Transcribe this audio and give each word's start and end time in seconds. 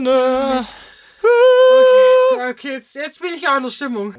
gerne. 0.00 0.66
Okay, 2.32 2.50
okay 2.50 2.72
jetzt, 2.72 2.94
jetzt 2.94 3.20
bin 3.20 3.32
ich 3.34 3.48
auch 3.48 3.56
in 3.56 3.64
der 3.64 3.70
Stimmung. 3.70 4.14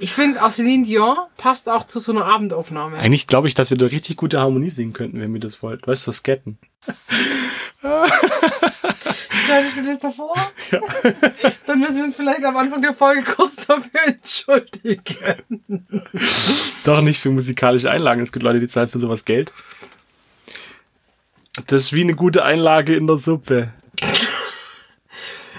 Ich 0.00 0.12
finde, 0.12 0.42
auch 0.42 0.50
Celine 0.50 0.84
Dion 0.84 1.16
passt 1.36 1.68
auch 1.68 1.84
zu 1.84 2.00
so 2.00 2.12
einer 2.12 2.24
Abendaufnahme. 2.26 2.98
Eigentlich 2.98 3.26
glaube 3.26 3.48
ich, 3.48 3.54
dass 3.54 3.70
wir 3.70 3.78
da 3.78 3.86
richtig 3.86 4.16
gute 4.16 4.38
Harmonie 4.40 4.70
singen 4.70 4.92
könnten, 4.92 5.20
wenn 5.20 5.32
wir 5.32 5.40
das 5.40 5.62
wollt. 5.62 5.86
Weißt 5.86 6.06
du, 6.06 6.10
so 6.12 6.16
Sketten. 6.16 6.58
Stell 7.80 9.66
ich 9.68 9.76
mir 9.76 9.84
das 9.86 10.00
davor? 10.00 10.34
Ja. 10.70 10.80
Dann 11.66 11.80
müssen 11.80 11.96
wir 11.96 12.04
uns 12.04 12.16
vielleicht 12.16 12.44
am 12.44 12.56
Anfang 12.56 12.82
der 12.82 12.94
Folge 12.94 13.22
kurz 13.22 13.66
dafür 13.66 14.00
entschuldigen. 14.06 15.02
Doch 16.84 17.00
nicht 17.00 17.20
für 17.20 17.30
musikalische 17.30 17.90
Einlagen. 17.90 18.20
Es 18.22 18.32
gibt 18.32 18.42
Leute, 18.42 18.60
die 18.60 18.68
zahlen 18.68 18.88
für 18.88 18.98
sowas 18.98 19.24
Geld. 19.24 19.52
Das 21.66 21.82
ist 21.82 21.92
wie 21.92 22.02
eine 22.02 22.14
gute 22.14 22.44
Einlage 22.44 22.96
in 22.96 23.06
der 23.06 23.18
Suppe. 23.18 23.72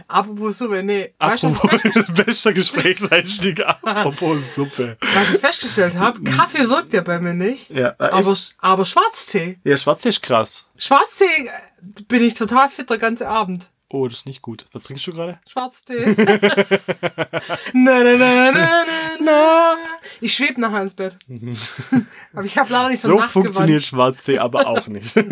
Apropos 0.07 0.59
Suppe, 0.59 0.83
nee. 0.83 1.13
Apropos, 1.17 1.81
bester 2.13 2.53
Gesprächseinstieg, 2.53 3.65
apropos 3.65 4.53
Suppe. 4.53 4.97
Was 5.01 5.33
ich 5.33 5.41
festgestellt 5.41 5.95
habe, 5.95 6.21
Kaffee 6.21 6.69
wirkt 6.69 6.93
ja 6.93 7.01
bei 7.01 7.19
mir 7.19 7.33
nicht. 7.33 7.71
Ja, 7.71 7.95
äh, 7.99 8.03
aber, 8.03 8.37
aber 8.59 8.85
Schwarztee. 8.85 9.57
Ja, 9.63 9.75
Schwarztee 9.77 10.09
ist 10.09 10.21
krass. 10.21 10.67
Schwarztee 10.77 11.25
äh, 11.25 12.03
bin 12.07 12.23
ich 12.23 12.35
total 12.35 12.69
fit 12.69 12.89
der 12.89 12.99
ganze 12.99 13.27
Abend. 13.27 13.71
Oh, 13.95 14.09
das 14.09 14.17
ist 14.17 14.25
nicht 14.25 14.41
gut. 14.41 14.65
Was 14.73 14.83
trinkst 14.83 15.07
du 15.07 15.13
gerade? 15.13 15.39
Schwarztee. 15.47 16.03
na, 17.73 18.03
na, 18.03 18.17
na, 18.17 18.51
na, 18.51 18.83
na, 19.21 19.75
Ich 20.19 20.33
schwebe 20.33 20.59
nachher 20.59 20.81
ins 20.81 20.95
Bett. 20.95 21.17
aber 22.33 22.43
ich 22.43 22.57
habe 22.57 22.73
leider 22.73 22.89
nicht 22.89 22.99
so 22.99 23.07
So 23.07 23.21
funktioniert 23.21 23.83
Schwarztee 23.83 24.39
aber 24.39 24.67
auch 24.67 24.87
nicht. 24.87 25.15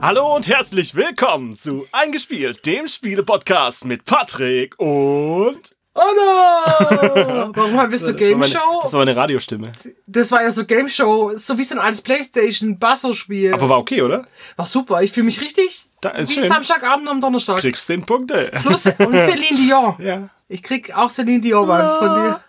Hallo 0.00 0.36
und 0.36 0.46
herzlich 0.46 0.94
willkommen 0.94 1.56
zu 1.56 1.84
Eingespielt, 1.90 2.64
dem 2.64 2.86
Spiele-Podcast 2.86 3.86
mit 3.86 4.04
Patrick 4.04 4.78
und 4.78 5.75
Anna! 5.96 7.50
Warum 7.54 7.90
bist 7.90 8.06
du 8.06 8.14
Game 8.14 8.42
Show? 8.44 8.80
Das 8.82 8.92
war 8.92 9.00
meine 9.00 9.16
Radiostimme. 9.16 9.72
Das 10.06 10.30
war 10.30 10.42
ja 10.42 10.50
so 10.50 10.64
Game 10.64 10.88
Show, 10.88 11.32
so 11.34 11.56
wie 11.58 11.64
so 11.64 11.74
ein 11.74 11.80
altes 11.80 12.02
Playstation-Buzzer-Spiel. 12.02 13.54
Aber 13.54 13.68
war 13.68 13.78
okay, 13.78 14.02
oder? 14.02 14.26
War 14.56 14.66
super. 14.66 15.02
Ich 15.02 15.12
fühle 15.12 15.26
mich 15.26 15.40
richtig 15.40 15.86
wie 16.02 16.26
schön. 16.26 16.48
Samstagabend 16.48 17.08
am 17.08 17.20
Donnerstag. 17.20 17.58
Kriegst 17.58 17.86
10 17.86 18.06
Punkte. 18.06 18.50
Plus 18.62 18.86
und 18.86 18.94
Celine 18.98 19.56
Dion. 19.56 19.96
Ja. 19.98 20.28
Ich 20.48 20.62
krieg 20.62 20.94
auch 20.94 21.10
Celine 21.10 21.40
Dion 21.40 21.68
Vibes 21.68 21.96
von 21.96 22.14
dir. 22.14 22.40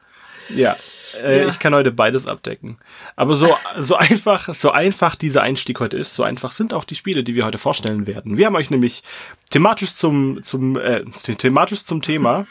Ja. 0.50 0.76
Äh, 1.22 1.44
ja. 1.44 1.48
Ich 1.48 1.60
kann 1.60 1.74
heute 1.74 1.92
beides 1.92 2.28
abdecken. 2.28 2.78
Aber 3.16 3.36
so, 3.36 3.56
so 3.78 3.96
einfach, 3.96 4.54
so 4.54 4.72
einfach 4.72 5.16
dieser 5.16 5.42
Einstieg 5.42 5.80
heute 5.80 5.98
ist, 5.98 6.14
so 6.14 6.24
einfach 6.24 6.52
sind 6.52 6.74
auch 6.74 6.84
die 6.84 6.96
Spiele, 6.96 7.24
die 7.24 7.36
wir 7.36 7.46
heute 7.46 7.58
vorstellen 7.58 8.08
werden. 8.08 8.38
Wir 8.38 8.46
haben 8.46 8.56
euch 8.56 8.70
nämlich 8.70 9.04
thematisch 9.50 9.96
zum, 9.96 10.42
zum, 10.42 10.78
äh, 10.78 11.04
thematisch 11.06 11.84
zum 11.86 12.02
Thema. 12.02 12.46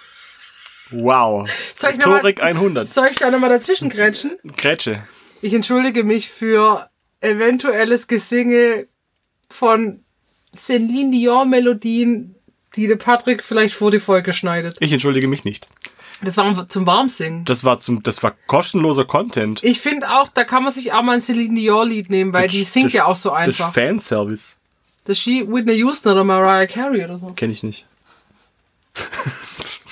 Wow. 0.91 1.49
Soll 1.75 1.91
ich 1.91 1.97
Rhetorik 1.99 2.43
100. 2.43 2.89
Soll 2.89 3.09
ich 3.11 3.19
da 3.19 3.31
nochmal 3.31 3.51
dazwischen 3.51 3.89
grätschen? 3.89 4.37
Grätsche. 4.57 5.03
Ich 5.43 5.53
entschuldige 5.53 6.05
mich 6.05 6.29
für 6.29 6.89
eventuelles 7.21 8.07
Gesinge 8.07 8.87
von 9.49 10.05
Celine 10.55 11.11
Dion 11.11 11.51
Melodien, 11.51 12.35
die 12.77 12.87
der 12.87 12.97
Patrick 12.97 13.43
vielleicht 13.43 13.75
vor 13.75 13.91
die 13.91 14.01
Folge 14.01 14.33
schneidet. 14.33 14.77
Ich 14.81 14.93
entschuldige 14.93 15.29
mich 15.29 15.45
nicht. 15.45 15.69
Das 16.23 16.37
war 16.39 16.69
zum 16.69 16.87
Warmsingen. 16.87 17.45
Das 17.45 17.63
war 17.65 17.77
zum, 17.77 18.03
das 18.03 18.23
war 18.23 18.35
kostenloser 18.47 19.05
Content. 19.05 19.63
Ich 19.63 19.81
finde 19.81 20.11
auch, 20.11 20.29
da 20.29 20.45
kann 20.45 20.63
man 20.63 20.73
sich 20.73 20.93
auch 20.93 21.03
mal 21.03 21.13
ein 21.13 21.21
Celine 21.21 21.55
Dion 21.55 21.89
Lied 21.89 22.11
nehmen, 22.11 22.33
weil 22.33 22.45
das, 22.45 22.53
die 22.53 22.65
singt 22.65 22.87
das, 22.87 22.93
ja 22.95 23.05
auch 23.05 23.17
so 23.17 23.33
einfach. 23.33 23.59
Das 23.59 23.69
ist 23.69 23.75
Fanservice. 23.75 24.59
Das 25.05 25.19
ist 25.19 25.27
Whitney 25.27 25.75
Houston 25.75 26.13
oder 26.13 26.25
Mariah 26.25 26.67
Carey 26.67 27.05
oder 27.05 27.19
so. 27.19 27.29
Kenn 27.29 27.51
ich 27.51 27.63
nicht. 27.63 27.87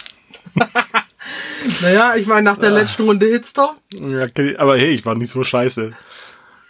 naja, 1.82 2.16
ich 2.16 2.26
meine, 2.26 2.42
nach 2.42 2.56
der 2.56 2.70
ah. 2.70 2.75
letzten 2.75 3.04
Runde 3.04 3.26
Hitster. 3.26 3.75
Ja, 3.92 4.26
aber 4.59 4.76
hey, 4.76 4.91
ich 4.91 5.04
war 5.06 5.15
nicht 5.15 5.31
so 5.31 5.44
scheiße. 5.44 5.91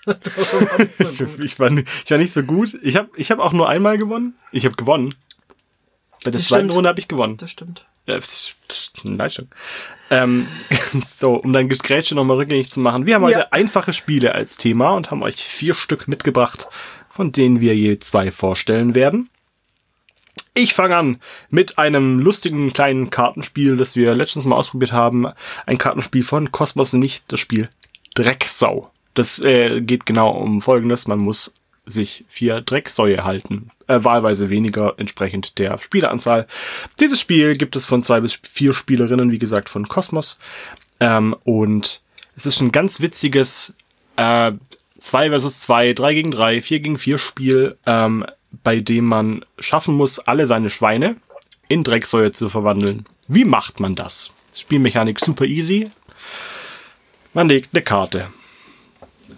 so 0.05 0.13
ich, 1.43 1.59
war 1.59 1.71
nicht, 1.71 1.89
ich 2.05 2.11
war 2.11 2.19
nicht 2.19 2.33
so 2.33 2.43
gut. 2.43 2.79
Ich 2.83 2.97
habe 2.97 3.11
ich 3.17 3.31
hab 3.31 3.39
auch 3.39 3.53
nur 3.53 3.69
einmal 3.69 3.99
gewonnen. 3.99 4.35
Ich 4.53 4.65
habe 4.65 4.77
gewonnen. 4.77 5.15
Bei 6.25 6.31
der 6.31 6.41
das 6.41 6.49
zweiten 6.49 6.65
stimmt. 6.65 6.75
Runde 6.75 6.89
habe 6.89 7.01
ich 7.01 7.09
gewonnen. 7.09 7.37
Das 7.37 7.51
stimmt. 7.51 7.87
Ja, 8.07 8.17
das 8.17 8.55
ist 8.69 9.01
eine 9.05 9.17
Leistung. 9.17 9.49
Ähm, 10.11 10.47
so, 11.07 11.35
um 11.35 11.53
dein 11.53 11.69
Grätsche 11.69 12.15
nochmal 12.15 12.37
rückgängig 12.37 12.71
zu 12.71 12.81
machen. 12.81 13.07
Wir 13.07 13.15
haben 13.15 13.23
ja. 13.23 13.29
heute 13.29 13.53
einfache 13.53 13.93
Spiele 13.93 14.35
als 14.35 14.57
Thema 14.59 14.93
und 14.93 15.11
haben 15.11 15.23
euch 15.23 15.37
vier 15.37 15.75
Stück 15.75 16.07
mitgebracht, 16.07 16.69
von 17.09 17.33
denen 17.33 17.61
wir 17.61 17.75
je 17.75 17.99
zwei 17.99 18.31
vorstellen 18.31 18.95
werden. 18.95 19.31
Ich 20.57 20.73
fange 20.73 20.97
an 20.97 21.19
mit 21.51 21.79
einem 21.79 22.21
lustigen 22.21 22.73
kleinen 22.73 23.11
Kartenspiel, 23.11 23.77
das 23.77 23.97
wir 23.97 24.15
letztens 24.15 24.45
mal 24.45 24.55
ausprobiert 24.55 24.93
haben. 24.93 25.27
Ein 25.67 25.79
Kartenspiel 25.79 26.23
von 26.23 26.53
Cosmos, 26.53 26.93
nicht 26.93 27.25
das 27.27 27.41
Spiel 27.41 27.69
Drecksau. 28.15 28.93
Das 29.15 29.41
äh, 29.41 29.81
geht 29.81 30.07
genau 30.07 30.31
um 30.31 30.63
Folgendes. 30.63 31.09
Man 31.09 31.19
muss 31.19 31.55
sich 31.87 32.25
vier 32.29 32.61
Drecksäue 32.61 33.25
halten. 33.25 33.73
Äh, 33.89 34.05
wahlweise 34.05 34.49
weniger 34.49 34.95
entsprechend 34.97 35.59
der 35.59 35.79
Spieleranzahl. 35.79 36.47
Dieses 37.01 37.19
Spiel 37.21 37.57
gibt 37.57 37.75
es 37.75 37.85
von 37.85 38.01
zwei 38.01 38.21
bis 38.21 38.39
vier 38.49 38.73
Spielerinnen, 38.75 39.33
wie 39.33 39.41
gesagt, 39.41 39.69
von 39.69 39.89
Cosmos. 39.89 40.39
Ähm, 41.01 41.35
und 41.43 42.01
es 42.37 42.47
ist 42.47 42.61
ein 42.61 42.71
ganz 42.71 43.01
witziges 43.01 43.75
äh, 44.17 44.53
2 44.99 45.31
versus 45.31 45.61
2, 45.61 45.93
3 45.95 46.15
gegen 46.15 46.31
3, 46.31 46.61
4 46.61 46.81
gegen 46.81 46.99
4 46.99 47.19
Spiel, 47.19 47.77
ähm, 47.87 48.25
bei 48.63 48.81
dem 48.81 49.07
man 49.07 49.45
schaffen 49.59 49.97
muss, 49.97 50.19
alle 50.19 50.47
seine 50.47 50.71
Schweine 50.71 51.17
in 51.69 51.85
Drecksäue 51.85 52.31
zu 52.31 52.49
verwandeln. 52.49 53.05
Wie 53.29 53.45
macht 53.45 53.81
man 53.81 53.95
das? 53.95 54.33
Spielmechanik 54.55 55.19
super 55.19 55.45
easy. 55.45 55.91
Man 57.33 57.49
legt 57.49 57.75
eine 57.75 57.83
Karte. 57.83 58.29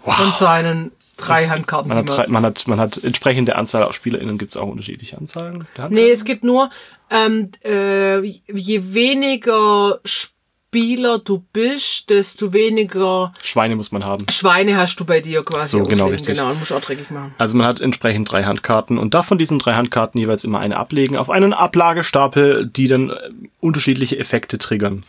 Wow. 0.03 0.19
Und 0.19 0.35
seinen 0.35 0.91
drei 1.15 1.47
Handkarten. 1.47 1.89
Man 1.89 1.97
hat, 1.97 2.09
drei, 2.09 2.27
man 2.27 2.45
hat, 2.45 2.67
man 2.67 2.79
hat 2.79 3.03
entsprechende 3.03 3.55
Anzahl 3.55 3.83
aus 3.83 3.95
SpielerInnen 3.95 4.37
gibt 4.37 4.51
es 4.51 4.57
auch 4.57 4.67
unterschiedliche 4.67 5.17
Anzahlen. 5.17 5.67
Nee, 5.89 6.11
es 6.11 6.23
gibt 6.23 6.43
nur, 6.43 6.69
ähm, 7.09 7.51
äh, 7.63 8.19
je 8.19 8.93
weniger 8.93 9.99
Spieler 10.05 10.36
du 10.71 11.45
bist, 11.53 12.09
desto 12.09 12.53
weniger 12.53 13.33
Schweine 13.41 13.75
muss 13.75 13.91
man 13.91 14.03
haben. 14.03 14.25
Schweine 14.29 14.77
hast 14.77 14.99
du 14.99 15.05
bei 15.05 15.21
dir 15.21 15.43
quasi. 15.43 15.77
So, 15.77 15.83
genau, 15.83 16.07
richtig. 16.07 16.37
Genau, 16.37 16.51
und 16.51 16.59
musst 16.59 16.71
auch 16.71 16.81
dreckig 16.81 17.09
machen. 17.09 17.33
Also 17.37 17.57
man 17.57 17.65
hat 17.65 17.81
entsprechend 17.81 18.31
drei 18.31 18.43
Handkarten 18.43 18.97
und 18.97 19.13
darf 19.13 19.27
von 19.27 19.37
diesen 19.37 19.59
drei 19.59 19.73
Handkarten 19.73 20.19
jeweils 20.19 20.43
immer 20.43 20.59
eine 20.59 20.77
ablegen 20.77 21.17
auf 21.17 21.29
einen 21.29 21.53
Ablagestapel, 21.53 22.67
die 22.67 22.87
dann 22.87 23.09
äh, 23.09 23.15
unterschiedliche 23.59 24.19
Effekte 24.19 24.57
triggern. 24.57 25.03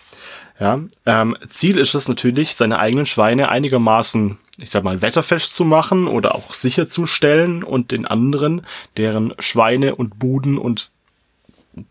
Ja, 0.61 0.81
ähm, 1.07 1.37
Ziel 1.47 1.79
ist 1.79 1.95
es 1.95 2.09
natürlich, 2.09 2.57
seine 2.57 2.81
eigenen 2.81 3.07
Schweine 3.07 3.49
einigermaßen, 3.49 4.39
ich 4.59 4.71
sag 4.71 4.83
mal, 4.83 5.01
wetterfest 5.03 5.55
zu 5.55 5.65
machen 5.65 6.09
oder 6.09 6.35
auch 6.35 6.53
sicherzustellen 6.53 7.63
und 7.63 7.93
den 7.93 8.07
anderen, 8.07 8.67
deren 8.97 9.35
Schweine 9.39 9.95
und 9.95 10.19
Buden 10.19 10.59
und 10.59 10.91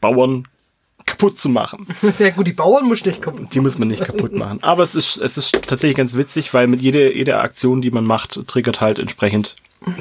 Bauern 0.02 0.50
kaputt 1.08 1.38
zu 1.40 1.50
machen. 1.50 1.88
Sehr 2.18 2.32
gut, 2.32 2.46
die 2.46 2.54
Bauern 2.54 2.86
muss 2.86 3.04
nicht 3.04 3.22
kaputt 3.22 3.42
machen. 3.42 3.50
Die 3.52 3.60
muss 3.60 3.80
man 3.80 3.88
nicht 3.88 4.04
kaputt 4.04 4.34
machen. 4.34 4.62
Aber 4.62 4.84
es 4.84 4.94
ist, 4.94 5.18
es 5.18 5.40
ist 5.40 5.54
tatsächlich 5.54 5.98
ganz 5.98 6.16
witzig, 6.16 6.54
weil 6.54 6.68
mit 6.68 6.82
jeder, 6.84 7.16
jeder 7.16 7.42
Aktion, 7.42 7.82
die 7.82 7.90
man 7.90 8.06
macht, 8.06 8.46
triggert 8.48 8.82
halt 8.82 9.00
entsprechend 9.00 9.56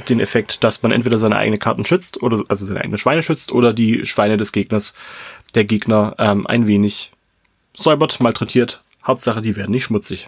den 0.09 0.21
Effekt, 0.21 0.65
dass 0.65 0.83
man 0.83 0.93
entweder 0.93 1.17
seine 1.17 1.37
eigenen 1.37 1.59
Karten 1.59 1.85
schützt 1.85 2.23
oder 2.23 2.43
also 2.49 2.67
seine 2.67 2.81
eigenen 2.81 2.99
Schweine 2.99 3.23
schützt 3.23 3.53
oder 3.53 3.73
die 3.73 4.05
Schweine 4.07 4.37
des 4.37 4.53
Gegners, 4.53 4.95
der 5.55 5.65
Gegner 5.65 6.15
ähm, 6.19 6.47
ein 6.47 6.67
wenig 6.67 7.13
säubert, 7.75 8.21
malträtiert. 8.21 8.83
Hauptsache, 9.07 9.41
die 9.41 9.55
werden 9.55 9.71
nicht 9.71 9.85
schmutzig. 9.85 10.27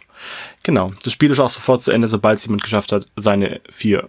Genau. 0.62 0.92
Das 1.02 1.12
Spiel 1.12 1.30
ist 1.30 1.40
auch 1.40 1.48
sofort 1.48 1.80
zu 1.80 1.90
Ende, 1.90 2.06
sobald 2.06 2.38
es 2.38 2.44
jemand 2.44 2.62
geschafft 2.62 2.92
hat, 2.92 3.06
seine 3.16 3.60
vier 3.70 4.08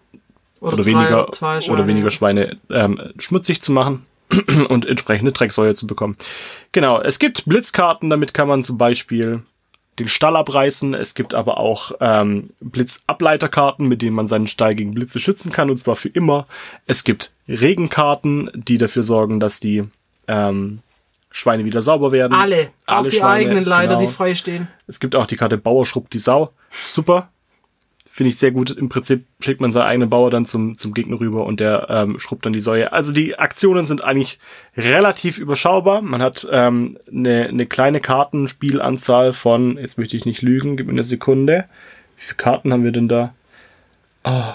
oder, 0.59 0.73
oder 0.73 0.85
weniger 0.85 1.27
oder 1.71 1.87
weniger 1.87 2.11
Schweine 2.11 2.57
ähm, 2.69 3.01
schmutzig 3.17 3.61
zu 3.61 3.71
machen 3.71 4.05
und 4.69 4.85
entsprechende 4.85 5.31
Drecksäure 5.31 5.73
zu 5.73 5.87
bekommen. 5.87 6.15
Genau. 6.71 7.01
Es 7.01 7.19
gibt 7.19 7.45
Blitzkarten, 7.45 8.09
damit 8.09 8.33
kann 8.33 8.47
man 8.47 8.61
zum 8.61 8.77
Beispiel 8.77 9.41
den 9.99 10.07
Stall 10.07 10.35
abreißen. 10.35 10.93
Es 10.93 11.13
gibt 11.13 11.33
aber 11.33 11.57
auch 11.57 11.91
ähm, 11.99 12.51
Blitzableiterkarten, 12.61 13.87
mit 13.87 14.01
denen 14.01 14.15
man 14.15 14.27
seinen 14.27 14.47
Stall 14.47 14.75
gegen 14.75 14.93
Blitze 14.93 15.19
schützen 15.19 15.51
kann, 15.51 15.69
und 15.69 15.77
zwar 15.77 15.95
für 15.95 16.09
immer. 16.09 16.47
Es 16.85 17.03
gibt 17.03 17.33
Regenkarten, 17.47 18.49
die 18.53 18.77
dafür 18.77 19.03
sorgen, 19.03 19.39
dass 19.39 19.59
die 19.59 19.83
ähm, 20.27 20.79
Schweine 21.31 21.65
wieder 21.65 21.81
sauber 21.81 22.11
werden. 22.11 22.33
Alle. 22.33 22.71
Alle 22.85 22.99
auch 22.99 23.03
die 23.03 23.11
Schweine, 23.11 23.47
eigenen 23.47 23.65
leider, 23.65 23.95
genau. 23.95 24.07
die 24.07 24.13
frei 24.13 24.35
stehen. 24.35 24.67
Es 24.87 24.99
gibt 24.99 25.15
auch 25.15 25.27
die 25.27 25.35
Karte 25.35 25.57
Bauer 25.57 25.85
schrubbt 25.85 26.13
die 26.13 26.19
Sau. 26.19 26.49
Super. 26.81 27.29
Finde 28.19 28.31
ich 28.31 28.37
sehr 28.37 28.51
gut. 28.51 28.71
Im 28.71 28.89
Prinzip 28.89 29.23
schickt 29.39 29.61
man 29.61 29.71
seinen 29.71 29.85
eigenen 29.85 30.09
Bauer 30.09 30.29
dann 30.29 30.43
zum, 30.43 30.75
zum 30.75 30.93
Gegner 30.93 31.21
rüber 31.21 31.45
und 31.45 31.61
der 31.61 31.87
ähm, 31.89 32.19
schrubbt 32.19 32.45
dann 32.45 32.51
die 32.51 32.59
Säue. 32.59 32.91
Also 32.91 33.13
die 33.13 33.39
Aktionen 33.39 33.85
sind 33.85 34.03
eigentlich 34.03 34.39
relativ 34.75 35.37
überschaubar. 35.37 36.01
Man 36.01 36.21
hat 36.21 36.45
ähm, 36.51 36.97
eine, 37.09 37.47
eine 37.47 37.65
kleine 37.65 38.01
Kartenspielanzahl 38.01 39.31
von, 39.31 39.77
jetzt 39.77 39.97
möchte 39.97 40.17
ich 40.17 40.25
nicht 40.25 40.41
lügen, 40.41 40.75
gib 40.75 40.87
mir 40.87 40.91
eine 40.91 41.05
Sekunde. 41.05 41.63
Wie 42.17 42.23
viele 42.23 42.35
Karten 42.35 42.73
haben 42.73 42.83
wir 42.83 42.91
denn 42.91 43.07
da? 43.07 43.33
Oh. 44.25 44.53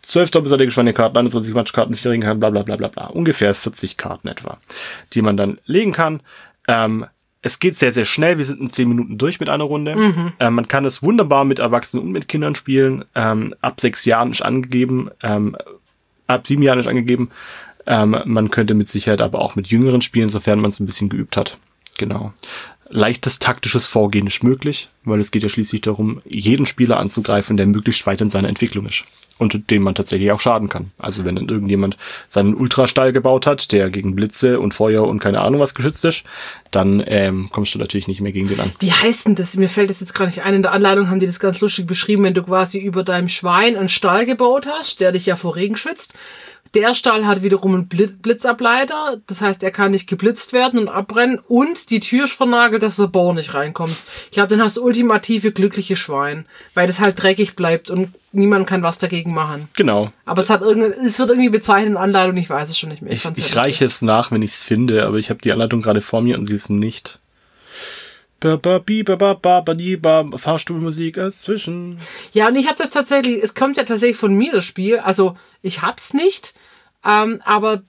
12 0.00 0.30
doppelseitige 0.30 0.70
Schweinekarten, 0.70 1.18
21 1.18 1.52
Matschkarten, 1.52 1.94
4 1.94 2.12
Ringkarten, 2.12 2.40
bla 2.40 2.48
bla 2.48 2.62
bla 2.62 2.76
bla 2.76 2.88
bla. 2.88 3.06
Ungefähr 3.08 3.52
40 3.52 3.98
Karten 3.98 4.28
etwa, 4.28 4.56
die 5.12 5.20
man 5.20 5.36
dann 5.36 5.58
legen 5.66 5.92
kann. 5.92 6.22
Ähm, 6.68 7.04
es 7.42 7.58
geht 7.58 7.74
sehr, 7.74 7.92
sehr 7.92 8.04
schnell. 8.04 8.38
Wir 8.38 8.44
sind 8.44 8.60
in 8.60 8.70
zehn 8.70 8.88
Minuten 8.88 9.16
durch 9.16 9.40
mit 9.40 9.48
einer 9.48 9.64
Runde. 9.64 9.96
Mhm. 9.96 10.32
Ähm, 10.38 10.54
man 10.54 10.68
kann 10.68 10.84
es 10.84 11.02
wunderbar 11.02 11.44
mit 11.44 11.58
Erwachsenen 11.58 12.04
und 12.04 12.12
mit 12.12 12.28
Kindern 12.28 12.54
spielen. 12.54 13.04
Ähm, 13.14 13.54
ab 13.60 13.80
sechs 13.80 14.04
Jahren 14.04 14.30
ist 14.30 14.42
angegeben, 14.42 15.10
ähm, 15.22 15.56
ab 16.26 16.46
sieben 16.46 16.62
Jahren 16.62 16.78
ist 16.78 16.86
angegeben. 16.86 17.30
Ähm, 17.86 18.16
man 18.26 18.50
könnte 18.50 18.74
mit 18.74 18.88
Sicherheit 18.88 19.22
aber 19.22 19.40
auch 19.40 19.56
mit 19.56 19.68
Jüngeren 19.68 20.02
spielen, 20.02 20.28
sofern 20.28 20.60
man 20.60 20.68
es 20.68 20.80
ein 20.80 20.86
bisschen 20.86 21.08
geübt 21.08 21.36
hat. 21.36 21.58
Genau 21.96 22.32
leichtes 22.90 23.38
taktisches 23.38 23.86
Vorgehen 23.86 24.26
ist 24.26 24.42
möglich, 24.42 24.88
weil 25.04 25.20
es 25.20 25.30
geht 25.30 25.42
ja 25.42 25.48
schließlich 25.48 25.80
darum, 25.80 26.20
jeden 26.24 26.66
Spieler 26.66 26.98
anzugreifen, 26.98 27.56
der 27.56 27.66
möglichst 27.66 28.06
weit 28.06 28.20
in 28.20 28.28
seiner 28.28 28.48
Entwicklung 28.48 28.86
ist 28.86 29.04
und 29.38 29.70
dem 29.70 29.82
man 29.82 29.94
tatsächlich 29.94 30.30
auch 30.32 30.40
schaden 30.40 30.68
kann. 30.68 30.90
Also 30.98 31.24
wenn 31.24 31.36
dann 31.36 31.48
irgendjemand 31.48 31.96
seinen 32.26 32.54
Ultrastall 32.54 33.12
gebaut 33.12 33.46
hat, 33.46 33.72
der 33.72 33.88
gegen 33.88 34.14
Blitze 34.14 34.60
und 34.60 34.74
Feuer 34.74 35.04
und 35.04 35.20
keine 35.20 35.40
Ahnung 35.40 35.60
was 35.60 35.74
geschützt 35.74 36.04
ist, 36.04 36.24
dann 36.70 37.02
ähm, 37.06 37.48
kommst 37.50 37.74
du 37.74 37.78
natürlich 37.78 38.08
nicht 38.08 38.20
mehr 38.20 38.32
gegen 38.32 38.48
den 38.48 38.60
an. 38.60 38.72
Wie 38.80 38.92
heißt 38.92 39.26
denn 39.26 39.36
das? 39.36 39.56
Mir 39.56 39.68
fällt 39.68 39.88
das 39.88 40.00
jetzt 40.00 40.14
gar 40.14 40.26
nicht 40.26 40.42
ein. 40.42 40.54
In 40.54 40.62
der 40.62 40.72
Anleitung 40.72 41.08
haben 41.08 41.20
die 41.20 41.26
das 41.26 41.40
ganz 41.40 41.60
lustig 41.60 41.86
beschrieben, 41.86 42.24
wenn 42.24 42.34
du 42.34 42.42
quasi 42.42 42.78
über 42.78 43.02
deinem 43.02 43.28
Schwein 43.28 43.76
einen 43.76 43.88
Stall 43.88 44.26
gebaut 44.26 44.66
hast, 44.66 45.00
der 45.00 45.12
dich 45.12 45.26
ja 45.26 45.36
vor 45.36 45.56
Regen 45.56 45.76
schützt 45.76 46.12
der 46.74 46.94
Stall 46.94 47.26
hat 47.26 47.42
wiederum 47.42 47.74
einen 47.74 47.88
Blitzableiter, 47.88 49.20
das 49.26 49.42
heißt, 49.42 49.62
er 49.62 49.72
kann 49.72 49.90
nicht 49.90 50.08
geblitzt 50.08 50.52
werden 50.52 50.78
und 50.78 50.88
abbrennen 50.88 51.40
und 51.48 51.90
die 51.90 52.00
Tür 52.00 52.24
ist 52.24 52.32
vernagelt, 52.32 52.82
dass 52.82 52.96
der 52.96 53.08
Bauer 53.08 53.34
nicht 53.34 53.54
reinkommt. 53.54 53.96
Ich 54.26 54.32
glaube, 54.32 54.48
dann 54.48 54.62
hast 54.62 54.76
du 54.76 54.82
ultimative 54.82 55.52
glückliche 55.52 55.96
Schwein, 55.96 56.46
weil 56.74 56.86
das 56.86 57.00
halt 57.00 57.20
dreckig 57.20 57.56
bleibt 57.56 57.90
und 57.90 58.12
niemand 58.32 58.68
kann 58.68 58.82
was 58.82 58.98
dagegen 58.98 59.34
machen. 59.34 59.68
Genau. 59.74 60.12
Aber 60.24 60.42
es 60.42 60.50
hat 60.50 60.62
irgendwie, 60.62 60.92
es 61.04 61.18
wird 61.18 61.30
irgendwie 61.30 61.50
bezeichnet 61.50 61.90
in 61.90 61.96
Anleitung, 61.96 62.36
ich 62.36 62.50
weiß 62.50 62.70
es 62.70 62.78
schon 62.78 62.90
nicht 62.90 63.02
mehr. 63.02 63.12
Ich, 63.12 63.24
ich, 63.24 63.38
ich 63.38 63.56
reiche 63.56 63.84
es 63.84 64.02
nach, 64.02 64.30
wenn 64.30 64.42
ich 64.42 64.52
es 64.52 64.62
finde, 64.62 65.04
aber 65.04 65.16
ich 65.16 65.30
habe 65.30 65.40
die 65.40 65.52
Anleitung 65.52 65.80
gerade 65.82 66.00
vor 66.00 66.20
mir 66.20 66.38
und 66.38 66.46
sie 66.46 66.54
ist 66.54 66.70
nicht. 66.70 67.18
Fahrstuhlmusik 70.36 71.18
als 71.18 71.42
zwischen. 71.42 71.98
Ja, 72.32 72.48
und 72.48 72.56
ich 72.56 72.66
habe 72.66 72.78
das 72.78 72.90
tatsächlich, 72.90 73.42
es 73.42 73.54
kommt 73.54 73.76
ja 73.76 73.84
tatsächlich 73.84 74.16
von 74.16 74.34
mir, 74.34 74.52
das 74.52 74.64
Spiel. 74.64 74.98
Also 74.98 75.36
ich 75.62 75.82
hab's 75.82 76.14
nicht, 76.14 76.54
ähm, 77.04 77.38
aber 77.44 77.82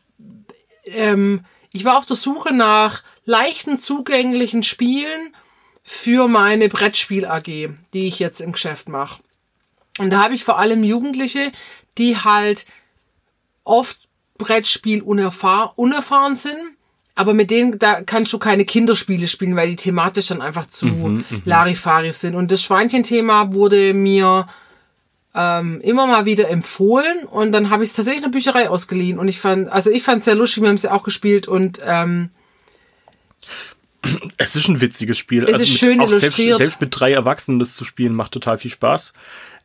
ähm, 0.86 1.46
ich 1.72 1.86
war 1.86 1.98
auf 1.98 2.06
der 2.06 2.18
Suche 2.18 2.54
nach 2.54 3.04
leichten, 3.26 3.80
zugänglichen 3.80 4.64
Spielen 4.64 5.36
für 5.84 6.28
meine 6.28 6.70
Brettspiel 6.70 7.26
AG, 7.26 7.70
die 7.94 8.08
ich 8.08 8.20
jetzt 8.20 8.42
im 8.42 8.52
Geschäft 8.52 8.90
mache. 8.90 9.22
Und 10.00 10.12
da 10.12 10.24
habe 10.24 10.34
ich 10.34 10.44
vor 10.44 10.60
allem 10.60 10.84
Jugendliche, 10.84 11.52
die 11.98 12.18
halt 12.18 12.66
oft 13.64 14.00
Brettspiel 14.38 15.02
unerfahr 15.02 15.74
unerfahren 15.78 16.36
sind 16.36 16.76
aber 17.16 17.34
mit 17.34 17.52
denen, 17.52 17.78
da 17.78 18.02
kannst 18.02 18.32
du 18.34 18.40
keine 18.40 18.66
Kinderspiele 18.66 19.28
spielen, 19.28 19.56
weil 19.56 19.70
die 19.70 19.76
thematisch 19.76 20.28
dann 20.28 20.42
einfach 20.42 20.68
zu 20.68 20.88
mhm, 20.88 21.26
mhm. 21.30 21.42
Larifari 21.46 22.14
sind. 22.14 22.36
Und 22.36 22.52
das 22.52 22.64
Schweinchen-Thema 22.64 23.54
wurde 23.54 23.94
mir 23.94 24.48
ähm, 25.34 25.82
immer 25.82 26.08
mal 26.08 26.26
wieder 26.26 26.50
empfohlen 26.50 27.26
und 27.26 27.52
dann 27.52 27.70
habe 27.70 27.84
ich 27.84 27.90
es 27.90 27.96
tatsächlich 27.96 28.24
in 28.24 28.32
der 28.32 28.38
Bücherei 28.38 28.70
ausgeliehen. 28.70 29.20
Und 29.20 29.28
ich 29.28 29.40
fand, 29.40 29.70
also 29.70 29.90
ich 29.90 30.04
fand 30.04 30.20
es 30.20 30.26
sehr 30.26 30.36
lustig, 30.36 30.64
wir 30.64 30.70
haben 30.70 30.76
es 30.76 30.84
ja 30.84 30.92
auch 30.92 31.04
gespielt 31.04 31.48
und 31.48 31.82
ähm, 31.86 32.30
es 34.38 34.56
ist 34.56 34.68
ein 34.68 34.82
witziges 34.82 35.18
Spiel. 35.18 35.44
Es 35.44 35.54
also 35.54 35.64
ist 35.64 35.78
schön 35.78 36.02
illustriert. 36.02 36.34
Selbst, 36.34 36.58
selbst, 36.58 36.82
mit 36.82 37.00
drei 37.00 37.14
Erwachsenen 37.14 37.60
das 37.60 37.76
zu 37.76 37.86
spielen 37.86 38.16
macht 38.16 38.32
total 38.32 38.58
viel 38.58 38.72
Spaß. 38.72 39.14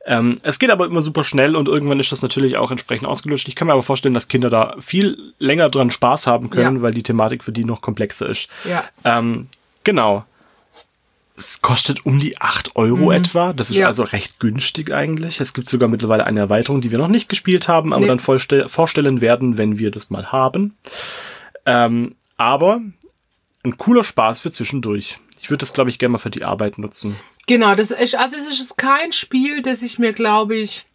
Ähm, 0.08 0.38
es 0.44 0.60
geht 0.60 0.70
aber 0.70 0.86
immer 0.86 1.00
super 1.00 1.24
schnell 1.24 1.56
und 1.56 1.66
irgendwann 1.66 1.98
ist 1.98 2.12
das 2.12 2.22
natürlich 2.22 2.56
auch 2.56 2.70
entsprechend 2.70 3.08
ausgelöscht. 3.08 3.48
Ich 3.48 3.56
kann 3.56 3.66
mir 3.66 3.72
aber 3.72 3.82
vorstellen, 3.82 4.14
dass 4.14 4.28
Kinder 4.28 4.48
da 4.48 4.76
viel 4.78 5.34
länger 5.40 5.68
dran 5.68 5.90
Spaß 5.90 6.28
haben 6.28 6.48
können, 6.48 6.76
ja. 6.76 6.82
weil 6.82 6.94
die 6.94 7.02
Thematik 7.02 7.42
für 7.42 7.50
die 7.50 7.64
noch 7.64 7.80
komplexer 7.80 8.28
ist. 8.28 8.48
Ja. 8.64 8.84
Ähm, 9.04 9.48
genau. 9.82 10.24
Es 11.36 11.60
kostet 11.60 12.06
um 12.06 12.20
die 12.20 12.40
acht 12.40 12.76
Euro 12.76 13.06
mhm. 13.06 13.10
etwa. 13.10 13.52
Das 13.52 13.68
ist 13.68 13.76
ja. 13.78 13.88
also 13.88 14.04
recht 14.04 14.38
günstig 14.38 14.92
eigentlich. 14.92 15.40
Es 15.40 15.52
gibt 15.52 15.68
sogar 15.68 15.88
mittlerweile 15.88 16.24
eine 16.24 16.40
Erweiterung, 16.40 16.80
die 16.80 16.92
wir 16.92 16.98
noch 16.98 17.08
nicht 17.08 17.28
gespielt 17.28 17.66
haben, 17.66 17.92
aber 17.92 18.06
nee. 18.06 18.06
dann 18.06 18.20
vorstellen 18.20 19.20
werden, 19.20 19.58
wenn 19.58 19.78
wir 19.78 19.90
das 19.90 20.08
mal 20.08 20.30
haben. 20.30 20.76
Ähm, 21.66 22.14
aber 22.36 22.80
ein 23.64 23.76
cooler 23.76 24.04
Spaß 24.04 24.40
für 24.40 24.52
zwischendurch. 24.52 25.18
Ich 25.42 25.50
würde 25.50 25.60
das, 25.60 25.72
glaube 25.72 25.90
ich, 25.90 25.98
gerne 25.98 26.12
mal 26.12 26.18
für 26.18 26.30
die 26.30 26.44
Arbeit 26.44 26.78
nutzen. 26.78 27.16
Genau, 27.46 27.74
das 27.74 27.90
ist, 27.90 28.16
also 28.16 28.36
es 28.36 28.48
ist 28.48 28.76
kein 28.76 29.12
Spiel, 29.12 29.62
das 29.62 29.82
ich 29.82 29.98
mir, 29.98 30.12
glaube 30.12 30.56
ich, 30.56 30.86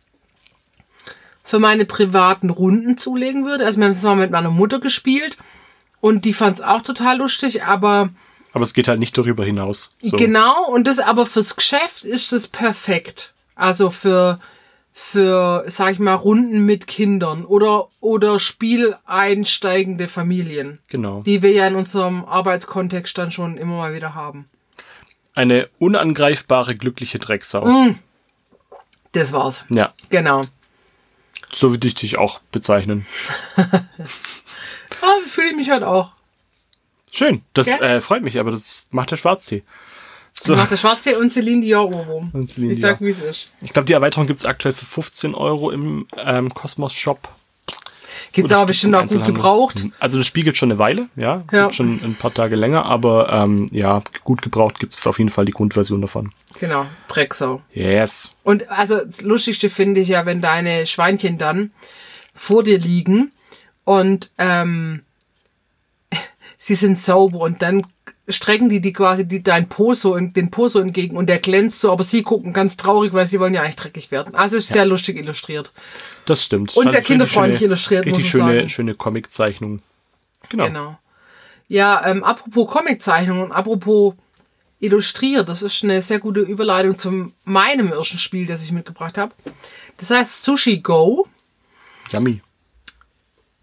für 1.44 1.60
meine 1.60 1.86
privaten 1.86 2.50
Runden 2.50 2.98
zulegen 2.98 3.46
würde. 3.46 3.66
Also 3.66 3.80
wir 3.80 3.86
haben 3.86 3.92
es 3.92 4.04
mal 4.04 4.16
mit 4.16 4.32
meiner 4.32 4.52
Mutter 4.52 4.80
gespielt 4.80 5.38
und 6.02 6.26
die 6.26 6.34
fand 6.34 6.58
es 6.58 6.62
auch 6.62 6.82
total 6.82 7.18
lustig, 7.18 7.64
aber 7.64 8.10
aber 8.54 8.64
es 8.64 8.74
geht 8.74 8.90
halt 8.90 9.00
nicht 9.00 9.18
darüber 9.18 9.46
hinaus. 9.46 9.96
So. 10.02 10.18
Genau, 10.18 10.70
und 10.70 10.86
das 10.86 11.00
aber 11.00 11.26
fürs 11.26 11.56
Geschäft 11.56 12.04
ist 12.04 12.34
das 12.34 12.48
perfekt. 12.48 13.34
Also 13.56 13.92
für 13.92 14.40
für, 14.94 15.64
sag 15.68 15.94
ich 15.94 16.00
mal, 16.00 16.16
Runden 16.16 16.66
mit 16.66 16.86
Kindern 16.86 17.46
oder, 17.46 17.88
oder 18.02 18.40
spieleinsteigende 18.40 20.08
Familien. 20.08 20.80
Genau. 20.90 21.22
Die 21.22 21.42
wir 21.42 21.52
ja 21.52 21.68
in 21.68 21.76
unserem 21.76 22.26
Arbeitskontext 22.26 23.18
dann 23.18 23.32
schon 23.32 23.58
immer 23.58 23.78
mal 23.78 23.94
wieder 23.94 24.16
haben. 24.16 24.50
Eine 25.34 25.70
unangreifbare, 25.80 26.76
glückliche 26.76 27.20
Drecksau. 27.20 27.66
Mm. 27.66 28.00
Das 29.14 29.34
war's. 29.34 29.66
Ja. 29.70 29.94
Genau. 30.10 30.42
So 31.52 31.72
würde 31.72 31.88
ich 31.88 31.96
dich 31.96 32.18
auch 32.18 32.40
bezeichnen. 32.52 33.06
ah, 33.58 35.18
fühle 35.26 35.50
ich 35.50 35.56
mich 35.56 35.70
halt 35.70 35.84
auch. 35.84 36.14
Schön, 37.12 37.42
das 37.54 37.68
äh, 37.68 38.00
freut 38.00 38.24
mich, 38.24 38.40
aber 38.40 38.52
das 38.52 38.88
macht 38.92 39.12
der 39.12 39.18
Schwarztee. 39.18 39.64
So. 40.34 40.56
Macht 40.56 40.72
der 40.72 40.78
Schwarztee 40.78 41.16
und 41.16 41.32
Celine 41.32 41.62
Dior 41.62 41.94
Ohrwurm. 41.94 42.32
Ich 42.34 42.80
sag, 42.80 43.02
wie 43.02 43.12
es 43.12 43.20
ist. 43.20 43.54
Ich 43.62 43.74
glaube, 43.74 43.86
die 43.86 43.94
Erweiterung 43.94 44.28
gibt 44.28 44.40
es 44.40 44.46
aktuell 44.46 44.74
für 44.74 44.86
15 44.86 45.36
Euro 45.36 45.72
im 45.72 46.08
ähm, 46.16 46.54
Cosmos 46.54 46.94
Shop. 46.94 47.28
Gibt 48.32 48.50
es 48.50 48.54
aber 48.54 48.68
bestimmt 48.68 48.96
auch 48.96 49.06
gut 49.06 49.26
gebraucht. 49.26 49.86
Also 50.00 50.18
das 50.18 50.28
spiegelt 50.28 50.58
schon 50.58 50.72
eine 50.72 50.80
Weile, 50.80 51.10
ja. 51.16 51.44
ja. 51.52 51.72
Schon 51.72 52.02
ein 52.04 52.16
paar 52.16 52.34
Tage 52.34 52.56
länger, 52.56 52.86
aber 52.86 53.32
ähm, 53.32 53.68
ja, 53.72 54.04
gut 54.24 54.42
gebraucht 54.42 54.80
gibt 54.80 54.98
es 54.98 55.08
auf 55.08 55.20
jeden 55.20 55.30
Fall 55.30 55.46
die 55.46 55.52
Grundversion 55.52 56.02
davon. 56.02 56.32
Genau, 56.60 56.86
Drecksau. 57.08 57.62
Yes. 57.74 58.32
Und 58.44 58.70
also 58.70 59.04
das 59.04 59.22
Lustigste 59.22 59.70
finde 59.70 60.02
ich 60.02 60.10
ja, 60.10 60.26
wenn 60.26 60.42
deine 60.42 60.88
Schweinchen 60.88 61.38
dann 61.38 61.72
vor 62.34 62.64
dir 62.64 62.80
liegen 62.80 63.32
und 63.84 64.32
ähm, 64.38 65.02
sie 66.58 66.76
sind 66.76 67.00
sauber 67.00 67.40
und 67.40 67.62
dann 67.62 67.86
strecken 68.32 68.70
die 68.70 68.82
die 68.82 68.94
quasi 68.94 69.28
die 69.28 69.44
dein 69.44 69.70
Poso 69.70 70.16
und 70.16 70.36
den 70.36 70.52
Poso 70.52 70.80
entgegen 70.80 71.18
und 71.18 71.28
der 71.28 71.40
glänzt 71.40 71.80
so, 71.80 71.92
aber 71.92 72.04
sie 72.04 72.24
gucken 72.24 72.54
ganz 72.54 72.78
traurig, 72.78 73.14
weil 73.14 73.26
sie 73.26 73.40
wollen 73.40 73.54
ja 73.54 73.62
eigentlich 73.62 73.76
dreckig 73.76 74.12
werden. 74.12 74.36
Also 74.36 74.58
ist 74.58 74.70
ja. 74.70 74.76
sehr 74.76 74.86
lustig 74.86 75.18
illustriert. 75.18 75.72
Das 76.26 76.44
stimmt. 76.44 76.76
Und 76.76 76.92
sehr 76.92 77.02
kinderfreundlich 77.02 77.60
schöne, 77.60 77.68
illustriert, 77.68 78.06
muss 78.08 78.20
ich 78.20 78.30
schöne, 78.30 78.54
sagen. 78.54 78.70
schöne 78.70 78.96
Comiczeichnung. 78.96 79.82
Genau. 80.50 80.66
Genau. 80.66 81.00
Ja, 81.68 82.06
ähm, 82.06 82.24
apropos 82.24 82.68
Comiczeichnung 82.68 83.44
und 83.44 83.52
apropos 83.52 84.16
illustriert, 84.82 85.48
das 85.48 85.62
ist 85.62 85.84
eine 85.84 86.02
sehr 86.02 86.20
gute 86.20 86.42
Überleitung 86.42 86.98
zu 86.98 87.32
meinem 87.46 87.92
ersten 87.94 88.18
Spiel, 88.18 88.46
das 88.46 88.64
ich 88.64 88.72
mitgebracht 88.72 89.18
habe. 89.18 89.34
Das 89.98 90.10
heißt 90.10 90.44
Sushi 90.44 90.82
Go. 90.82 91.28
Yummy. 92.12 92.42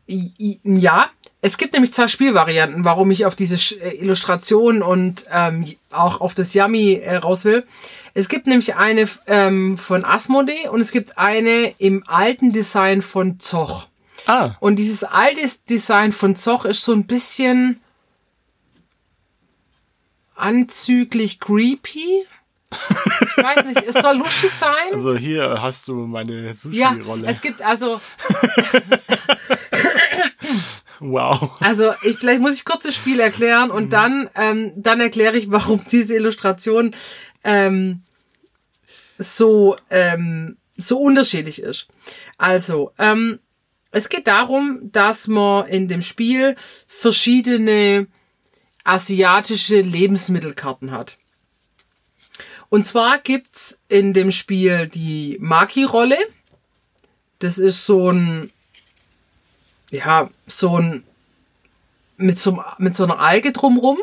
Ja, 0.07 1.11
es 1.41 1.57
gibt 1.57 1.73
nämlich 1.73 1.93
zwei 1.93 2.09
Spielvarianten, 2.09 2.85
warum 2.85 3.11
ich 3.11 3.25
auf 3.25 3.37
diese 3.37 3.57
äh, 3.81 3.97
Illustration 3.97 4.83
und 4.83 5.25
ähm, 5.31 5.67
auch 5.93 6.21
auf 6.21 6.35
das 6.35 6.55
Yummy 6.55 6.95
äh, 6.95 7.17
raus 7.17 7.45
will. 7.45 7.65
Es 8.15 8.29
gibt 8.29 8.49
nämlich 8.49 8.75
eine 8.75 9.09
ähm, 9.27 9.77
von 9.77 10.05
Asmodee 10.05 10.69
und 10.69 10.81
es 10.81 10.91
gibt 10.91 11.17
eine 11.17 11.75
im 11.79 12.03
alten 12.09 12.51
Design 12.51 13.03
von 13.03 13.39
Zoch. 13.39 13.87
Ah. 14.27 14.57
Und 14.59 14.77
dieses 14.77 15.05
alte 15.05 15.41
Design 15.71 16.11
von 16.11 16.35
Zoch 16.35 16.65
ist 16.65 16.83
so 16.83 16.93
ein 16.93 17.07
bisschen 17.07 17.81
anzüglich 20.35 21.39
creepy. 21.39 22.27
Ich 22.71 23.45
weiß 23.45 23.65
nicht, 23.65 23.83
es 23.85 23.95
soll 23.95 24.17
lustig 24.17 24.51
sein. 24.51 24.93
Also 24.93 25.17
hier 25.17 25.63
hast 25.63 25.87
du 25.87 25.95
meine 25.95 26.53
Sushi-Rolle. 26.53 27.25
Ja, 27.25 27.31
es 27.31 27.41
gibt 27.41 27.63
also 27.63 28.01
Wow. 31.01 31.57
Also 31.61 31.93
ich, 32.03 32.17
vielleicht 32.17 32.41
muss 32.41 32.55
ich 32.55 32.65
kurz 32.65 32.85
das 32.85 32.95
Spiel 32.95 33.21
erklären 33.21 33.71
und 33.71 33.85
mhm. 33.85 33.91
dann, 33.91 34.31
ähm, 34.35 34.73
dann 34.77 35.01
erkläre 35.01 35.37
ich, 35.37 35.51
warum 35.51 35.85
diese 35.91 36.15
Illustration 36.15 36.95
ähm, 37.45 38.03
so, 39.19 39.77
ähm, 39.91 40.57
so 40.77 40.99
unterschiedlich 40.99 41.61
ist. 41.63 41.89
Also, 42.37 42.93
ähm, 42.99 43.39
es 43.91 44.09
geht 44.09 44.27
darum, 44.27 44.81
dass 44.93 45.29
man 45.29 45.67
in 45.67 45.89
dem 45.89 46.03
Spiel 46.03 46.57
verschiedene 46.87 48.07
asiatische 48.85 49.81
Lebensmittelkarten 49.81 50.93
hat. 50.93 51.19
Und 52.69 52.85
zwar 52.85 53.19
gibt's 53.19 53.81
in 53.89 54.13
dem 54.13 54.31
Spiel 54.31 54.89
die 54.89 55.39
Maki-Rolle. 55.41 56.19
Das 57.39 57.57
ist 57.57 57.87
so 57.87 58.11
ein, 58.11 58.51
ja, 59.91 60.31
so 60.47 60.79
ein, 60.79 61.05
mit 62.17 62.39
so, 62.39 62.63
mit 62.79 62.97
so 62.97 63.05
einer 63.05 63.19
Alge 63.21 63.53
drumrum. 63.53 63.99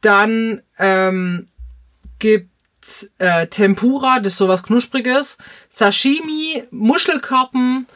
Dann 0.00 0.62
ähm, 0.78 1.48
gibt's 2.18 3.10
äh, 3.18 3.46
Tempura, 3.48 4.20
das 4.20 4.34
ist 4.34 4.38
sowas 4.38 4.62
Knuspriges. 4.62 5.38
Sashimi, 5.68 6.64
Muschelkarten, 6.70 7.86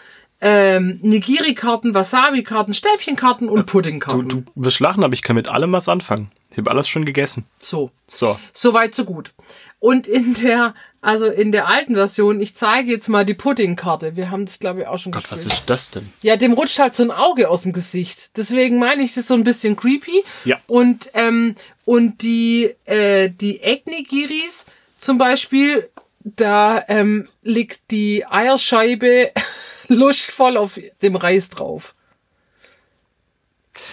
ähm, 0.40 0.98
Nigiri-Karten, 1.02 1.94
Wasabi-Karten, 1.94 2.72
Stäbchenkarten 2.74 3.48
und 3.48 3.58
Also, 3.58 3.72
Puddingkarten. 3.72 4.28
Du, 4.28 4.40
du 4.40 4.52
wirst 4.54 4.80
lachen, 4.80 5.04
aber 5.04 5.14
ich 5.14 5.22
kann 5.22 5.36
mit 5.36 5.48
allem 5.48 5.72
was 5.72 5.88
anfangen. 5.88 6.30
Ich 6.50 6.58
habe 6.58 6.70
alles 6.70 6.88
schon 6.88 7.04
gegessen. 7.04 7.44
So. 7.58 7.90
So. 8.08 8.38
So 8.52 8.72
weit, 8.74 8.94
so 8.94 9.04
gut. 9.04 9.32
Und 9.78 10.08
in 10.08 10.34
der, 10.34 10.74
also 11.02 11.26
in 11.26 11.50
der 11.50 11.66
alten 11.66 11.94
Version, 11.94 12.40
ich 12.40 12.54
zeige 12.54 12.90
jetzt 12.90 13.08
mal 13.08 13.24
die 13.24 13.34
Puddingkarte. 13.34 14.16
Wir 14.16 14.30
haben 14.30 14.44
das, 14.44 14.58
glaube 14.58 14.82
ich, 14.82 14.86
auch 14.86 14.98
schon 14.98 15.12
Gott, 15.12 15.30
was 15.30 15.44
gespielt. 15.44 15.60
ist 15.60 15.70
das 15.70 15.90
denn? 15.90 16.12
Ja, 16.20 16.36
dem 16.36 16.52
rutscht 16.52 16.78
halt 16.78 16.94
so 16.94 17.02
ein 17.02 17.10
Auge 17.10 17.48
aus 17.48 17.62
dem 17.62 17.72
Gesicht. 17.72 18.36
Deswegen 18.36 18.78
meine 18.78 19.02
ich 19.02 19.14
das 19.14 19.26
so 19.26 19.34
ein 19.34 19.44
bisschen 19.44 19.76
creepy. 19.76 20.24
Ja. 20.44 20.60
Und, 20.66 21.10
ähm, 21.14 21.56
und 21.86 22.22
die, 22.22 22.74
äh, 22.84 23.30
die 23.30 23.62
Ecknigiris 23.62 24.66
zum 24.98 25.16
Beispiel, 25.16 25.88
da 26.22 26.84
ähm, 26.88 27.28
liegt 27.42 27.90
die 27.90 28.26
Eierscheibe 28.26 29.32
lustvoll 29.88 30.58
auf 30.58 30.78
dem 31.00 31.16
Reis 31.16 31.48
drauf. 31.48 31.94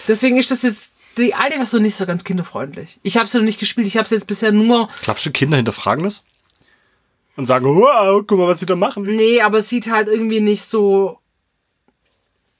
Deswegen 0.06 0.36
ist 0.36 0.50
das 0.50 0.62
jetzt 0.62 0.92
die 1.16 1.34
alte 1.34 1.56
Version 1.56 1.82
nicht 1.82 1.96
so 1.96 2.04
ganz 2.04 2.22
kinderfreundlich. 2.22 3.00
Ich 3.02 3.16
habe 3.16 3.26
sie 3.26 3.38
noch 3.38 3.44
nicht 3.44 3.58
gespielt. 3.58 3.86
Ich 3.86 3.96
habe 3.96 4.06
sie 4.06 4.14
jetzt 4.14 4.26
bisher 4.26 4.52
nur. 4.52 4.90
Glaubst 5.02 5.24
du, 5.24 5.30
Kinder 5.30 5.56
hinterfragen 5.56 6.04
das? 6.04 6.24
Und 7.38 7.44
sagen, 7.44 7.66
wow, 7.66 8.20
guck 8.26 8.36
mal, 8.36 8.48
was 8.48 8.58
sie 8.58 8.66
da 8.66 8.74
machen. 8.74 9.04
Nee, 9.04 9.40
aber 9.42 9.58
es 9.58 9.68
sieht 9.68 9.88
halt 9.88 10.08
irgendwie 10.08 10.40
nicht 10.40 10.64
so 10.64 11.20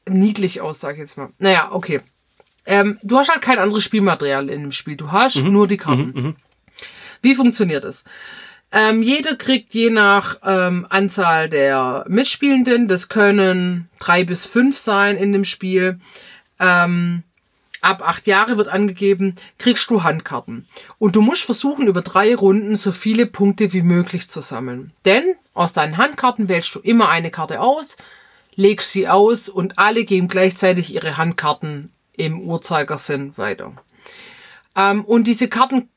niedlich 0.09 0.61
aus, 0.61 0.79
sag 0.79 0.93
ich 0.93 1.01
jetzt 1.01 1.19
mal. 1.19 1.31
Naja, 1.39 1.73
okay. 1.73 2.01
Ähm, 2.65 2.97
du 3.03 3.19
hast 3.19 3.29
halt 3.29 3.43
kein 3.43 3.59
anderes 3.59 3.83
Spielmaterial 3.83 4.49
in 4.49 4.61
dem 4.61 4.71
Spiel. 4.71 4.97
Du 4.97 5.11
hast 5.11 5.43
nur 5.43 5.67
die 5.67 5.79
Karten. 5.79 6.37
Wie 7.23 7.35
funktioniert 7.35 7.83
es? 7.83 8.05
Ähm, 8.71 9.03
jeder 9.03 9.35
kriegt 9.35 9.75
je 9.75 9.91
nach 9.91 10.37
ähm, 10.45 10.87
Anzahl 10.89 11.49
der 11.49 12.05
Mitspielenden, 12.07 12.87
das 12.87 13.09
können 13.09 13.89
drei 13.99 14.23
bis 14.23 14.47
fünf 14.47 14.79
sein 14.79 15.17
in 15.17 15.33
dem 15.33 15.45
Spiel, 15.45 15.99
ähm, 16.61 17.25
ab 17.81 18.03
acht 18.07 18.27
Jahre 18.27 18.57
wird 18.59 18.69
angegeben, 18.69 19.35
kriegst 19.59 19.91
du 19.91 20.03
Handkarten. 20.03 20.67
Und 20.99 21.17
du 21.17 21.21
musst 21.21 21.45
versuchen, 21.45 21.87
über 21.87 22.03
drei 22.03 22.35
Runden 22.35 22.77
so 22.77 22.93
viele 22.93 23.27
Punkte 23.27 23.73
wie 23.73 23.83
möglich 23.83 24.29
zu 24.29 24.41
sammeln. 24.41 24.93
Denn 25.05 25.35
aus 25.55 25.73
deinen 25.73 25.97
Handkarten 25.97 26.49
wählst 26.49 26.75
du 26.75 26.81
immer 26.81 27.09
eine 27.09 27.31
Karte 27.31 27.61
aus, 27.61 27.97
legst 28.55 28.93
sie 28.93 29.09
aus 29.09 29.49
und 29.49 29.79
alle 29.79 30.05
geben 30.05 30.29
gleichzeitig 30.29 30.95
ihre 30.95 31.17
Handkarten 31.17 31.93
im 32.13 32.41
Uhrzeigersinn 32.41 33.37
weiter. 33.39 33.73
Ähm, 34.77 35.05
und 35.05 35.27
diese 35.27 35.49
Karten 35.49 35.89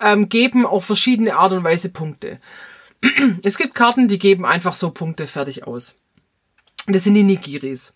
ähm, 0.00 0.28
geben 0.28 0.66
auf 0.66 0.84
verschiedene 0.84 1.36
Art 1.36 1.52
und 1.52 1.64
Weise 1.64 1.90
Punkte. 1.90 2.40
Es 3.42 3.58
gibt 3.58 3.74
Karten, 3.74 4.08
die 4.08 4.18
geben 4.18 4.44
einfach 4.44 4.74
so 4.74 4.90
Punkte 4.90 5.26
fertig 5.26 5.66
aus. 5.66 5.96
Das 6.86 7.04
sind 7.04 7.14
die 7.14 7.22
Nigiris. 7.22 7.94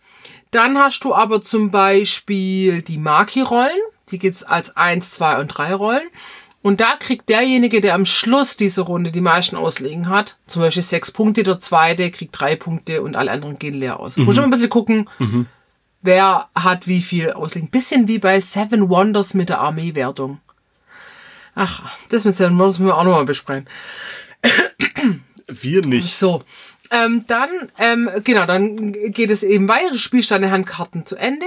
Dann 0.50 0.78
hast 0.78 1.00
du 1.04 1.14
aber 1.14 1.42
zum 1.42 1.70
Beispiel 1.70 2.82
die 2.82 2.98
Maki-Rollen. 2.98 3.80
Die 4.10 4.18
gibt's 4.18 4.42
als 4.42 4.76
1, 4.76 5.10
2 5.12 5.40
und 5.40 5.48
3 5.48 5.74
Rollen. 5.74 6.08
Und 6.62 6.80
da 6.80 6.96
kriegt 6.96 7.28
derjenige, 7.28 7.80
der 7.80 7.94
am 7.94 8.04
Schluss 8.04 8.56
dieser 8.56 8.82
Runde 8.82 9.12
die 9.12 9.20
meisten 9.20 9.56
Auslegen 9.56 10.08
hat, 10.08 10.38
zum 10.46 10.62
Beispiel 10.62 10.82
sechs 10.82 11.12
Punkte, 11.12 11.44
der 11.44 11.60
zweite 11.60 12.10
kriegt 12.10 12.38
drei 12.38 12.56
Punkte 12.56 13.02
und 13.02 13.14
alle 13.14 13.30
anderen 13.30 13.58
gehen 13.58 13.74
leer 13.74 14.00
aus. 14.00 14.16
Muss 14.16 14.34
schon 14.34 14.44
ein 14.44 14.50
bisschen 14.50 14.68
gucken, 14.68 15.08
wer 16.02 16.48
hat 16.54 16.88
wie 16.88 17.00
viel 17.00 17.32
Auslegen. 17.32 17.70
Bisschen 17.70 18.08
wie 18.08 18.18
bei 18.18 18.40
Seven 18.40 18.88
Wonders 18.88 19.34
mit 19.34 19.50
der 19.50 19.60
Armeewertung. 19.60 20.40
Ach, 21.54 21.90
das 22.08 22.24
mit 22.24 22.36
Seven 22.36 22.58
Wonders 22.58 22.78
müssen 22.78 22.88
wir 22.88 22.96
auch 22.96 23.04
nochmal 23.04 23.24
besprechen. 23.24 23.68
Wir 25.46 25.86
nicht. 25.86 26.14
So. 26.14 26.42
Ähm, 26.90 27.24
dann, 27.26 27.50
ähm, 27.78 28.10
genau, 28.24 28.46
dann 28.46 28.92
geht 28.92 29.30
es 29.30 29.42
eben 29.42 29.68
weiter. 29.68 29.90
Du 29.90 29.98
spielst 29.98 30.30
deine 30.30 30.50
Handkarten 30.50 31.04
zu 31.06 31.16
Ende. 31.16 31.46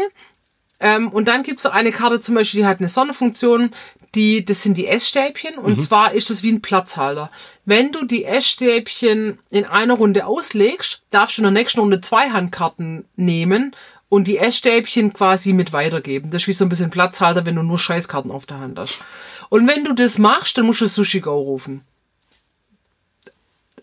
Ähm, 0.80 1.10
und 1.10 1.28
dann 1.28 1.44
gibt's 1.44 1.64
so 1.64 1.70
eine 1.70 1.92
Karte 1.92 2.20
zum 2.20 2.36
Beispiel, 2.36 2.62
die 2.62 2.68
hat 2.68 2.80
eine 2.80 2.88
Sonderfunktion, 2.88 3.70
die, 4.16 4.44
das 4.44 4.64
sind 4.64 4.78
die 4.78 4.88
Essstäbchen. 4.88 5.56
Und 5.56 5.82
zwar 5.82 6.14
ist 6.14 6.30
das 6.30 6.44
wie 6.44 6.52
ein 6.52 6.62
Platzhalter. 6.62 7.32
Wenn 7.66 7.92
du 7.92 8.06
die 8.06 8.26
Essstäbchen 8.26 9.40
in 9.50 9.66
einer 9.66 9.94
Runde 9.94 10.26
auslegst, 10.26 11.04
darfst 11.12 11.38
du 11.38 11.42
in 11.42 11.44
der 11.44 11.52
nächsten 11.52 11.80
Runde 11.80 12.02
zwei 12.02 12.32
Handkarten 12.32 13.06
nehmen 13.16 13.76
und 14.10 14.28
die 14.28 14.38
Essstäbchen 14.38 15.14
quasi 15.14 15.54
mit 15.54 15.72
weitergeben. 15.72 16.32
Das 16.32 16.42
ist 16.42 16.48
wie 16.50 16.54
so 16.54 16.66
ein 16.66 16.70
bisschen 16.70 16.90
Platzhalter, 16.90 17.46
wenn 17.46 17.56
du 17.56 17.64
nur 17.64 17.80
Scheißkarten 17.80 18.32
auf 18.32 18.46
der 18.46 18.60
Hand 18.60 18.78
hast. 18.78 19.06
Und 19.50 19.68
wenn 19.68 19.86
du 19.86 19.94
das 19.94 20.18
machst, 20.18 20.58
dann 20.58 20.66
musst 20.66 20.82
du 20.82 20.88
Sushi 20.88 21.22
Go 21.22 21.40
rufen. 21.40 21.82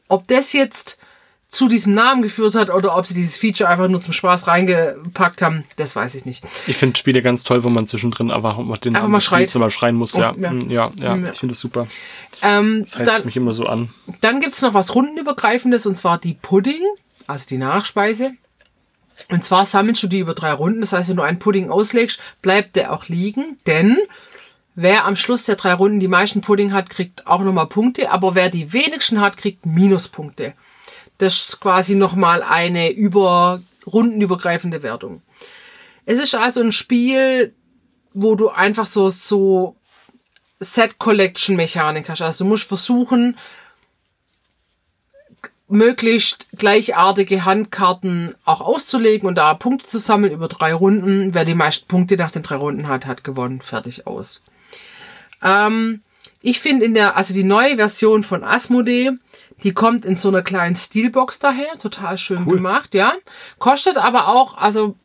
Ob 0.08 0.26
das 0.28 0.52
jetzt 0.52 0.98
zu 1.48 1.66
diesem 1.66 1.94
Namen 1.94 2.20
geführt 2.20 2.54
hat 2.54 2.68
oder 2.68 2.94
ob 2.94 3.06
sie 3.06 3.14
dieses 3.14 3.38
Feature 3.38 3.70
einfach 3.70 3.88
nur 3.88 4.02
zum 4.02 4.12
Spaß 4.12 4.46
reingepackt 4.46 5.40
haben, 5.40 5.64
das 5.76 5.96
weiß 5.96 6.14
ich 6.14 6.26
nicht. 6.26 6.44
Ich 6.66 6.76
finde 6.76 6.98
Spiele 6.98 7.22
ganz 7.22 7.42
toll, 7.42 7.64
wo 7.64 7.70
man 7.70 7.86
zwischendrin 7.86 8.30
einfach 8.30 8.58
mal 8.58 8.76
den 8.76 8.94
Einfach 8.94 9.02
Namen 9.04 9.12
mal 9.12 9.20
schreit. 9.22 9.54
mal 9.54 9.70
schreien 9.70 9.96
muss. 9.96 10.12
Ja, 10.12 10.34
ja. 10.38 10.52
Mm, 10.52 10.70
ja, 10.70 10.90
ja. 11.00 11.16
Ja. 11.16 11.30
Ich 11.30 11.38
finde 11.38 11.54
das 11.54 11.60
super. 11.60 11.86
Ähm, 12.42 12.84
Das 12.84 12.98
heißt 12.98 13.08
dann 13.08 13.24
mich 13.24 13.36
immer 13.36 13.52
so 13.54 13.64
an. 13.64 13.88
dann 14.20 14.40
gibt's 14.40 14.60
noch 14.60 14.74
was 14.74 14.94
Rundenübergreifendes 14.94 15.86
und 15.86 15.96
zwar 15.96 16.18
die 16.18 16.34
Pudding, 16.34 16.82
also 17.26 17.46
die 17.48 17.58
Nachspeise. 17.58 18.32
Und 19.30 19.42
zwar 19.42 19.64
sammelst 19.64 20.02
du 20.02 20.06
die 20.06 20.20
über 20.20 20.34
drei 20.34 20.52
Runden. 20.52 20.80
Das 20.82 20.92
heißt, 20.92 21.08
wenn 21.08 21.16
du 21.16 21.22
einen 21.22 21.38
Pudding 21.40 21.70
auslegst, 21.70 22.20
bleibt 22.42 22.76
der 22.76 22.92
auch 22.92 23.08
liegen, 23.08 23.58
denn 23.66 23.96
wer 24.74 25.06
am 25.06 25.16
Schluss 25.16 25.44
der 25.44 25.56
drei 25.56 25.72
Runden 25.72 25.98
die 25.98 26.08
meisten 26.08 26.40
Pudding 26.42 26.72
hat, 26.74 26.90
kriegt 26.90 27.26
auch 27.26 27.40
nochmal 27.40 27.66
Punkte, 27.66 28.10
aber 28.10 28.34
wer 28.34 28.50
die 28.50 28.72
wenigsten 28.74 29.20
hat, 29.20 29.36
kriegt 29.38 29.64
Minuspunkte. 29.66 30.52
Das 31.18 31.34
ist 31.34 31.60
quasi 31.60 31.94
nochmal 31.94 32.42
eine 32.42 32.90
über 32.90 33.60
rundenübergreifende 33.86 34.82
Wertung. 34.82 35.22
Es 36.06 36.18
ist 36.18 36.34
also 36.34 36.60
ein 36.60 36.72
Spiel, 36.72 37.54
wo 38.14 38.34
du 38.34 38.48
einfach 38.48 38.86
so, 38.86 39.10
so 39.10 39.76
Set 40.60 40.98
Collection 40.98 41.56
Mechanik 41.56 42.08
hast. 42.08 42.22
Also 42.22 42.44
du 42.44 42.48
musst 42.48 42.64
versuchen, 42.64 43.36
möglichst 45.68 46.46
gleichartige 46.56 47.44
Handkarten 47.44 48.34
auch 48.44 48.60
auszulegen 48.60 49.28
und 49.28 49.36
da 49.36 49.54
Punkte 49.54 49.88
zu 49.88 49.98
sammeln 49.98 50.32
über 50.32 50.48
drei 50.48 50.72
Runden. 50.72 51.34
Wer 51.34 51.44
die 51.44 51.54
meisten 51.54 51.86
Punkte 51.86 52.16
nach 52.16 52.30
den 52.30 52.42
drei 52.42 52.56
Runden 52.56 52.88
hat, 52.88 53.06
hat 53.06 53.22
gewonnen. 53.22 53.60
Fertig 53.60 54.06
aus. 54.06 54.42
Ähm, 55.42 56.00
ich 56.40 56.60
finde 56.60 56.86
in 56.86 56.94
der, 56.94 57.16
also 57.16 57.34
die 57.34 57.44
neue 57.44 57.76
Version 57.76 58.22
von 58.22 58.44
Asmodee, 58.44 59.12
die 59.62 59.72
kommt 59.72 60.04
in 60.04 60.16
so 60.16 60.28
einer 60.28 60.42
kleinen 60.42 60.76
Steelbox 60.76 61.38
daher, 61.38 61.78
total 61.78 62.16
schön 62.18 62.46
Cool. 62.46 62.56
gemacht, 62.56 62.94
ja. 62.94 63.14
Kostet 63.58 63.96
aber 63.96 64.28
auch, 64.28 64.56
also 64.56 64.96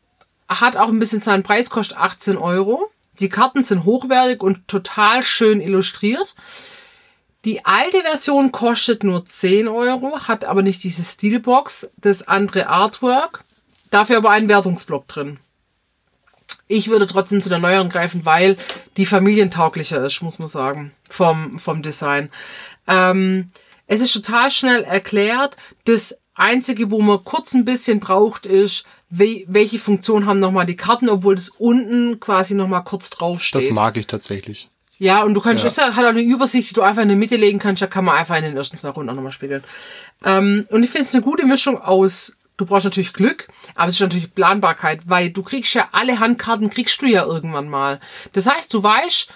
hat 0.48 0.76
auch 0.76 0.88
ein 0.88 0.98
bisschen 0.98 1.20
seinen 1.20 1.42
Preis, 1.42 1.70
kostet 1.70 1.98
18 1.98 2.36
Euro. 2.36 2.90
Die 3.18 3.28
Karten 3.28 3.62
sind 3.62 3.84
hochwertig 3.84 4.42
und 4.42 4.66
total 4.68 5.22
schön 5.22 5.60
illustriert. 5.60 6.34
Die 7.44 7.64
alte 7.64 8.00
Version 8.02 8.52
kostet 8.52 9.04
nur 9.04 9.26
10 9.26 9.68
Euro, 9.68 10.20
hat 10.20 10.44
aber 10.44 10.62
nicht 10.62 10.82
diese 10.82 11.04
Steelbox, 11.04 11.90
das 11.98 12.26
andere 12.26 12.68
Artwork, 12.68 13.44
dafür 13.90 14.18
aber 14.18 14.30
einen 14.30 14.48
Wertungsblock 14.48 15.06
drin. 15.08 15.38
Ich 16.66 16.88
würde 16.88 17.04
trotzdem 17.04 17.42
zu 17.42 17.50
der 17.50 17.58
neueren 17.58 17.90
greifen, 17.90 18.24
weil 18.24 18.56
die 18.96 19.04
familientauglicher 19.04 20.02
ist, 20.04 20.22
muss 20.22 20.38
man 20.38 20.48
sagen, 20.48 20.92
vom, 21.10 21.58
vom 21.58 21.82
Design. 21.82 22.30
Ähm, 22.86 23.50
es 23.86 24.00
ist 24.00 24.12
total 24.12 24.50
schnell 24.50 24.82
erklärt. 24.84 25.56
Das 25.84 26.18
Einzige, 26.34 26.90
wo 26.90 27.00
man 27.00 27.22
kurz 27.24 27.54
ein 27.54 27.64
bisschen 27.64 28.00
braucht, 28.00 28.46
ist, 28.46 28.84
we 29.10 29.44
welche 29.46 29.78
Funktion 29.78 30.26
haben 30.26 30.40
nochmal 30.40 30.66
die 30.66 30.76
Karten, 30.76 31.08
obwohl 31.08 31.36
das 31.36 31.48
unten 31.50 32.18
quasi 32.18 32.54
nochmal 32.54 32.82
kurz 32.84 33.10
draufsteht. 33.10 33.62
Das 33.62 33.70
mag 33.70 33.96
ich 33.96 34.06
tatsächlich. 34.06 34.68
Ja, 34.98 35.22
und 35.22 35.34
du 35.34 35.40
kannst, 35.40 35.64
Ja. 35.64 35.68
es 35.68 35.78
hat 35.78 36.04
auch 36.04 36.08
eine 36.08 36.22
Übersicht, 36.22 36.70
die 36.70 36.74
du 36.74 36.82
einfach 36.82 37.02
in 37.02 37.08
der 37.08 37.16
Mitte 37.16 37.36
legen 37.36 37.58
kannst, 37.58 37.82
da 37.82 37.86
kann 37.86 38.04
man 38.04 38.16
einfach 38.16 38.36
in 38.36 38.44
den 38.44 38.56
ersten 38.56 38.76
zwei 38.76 38.88
Runden 38.90 39.10
auch 39.10 39.14
nochmal 39.14 39.32
spielen. 39.32 39.62
Ähm, 40.24 40.66
und 40.70 40.82
ich 40.82 40.90
finde 40.90 41.06
es 41.06 41.14
eine 41.14 41.22
gute 41.22 41.46
Mischung 41.46 41.80
aus, 41.80 42.36
du 42.56 42.64
brauchst 42.64 42.84
natürlich 42.84 43.12
Glück, 43.12 43.48
aber 43.74 43.88
es 43.88 43.96
ist 43.96 44.00
natürlich 44.00 44.34
Planbarkeit, 44.34 45.02
weil 45.06 45.30
du 45.30 45.42
kriegst 45.42 45.74
ja 45.74 45.88
alle 45.92 46.20
Handkarten, 46.20 46.70
kriegst 46.70 47.02
du 47.02 47.06
ja 47.06 47.24
irgendwann 47.24 47.68
mal. 47.68 48.00
Das 48.32 48.46
heißt, 48.46 48.72
du 48.72 48.82
weißt 48.82 49.28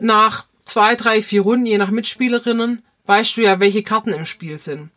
nach 0.00 0.44
zwei, 0.64 0.94
drei, 0.94 1.22
vier 1.22 1.42
Runden, 1.42 1.66
je 1.66 1.78
nach 1.78 1.90
Mitspielerinnen, 1.90 2.82
weißt 3.06 3.36
du 3.36 3.42
ja, 3.42 3.60
welche 3.60 3.82
Karten 3.82 4.10
im 4.10 4.24
Spiel 4.24 4.58
sind. 4.58 4.90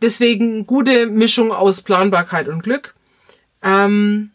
Deswegen 0.00 0.66
gute 0.66 1.06
Mischung 1.06 1.52
aus 1.52 1.82
Planbarkeit 1.82 2.48
und 2.48 2.62
Glück. 2.62 2.94
Ähm, 3.62 4.30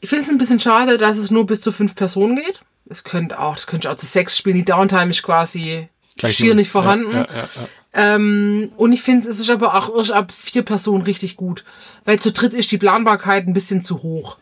ich 0.00 0.08
finde 0.08 0.24
es 0.24 0.30
ein 0.30 0.38
bisschen 0.38 0.60
schade, 0.60 0.98
dass 0.98 1.18
es 1.18 1.30
nur 1.30 1.46
bis 1.46 1.60
zu 1.60 1.72
fünf 1.72 1.94
Personen 1.94 2.36
geht. 2.36 2.60
Es 2.88 3.04
könnte 3.04 3.38
auch, 3.38 3.54
das 3.54 3.66
könnte 3.66 3.90
auch 3.90 3.96
zu 3.96 4.06
sechs 4.06 4.36
spielen. 4.36 4.56
Die 4.56 4.64
Downtime 4.64 5.10
ist 5.10 5.22
quasi 5.22 5.88
Gleich 6.16 6.36
schier 6.36 6.54
nicht 6.54 6.70
vorhanden. 6.70 7.12
Ja, 7.12 7.26
ja, 7.26 7.36
ja, 7.36 7.42
ja. 7.42 7.68
Ähm, 7.94 8.72
und 8.76 8.92
ich 8.92 9.02
finde, 9.02 9.28
es 9.28 9.38
ist 9.38 9.50
aber 9.50 9.74
auch 9.74 9.96
erst 9.96 10.12
ab 10.12 10.32
vier 10.32 10.62
Personen 10.62 11.02
richtig 11.02 11.36
gut. 11.36 11.64
Weil 12.04 12.20
zu 12.20 12.32
dritt 12.32 12.54
ist 12.54 12.70
die 12.70 12.78
Planbarkeit 12.78 13.46
ein 13.46 13.52
bisschen 13.52 13.84
zu 13.84 14.02
hoch. 14.02 14.38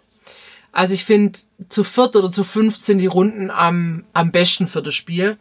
Also 0.73 0.95
ich 0.95 1.05
finde, 1.05 1.39
zu 1.69 1.85
viert 1.85 2.17
oder 2.17 2.33
zu 2.33 2.45
fünft 2.45 2.85
sind 2.85 2.99
die 2.99 3.07
Runden 3.07 3.51
am, 3.51 4.05
am 4.15 4.33
besten 4.33 4.67
für 4.67 4.83
das 4.83 4.95
Spiel. 4.95 5.37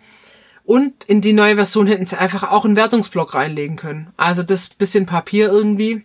Und 0.71 1.03
in 1.03 1.19
die 1.19 1.33
neue 1.33 1.55
Version 1.55 1.85
hätten 1.85 2.05
sie 2.05 2.17
einfach 2.17 2.49
auch 2.49 2.63
einen 2.63 2.77
Wertungsblock 2.77 3.33
reinlegen 3.33 3.75
können. 3.75 4.13
Also 4.15 4.41
das 4.41 4.69
bisschen 4.69 5.05
Papier 5.05 5.49
irgendwie. 5.49 6.01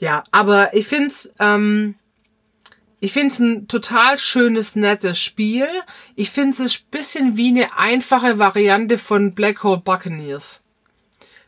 Ja, 0.00 0.24
aber 0.32 0.74
ich 0.74 0.88
find's, 0.88 1.32
ähm, 1.38 1.94
ich 2.98 3.12
find's 3.12 3.38
ein 3.38 3.68
total 3.68 4.18
schönes, 4.18 4.74
nettes 4.74 5.20
Spiel. 5.20 5.68
Ich 6.16 6.32
find's 6.32 6.60
ein 6.60 6.68
bisschen 6.90 7.36
wie 7.36 7.50
eine 7.50 7.78
einfache 7.78 8.40
Variante 8.40 8.98
von 8.98 9.36
Black 9.36 9.62
Hole 9.62 9.80
Buccaneers. 9.84 10.64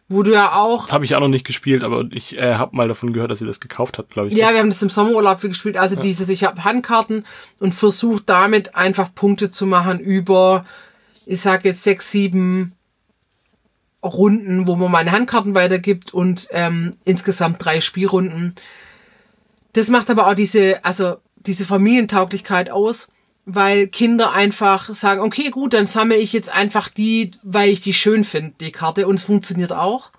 Wo 0.09 0.23
du 0.23 0.33
ja 0.33 0.53
auch 0.53 0.83
Das 0.83 0.93
habe 0.93 1.05
ich 1.05 1.17
auch 1.17 1.21
noch 1.21 1.27
nicht 1.27 1.45
gespielt, 1.45 1.83
aber 1.83 2.05
ich 2.13 2.39
äh, 2.39 2.55
habe 2.55 2.77
mal 2.77 2.87
davon 2.87 3.13
gehört, 3.13 3.33
dass 3.33 3.41
sie 3.41 3.47
das 3.47 3.59
gekauft 3.59 3.99
hat, 3.99 4.11
glaube 4.11 4.29
ich. 4.29 4.37
Ja, 4.37 4.53
wir 4.53 4.61
haben 4.61 4.71
das 4.71 4.81
im 4.81 4.91
Sommerurlaub 4.91 5.41
viel 5.41 5.51
gespielt. 5.51 5.77
Also 5.77 5.97
dieses, 5.97 6.29
ich 6.29 6.45
habe 6.45 6.63
Handkarten 6.63 7.27
und 7.59 7.75
versuche 7.75 8.23
damit 8.25 8.77
einfach 8.77 9.13
Punkte 9.13 9.51
zu 9.51 9.67
machen 9.67 9.99
über, 9.99 10.65
ich 11.27 11.41
sag 11.41 11.65
jetzt 11.65 11.83
sechs, 11.83 12.11
sieben 12.11 12.73
Runden, 14.03 14.67
wo 14.67 14.77
man 14.77 14.91
meine 14.91 15.13
Handkarten 15.13 15.55
weitergibt 15.55 16.13
und 16.13 16.49
ähm, 16.51 16.95
insgesamt 17.05 17.65
drei 17.65 17.81
Spielrunden. 17.81 18.55
Das 19.73 19.89
macht 19.89 20.11
aber 20.11 20.29
auch 20.29 20.35
diese, 20.35 20.85
also 20.85 21.17
diese 21.37 21.65
Familientauglichkeit 21.67 22.71
aus, 22.71 23.09
weil 23.47 23.89
Kinder 23.89 24.33
einfach 24.33 24.95
sagen, 24.95 25.21
okay, 25.21 25.51
gut, 25.51 25.73
dann 25.73 25.87
sammle 25.87 26.17
ich 26.17 26.33
jetzt 26.33 26.51
einfach 26.51 26.89
die, 26.89 27.33
weil 27.43 27.71
ich 27.71 27.81
die 27.81 27.95
schön 27.95 28.25
finde, 28.25 28.55
die 28.61 28.73
Karte, 28.73 29.07
und 29.07 29.17
es 29.17 29.25
funktioniert 29.25 29.73
auch. 29.73 30.11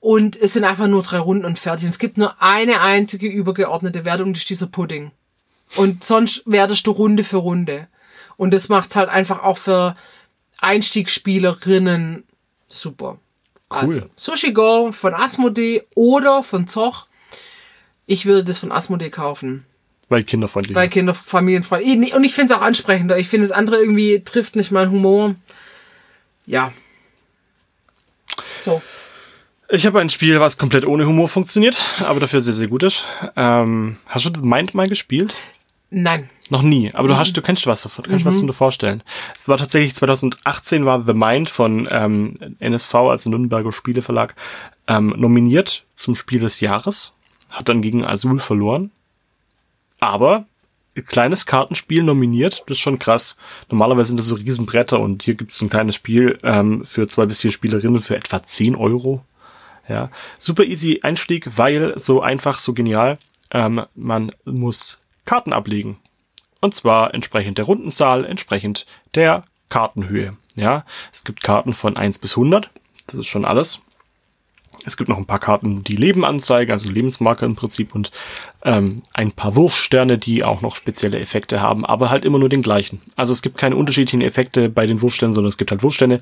Und 0.00 0.36
es 0.36 0.52
sind 0.52 0.64
einfach 0.64 0.86
nur 0.86 1.02
drei 1.02 1.18
Runden 1.18 1.46
und 1.46 1.58
fertig. 1.58 1.84
Und 1.84 1.90
es 1.90 1.98
gibt 1.98 2.18
nur 2.18 2.42
eine 2.42 2.82
einzige 2.82 3.26
übergeordnete 3.26 4.04
Wertung, 4.04 4.34
das 4.34 4.42
ist 4.42 4.50
dieser 4.50 4.66
Pudding. 4.66 5.12
Und 5.76 6.04
sonst 6.04 6.42
wertest 6.44 6.86
du 6.86 6.90
Runde 6.90 7.24
für 7.24 7.38
Runde. 7.38 7.88
Und 8.36 8.52
das 8.52 8.68
macht's 8.68 8.96
halt 8.96 9.08
einfach 9.08 9.42
auch 9.42 9.56
für 9.56 9.96
Einstiegsspielerinnen 10.64 12.24
super. 12.68 13.18
Also, 13.68 14.00
Cool. 14.00 14.10
Sushi 14.16 14.52
Go 14.52 14.92
von 14.92 15.14
Asmodee 15.14 15.84
oder 15.94 16.42
von 16.42 16.68
Zoch. 16.68 17.06
Ich 18.06 18.26
würde 18.26 18.44
das 18.44 18.58
von 18.58 18.72
Asmodee 18.72 19.10
kaufen. 19.10 19.64
Weil 20.08 20.24
kinderfreundlich. 20.24 20.74
Weil 20.74 20.88
Kinder, 20.88 21.14
Familienfreundlich. 21.14 22.14
Und 22.14 22.24
ich 22.24 22.34
finde 22.34 22.52
es 22.52 22.60
auch 22.60 22.62
ansprechender. 22.62 23.18
Ich 23.18 23.28
finde, 23.28 23.46
das 23.46 23.56
andere 23.56 23.78
irgendwie 23.78 24.22
trifft 24.22 24.54
nicht 24.54 24.70
meinen 24.70 24.90
Humor. 24.90 25.34
Ja. 26.46 26.72
So. 28.62 28.82
Ich 29.70 29.86
habe 29.86 30.00
ein 30.00 30.10
Spiel, 30.10 30.40
was 30.40 30.58
komplett 30.58 30.86
ohne 30.86 31.06
Humor 31.06 31.28
funktioniert, 31.28 31.76
aber 32.00 32.20
dafür 32.20 32.42
sehr, 32.42 32.52
sehr 32.52 32.68
gut 32.68 32.82
ist. 32.82 33.06
Ähm, 33.34 33.96
hast 34.06 34.36
du 34.36 34.44
Mind 34.44 34.74
mal 34.74 34.88
gespielt? 34.88 35.34
Nein. 35.94 36.28
Noch 36.50 36.62
nie, 36.62 36.92
aber 36.92 37.08
du 37.08 37.16
hast, 37.16 37.34
du 37.34 37.40
kennst 37.40 37.66
was 37.66 37.82
davon, 37.82 38.04
kannst 38.04 38.24
was 38.26 38.34
davon 38.34 38.48
dir 38.48 38.52
vorstellen. 38.52 39.02
Es 39.34 39.48
war 39.48 39.56
tatsächlich 39.56 39.94
2018 39.94 40.84
war 40.84 41.04
The 41.06 41.14
Mind 41.14 41.48
von 41.48 41.88
ähm, 41.90 42.34
NSV, 42.58 42.94
also 42.94 43.30
Nürnberger 43.30 43.72
Spieleverlag, 43.72 44.34
ähm, 44.88 45.14
nominiert 45.16 45.84
zum 45.94 46.16
Spiel 46.16 46.40
des 46.40 46.60
Jahres, 46.60 47.14
hat 47.50 47.68
dann 47.68 47.80
gegen 47.80 48.04
Azul 48.04 48.40
verloren, 48.40 48.90
aber 50.00 50.44
kleines 51.06 51.46
Kartenspiel 51.46 52.02
nominiert, 52.02 52.64
das 52.66 52.76
ist 52.76 52.82
schon 52.82 52.98
krass. 52.98 53.36
Normalerweise 53.70 54.08
sind 54.08 54.18
das 54.18 54.26
so 54.26 54.34
Riesenbretter 54.34 55.00
und 55.00 55.22
hier 55.22 55.34
gibt's 55.34 55.60
ein 55.62 55.70
kleines 55.70 55.94
Spiel 55.94 56.38
ähm, 56.42 56.84
für 56.84 57.06
zwei 57.06 57.26
bis 57.26 57.40
vier 57.40 57.52
Spielerinnen 57.52 58.00
für 58.00 58.16
etwa 58.16 58.42
10 58.42 58.74
Euro. 58.76 59.24
Ja, 59.88 60.10
super 60.38 60.64
easy 60.64 61.00
Einstieg, 61.02 61.56
weil 61.56 61.98
so 61.98 62.20
einfach, 62.20 62.58
so 62.58 62.74
genial. 62.74 63.18
Ähm, 63.50 63.84
man 63.94 64.32
muss 64.44 65.03
Karten 65.24 65.52
ablegen. 65.52 65.98
Und 66.60 66.74
zwar 66.74 67.12
entsprechend 67.14 67.58
der 67.58 67.66
Rundenzahl, 67.66 68.24
entsprechend 68.24 68.86
der 69.14 69.44
Kartenhöhe. 69.68 70.36
Ja, 70.54 70.84
es 71.12 71.24
gibt 71.24 71.42
Karten 71.42 71.72
von 71.72 71.96
1 71.96 72.20
bis 72.20 72.36
100. 72.36 72.70
Das 73.06 73.16
ist 73.16 73.26
schon 73.26 73.44
alles. 73.44 73.82
Es 74.86 74.96
gibt 74.96 75.08
noch 75.08 75.18
ein 75.18 75.26
paar 75.26 75.38
Karten, 75.38 75.84
die 75.84 75.96
Leben 75.96 76.24
anzeigen, 76.24 76.72
also 76.72 76.90
Lebensmarker 76.90 77.46
im 77.46 77.56
Prinzip 77.56 77.94
und 77.94 78.10
ähm, 78.64 79.02
ein 79.12 79.32
paar 79.32 79.56
Wurfsterne, 79.56 80.16
die 80.18 80.42
auch 80.42 80.62
noch 80.62 80.74
spezielle 80.74 81.20
Effekte 81.20 81.60
haben, 81.60 81.84
aber 81.84 82.10
halt 82.10 82.24
immer 82.24 82.38
nur 82.38 82.48
den 82.48 82.62
gleichen. 82.62 83.02
Also 83.14 83.32
es 83.32 83.42
gibt 83.42 83.58
keine 83.58 83.76
unterschiedlichen 83.76 84.22
Effekte 84.22 84.68
bei 84.68 84.86
den 84.86 85.02
Wurfsternen, 85.02 85.34
sondern 85.34 85.50
es 85.50 85.58
gibt 85.58 85.70
halt 85.70 85.82
Wurfsterne, 85.82 86.20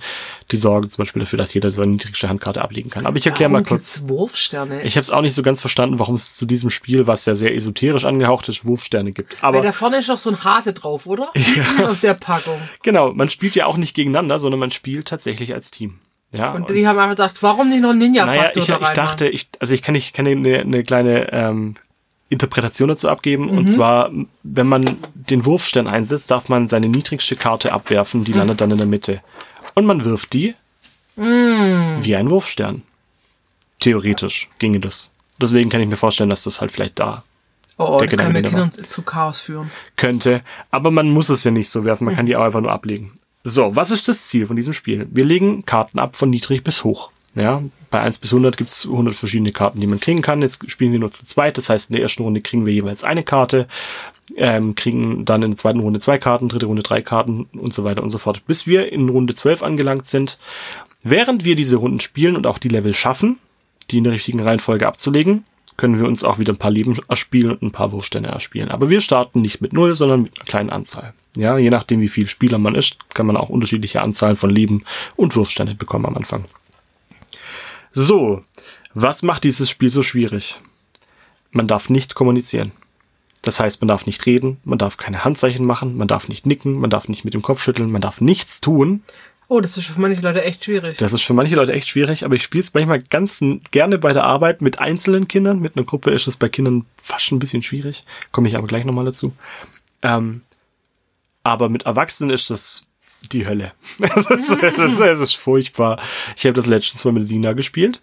die 0.51 0.57
sorgen 0.57 0.89
zum 0.89 1.03
Beispiel 1.03 1.21
dafür, 1.21 1.39
dass 1.39 1.55
jeder 1.55 1.71
seine 1.71 1.93
niedrigste 1.93 2.29
Handkarte 2.29 2.61
ablegen 2.61 2.91
kann. 2.91 3.07
Aber 3.07 3.17
ich 3.17 3.27
erkläre 3.27 3.51
mal 3.51 3.63
kurz. 3.63 4.03
Wurfsterne. 4.07 4.83
Ich 4.83 4.97
habe 4.97 5.03
es 5.03 5.11
auch 5.11 5.23
nicht 5.23 5.35
so 5.35 5.43
ganz 5.43 5.61
verstanden, 5.61 5.99
warum 6.01 6.17
es 6.17 6.37
zu 6.37 6.47
diesem 6.47 6.71
Spiel, 6.71 7.07
was 7.07 7.27
ja 7.27 7.35
sehr 7.35 7.55
esoterisch 7.55 8.05
angehaucht 8.05 8.49
ist, 8.49 8.65
Wurfsterne 8.65 9.13
gibt. 9.13 9.37
Aber 9.43 9.59
Weil 9.59 9.65
da 9.65 9.73
vorne 9.73 9.99
ist 9.99 10.09
doch 10.09 10.17
so 10.17 10.31
ein 10.31 10.43
Hase 10.43 10.73
drauf, 10.73 11.07
oder? 11.07 11.31
Auf 11.85 12.01
der 12.01 12.15
Packung. 12.15 12.57
genau, 12.83 13.13
man 13.13 13.29
spielt 13.29 13.55
ja 13.55 13.67
auch 13.67 13.77
nicht 13.77 13.95
gegeneinander, 13.95 14.39
sondern 14.39 14.59
man 14.59 14.71
spielt 14.71 15.09
tatsächlich 15.09 15.55
als 15.55 15.71
Team. 15.71 15.99
Ja, 16.33 16.53
Und 16.53 16.71
die 16.71 16.87
haben 16.87 16.99
einfach 16.99 17.17
gedacht, 17.17 17.43
warum 17.43 17.69
nicht 17.69 17.83
noch 17.83 17.91
einen 17.91 17.99
Ninja-Faktor 17.99 18.43
naja, 18.45 18.79
ich, 18.81 18.89
ich 18.89 18.95
dachte, 18.95 19.29
ich, 19.29 19.49
also 19.61 19.75
ich 19.75 19.83
kann 19.83 19.93
nicht, 19.93 20.15
kann 20.15 20.27
eine, 20.27 20.61
eine 20.61 20.83
kleine 20.83 21.31
ähm, 21.33 21.75
Interpretation 22.31 22.89
dazu 22.89 23.09
abgeben. 23.11 23.51
Mhm. 23.51 23.59
Und 23.59 23.67
zwar, 23.67 24.11
wenn 24.43 24.67
man 24.67 24.97
den 25.15 25.45
Wurfstern 25.45 25.87
einsetzt, 25.87 26.31
darf 26.31 26.49
man 26.49 26.69
seine 26.69 26.89
niedrigste 26.89 27.37
Karte 27.37 27.73
abwerfen, 27.73 28.21
Mhm. 28.21 28.25
die 28.25 28.33
landet 28.33 28.61
dann 28.63 28.71
in 28.71 28.79
der 28.79 28.87
Mitte. 28.87 29.21
Und 29.75 29.85
man 29.85 30.05
wirft 30.05 30.33
die 30.33 30.55
Mhm. 31.17 31.99
wie 32.01 32.17
ein 32.17 32.31
Wurfstern. 32.31 32.83
Theoretisch 33.81 34.49
ginge 34.59 34.81
das. 34.81 35.13
Deswegen 35.41 35.69
kann 35.71 35.81
ich 35.81 35.89
mir 35.89 35.97
vorstellen, 35.97 36.31
dass 36.31 36.45
das 36.45 36.61
halt 36.61 36.73
vielleicht 36.73 36.99
da 36.99 37.25
Oh, 37.79 37.99
der 37.99 38.07
das 38.07 38.17
kann 38.17 38.33
mit 38.33 38.47
Kindern 38.47 38.71
zu 38.73 39.03
Chaos 39.03 39.41
führen. 39.41 39.71
könnte. 39.97 40.43
Aber 40.71 40.91
man 40.91 41.11
muss 41.11 41.29
es 41.31 41.43
ja 41.45 41.51
nicht 41.51 41.69
so 41.69 41.85
werfen, 41.85 42.05
man 42.05 42.15
kann 42.15 42.27
die 42.27 42.37
auch 42.37 42.43
einfach 42.45 42.61
nur 42.61 42.71
ablegen. 42.71 43.13
So, 43.45 43.75
was 43.75 43.91
ist 43.91 44.09
das 44.09 44.29
Ziel 44.29 44.47
von 44.47 44.57
diesem 44.57 44.73
Spiel? 44.73 45.07
Wir 45.11 45.25
legen 45.25 45.65
Karten 45.65 45.99
ab 45.99 46.15
von 46.15 46.31
niedrig 46.31 46.63
bis 46.63 46.85
hoch. 46.85 47.11
Ja, 47.35 47.63
bei 47.91 48.01
1 48.01 48.19
bis 48.19 48.33
100 48.33 48.57
gibt 48.57 48.69
es 48.71 48.85
100 48.85 49.15
verschiedene 49.15 49.53
Karten, 49.53 49.81
die 49.81 49.87
man 49.87 50.01
kriegen 50.01 50.21
kann. 50.21 50.43
Jetzt 50.43 50.71
spielen 50.71 50.93
wir 50.93 50.99
nur 50.99 51.11
zu 51.11 51.25
zweit, 51.25 51.57
das 51.57 51.71
heißt, 51.71 51.91
in 51.91 51.95
der 51.95 52.03
ersten 52.03 52.23
Runde 52.23 52.43
kriegen 52.43 52.67
wir 52.67 52.73
jeweils 52.73 53.05
eine 53.05 53.23
Karte, 53.23 53.67
ähm, 54.37 54.75
kriegen 54.75 55.25
dann 55.25 55.43
in 55.43 55.51
der 55.51 55.57
zweiten 55.57 55.81
Runde 55.81 55.99
zwei 55.99 56.19
Karten, 56.19 56.49
dritte 56.49 56.67
Runde 56.67 56.83
drei 56.83 57.01
Karten 57.01 57.49
und 57.55 57.73
so 57.73 57.85
weiter 57.85 58.03
und 58.03 58.11
so 58.11 58.19
fort, 58.19 58.47
bis 58.47 58.67
wir 58.67 58.93
in 58.93 59.09
Runde 59.09 59.35
12 59.35 59.63
angelangt 59.63 60.07
sind. 60.07 60.39
Während 61.03 61.45
wir 61.45 61.57
diese 61.57 61.77
Runden 61.77 62.01
spielen 62.01 62.37
und 62.37 62.47
auch 62.47 62.59
die 62.59 62.69
Level 62.69 62.95
schaffen, 62.95 63.39
die 63.91 63.99
in 63.99 64.05
der 64.05 64.13
richtigen 64.13 64.41
Reihenfolge 64.41 64.87
abzulegen, 64.87 65.45
können 65.77 65.99
wir 65.99 66.07
uns 66.07 66.25
auch 66.25 66.39
wieder 66.39 66.53
ein 66.53 66.59
paar 66.59 66.71
Leben 66.71 66.97
erspielen 67.09 67.53
und 67.53 67.63
ein 67.63 67.71
paar 67.71 67.93
Wurfstände 67.93 68.29
erspielen. 68.29 68.71
Aber 68.71 68.91
wir 68.91 69.01
starten 69.01 69.43
nicht 69.43 69.61
mit 69.61 69.73
null, 69.73 69.95
sondern 69.95 70.23
mit 70.23 70.39
einer 70.39 70.47
kleinen 70.47 70.71
Anzahl. 70.71 71.15
Ja, 71.37 71.57
je 71.57 71.71
nachdem, 71.71 72.01
wie 72.01 72.09
viel 72.09 72.27
Spieler 72.27 72.59
man 72.59 72.75
ist, 72.75 72.97
kann 73.15 73.27
man 73.27 73.37
auch 73.37 73.49
unterschiedliche 73.49 74.03
Anzahlen 74.03 74.37
von 74.37 74.51
Leben 74.51 74.85
und 75.17 75.35
Wurfstände 75.35 75.75
bekommen 75.75 76.07
am 76.07 76.17
Anfang. 76.17 76.45
So, 77.93 78.43
was 78.95 79.23
macht 79.23 79.45
dieses 79.45 79.71
Spiel 79.71 79.91
so 79.91 80.03
schwierig? 80.03 80.61
Man 81.51 81.67
darf 81.67 81.91
nicht 81.91 82.15
kommunizieren. 82.15 82.73
Das 83.43 83.59
heißt, 83.59 83.81
man 83.81 83.89
darf 83.89 84.07
nicht 84.07 84.25
reden, 84.25 84.59
man 84.65 84.79
darf 84.79 84.97
keine 84.97 85.25
Handzeichen 85.25 85.67
machen, 85.67 85.97
man 85.97 86.09
darf 86.09 86.29
nicht 86.29 86.47
nicken, 86.47 86.79
man 86.79 86.91
darf 86.91 87.09
nicht 87.09 87.25
mit 87.25 87.35
dem 87.35 87.43
Kopf 87.43 87.63
schütteln, 87.63 87.91
man 87.91 88.01
darf 88.01 88.21
nichts 88.21 88.61
tun. 88.61 89.03
Oh, 89.53 89.61
das 89.61 89.77
ist 89.77 89.89
für 89.89 90.01
manche 90.01 90.23
Leute 90.23 90.43
echt 90.43 90.65
schwierig. 90.65 90.97
Das 90.97 91.13
ist 91.13 91.21
für 91.25 91.35
manche 91.35 91.57
Leute 91.57 91.75
echt 91.75 91.87
schwierig, 91.87 92.25
aber 92.25 92.35
ich 92.35 92.43
spiele 92.43 92.65
es 92.65 92.73
manchmal 92.73 93.03
ganz 93.03 93.45
gerne 93.71 93.99
bei 93.99 94.15
der 94.15 94.25
Arbeit 94.25 94.63
mit 94.63 94.79
einzelnen 94.79 95.29
Kindern. 95.29 95.59
Mit 95.59 95.77
einer 95.77 95.85
Gruppe 95.85 96.11
ist 96.11 96.27
es 96.27 96.39
bei 96.39 96.49
Kindern 96.49 96.87
fast 96.97 97.33
ein 97.33 97.39
bisschen 97.39 97.61
schwierig. 97.61 98.05
Komme 98.31 98.49
ich 98.49 98.57
aber 98.57 98.67
gleich 98.67 98.87
nochmal 98.87 99.05
dazu. 99.05 99.35
Ähm, 100.01 100.41
aber 101.43 101.69
mit 101.69 101.83
Erwachsenen 101.83 102.31
ist 102.31 102.49
das 102.49 102.87
die 103.31 103.47
Hölle. 103.47 103.73
Das 103.99 104.25
ist, 104.31 105.01
ist 105.21 105.37
furchtbar. 105.37 106.01
Ich 106.35 106.47
habe 106.47 106.55
das 106.55 106.65
letztens 106.65 107.05
mal 107.05 107.13
mit 107.13 107.27
Sina 107.27 107.53
gespielt. 107.53 108.01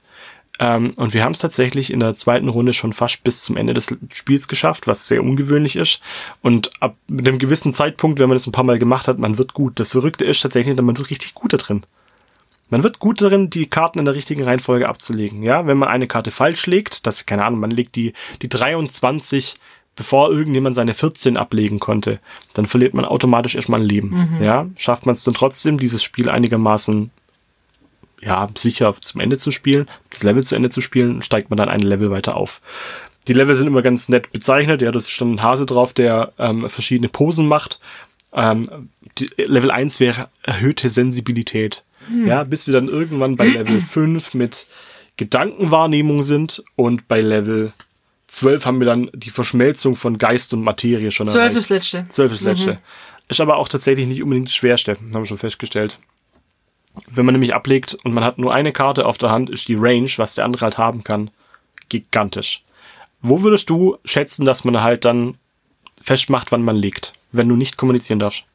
Ähm, 0.60 0.92
und 0.98 1.14
wir 1.14 1.24
haben 1.24 1.32
es 1.32 1.40
tatsächlich 1.40 1.92
in 1.92 2.02
der 2.02 2.14
zweiten 2.14 2.50
Runde 2.50 2.74
schon 2.74 2.94
fast 2.94 3.24
bis 3.24 3.44
zum 3.44 3.58
Ende 3.58 3.74
des 3.74 3.96
Spiels 4.14 4.48
geschafft, 4.48 4.88
was 4.88 5.08
sehr 5.08 5.24
ungewöhnlich 5.24 5.78
ist. 5.78 6.02
Und 6.42 6.72
ab 6.82 6.96
mit 7.08 7.28
einem 7.28 7.40
gewissen 7.40 7.72
Zeitpunkt, 7.72 8.20
wenn 8.20 8.30
man 8.30 8.36
das 8.36 8.46
ein 8.46 8.52
paar 8.52 8.66
Mal 8.66 8.78
gemacht 8.78 9.08
hat, 9.08 9.18
man 9.18 9.38
wird 9.38 9.54
gut. 9.54 9.80
Das 9.80 9.94
Verrückte 9.94 10.26
ist 10.26 10.42
tatsächlich, 10.42 10.76
man 10.76 10.98
wird 10.98 11.10
richtig 11.10 11.34
gut 11.34 11.54
da 11.54 11.58
drin. 11.58 11.84
Man 12.70 12.84
wird 12.84 13.00
gut 13.00 13.22
darin, 13.22 13.50
die 13.50 13.68
Karten 13.68 13.98
in 13.98 14.06
der 14.06 14.14
richtigen 14.14 14.44
Reihenfolge 14.44 14.88
abzulegen. 14.88 15.42
Ja, 15.42 15.66
wenn 15.66 15.78
man 15.78 15.90
eine 15.90 16.08
Karte 16.08 16.30
falsch 16.30 16.68
legt, 16.68 17.08
das, 17.08 17.26
keine 17.26 17.46
Ahnung, 17.46 17.60
man 17.60 17.72
legt 17.72 17.96
die, 17.96 18.14
die 18.42 18.50
23 18.50 19.56
bevor 19.96 20.32
irgendjemand 20.32 20.76
seine 20.76 20.94
14 20.94 21.36
ablegen 21.36 21.80
konnte, 21.80 22.22
dann 22.54 22.66
verliert 22.66 22.94
man 22.94 23.04
automatisch 23.04 23.56
erstmal 23.56 23.82
ein 23.82 23.86
Leben. 23.86 24.30
Mhm. 24.38 24.42
Ja, 24.42 24.66
schafft 24.78 25.06
man 25.06 25.12
es 25.12 25.26
dann 25.26 25.34
trotzdem, 25.34 25.78
dieses 25.78 26.04
Spiel 26.04 26.30
einigermaßen 26.30 27.12
ja, 28.22 28.50
sicher 28.56 28.94
zum 29.00 29.22
Ende 29.22 29.38
zu 29.38 29.52
spielen, 29.52 29.88
das 30.10 30.24
Level 30.24 30.44
zu 30.44 30.56
Ende 30.56 30.70
zu 30.70 30.82
spielen, 30.82 31.22
steigt 31.22 31.50
man 31.50 31.58
dann 31.58 31.70
ein 31.70 31.80
Level 31.80 32.12
weiter 32.12 32.36
auf. 32.36 32.62
Die 33.28 33.34
Level 33.34 33.56
sind 33.56 33.68
immer 33.68 33.82
ganz 33.82 34.10
nett 34.10 34.32
bezeichnet. 34.32 34.82
Ja, 34.82 34.92
das 34.92 35.04
ist 35.04 35.12
schon 35.12 35.34
ein 35.34 35.44
Hase 35.44 35.66
drauf, 35.66 35.94
der 35.94 36.34
ähm, 36.40 36.68
verschiedene 36.70 37.10
Posen 37.10 37.48
macht. 37.48 37.80
Ähm, 38.34 38.90
Level 39.38 39.72
1 39.72 40.00
wäre 40.00 40.30
erhöhte 40.44 40.90
Sensibilität. 40.90 41.84
Hm. 42.08 42.28
Ja, 42.28 42.44
bis 42.44 42.68
wir 42.68 42.74
dann 42.74 42.88
irgendwann 42.88 43.36
bei 43.36 43.48
Level 43.48 43.82
5 43.82 44.34
mit 44.34 44.68
Gedankenwahrnehmung 45.18 46.24
sind 46.24 46.64
und 46.76 47.08
bei 47.08 47.20
Level 47.20 47.74
12 48.28 48.66
haben 48.66 48.80
wir 48.80 48.86
dann 48.86 49.10
die 49.14 49.32
Verschmelzung 49.32 49.96
von 49.96 50.18
Geist 50.18 50.54
und 50.54 50.62
Materie 50.62 51.12
schon 51.12 51.28
12 51.28 51.56
ist 51.56 51.70
letzte. 51.70 52.08
12 52.08 52.32
ist 52.32 52.42
letzte. 52.42 52.74
Mhm. 52.74 52.78
Ist 53.28 53.42
aber 53.42 53.58
auch 53.58 53.68
tatsächlich 53.68 54.08
nicht 54.08 54.24
unbedingt 54.24 54.48
das 54.48 54.56
Schwerste, 54.56 54.96
haben 54.96 55.14
wir 55.14 55.26
schon 55.26 55.38
festgestellt. 55.38 56.00
Wenn 57.08 57.26
man 57.26 57.34
nämlich 57.34 57.54
ablegt 57.54 57.98
und 58.04 58.14
man 58.14 58.24
hat 58.24 58.38
nur 58.38 58.54
eine 58.54 58.72
Karte 58.72 59.06
auf 59.06 59.18
der 59.18 59.32
Hand, 59.32 59.50
ist 59.50 59.68
die 59.68 59.76
Range, 59.76 60.10
was 60.18 60.36
der 60.36 60.46
andere 60.46 60.66
halt 60.66 60.78
haben 60.78 61.04
kann, 61.04 61.32
gigantisch. 61.88 62.64
Wo 63.22 63.42
würdest 63.42 63.70
du 63.70 63.98
schätzen, 64.06 64.46
dass 64.46 64.64
man 64.64 64.82
halt 64.82 65.06
dann 65.06 65.36
festmacht, 66.02 66.52
wann 66.52 66.64
man 66.64 66.76
legt, 66.76 67.14
wenn 67.32 67.50
du 67.50 67.56
nicht 67.56 67.78
kommunizieren 67.78 68.20
darfst? 68.20 68.46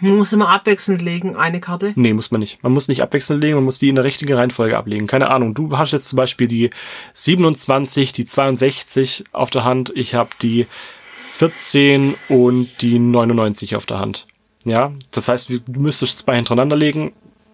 Man 0.00 0.16
muss 0.16 0.32
immer 0.32 0.48
abwechselnd 0.48 1.00
legen, 1.00 1.36
eine 1.36 1.60
Karte? 1.60 1.92
Nee, 1.94 2.12
muss 2.12 2.32
man 2.32 2.40
nicht. 2.40 2.60
Man 2.64 2.72
muss 2.72 2.88
nicht 2.88 3.02
abwechselnd 3.02 3.40
legen, 3.40 3.54
man 3.54 3.64
muss 3.64 3.78
die 3.78 3.88
in 3.88 3.94
der 3.94 4.02
richtigen 4.02 4.34
Reihenfolge 4.34 4.76
ablegen. 4.76 5.06
Keine 5.06 5.30
Ahnung, 5.30 5.54
du 5.54 5.78
hast 5.78 5.92
jetzt 5.92 6.08
zum 6.08 6.16
Beispiel 6.16 6.48
die 6.48 6.70
27, 7.12 8.12
die 8.12 8.24
62 8.24 9.24
auf 9.30 9.50
der 9.50 9.62
Hand, 9.62 9.92
ich 9.94 10.16
habe 10.16 10.30
die 10.42 10.66
14 11.34 12.14
und 12.28 12.68
die 12.80 12.98
99 12.98 13.76
auf 13.76 13.86
der 13.86 14.00
Hand. 14.00 14.26
Ja, 14.64 14.92
das 15.10 15.28
heißt, 15.28 15.50
du 15.50 15.80
müsstest 15.80 16.18
zwei 16.18 16.36
hintereinander 16.36 16.76
legen, 16.76 17.12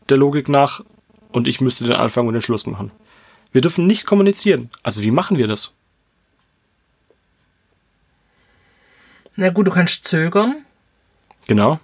der 0.09 0.17
Logik 0.17 0.49
nach, 0.49 0.83
und 1.31 1.49
ich 1.49 1.61
müsste 1.61 1.85
den 1.85 1.95
Anfang 1.95 2.27
und 2.27 2.35
den 2.35 2.41
Schluss 2.41 2.67
machen. 2.67 2.91
Wir 3.53 3.61
dürfen 3.61 3.87
nicht 3.87 4.07
kommunizieren. 4.07 4.71
Also 4.83 5.03
wie 5.03 5.11
machen 5.11 5.39
wir 5.39 5.47
das? 5.47 5.73
Na 9.37 9.51
gut, 9.51 9.67
du 9.67 9.71
kannst 9.71 10.07
zögern. 10.07 10.65
Genau. 11.47 11.81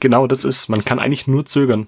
Genau 0.00 0.26
das 0.26 0.44
ist. 0.44 0.68
Man 0.68 0.84
kann 0.84 0.98
eigentlich 0.98 1.26
nur 1.26 1.44
zögern. 1.44 1.86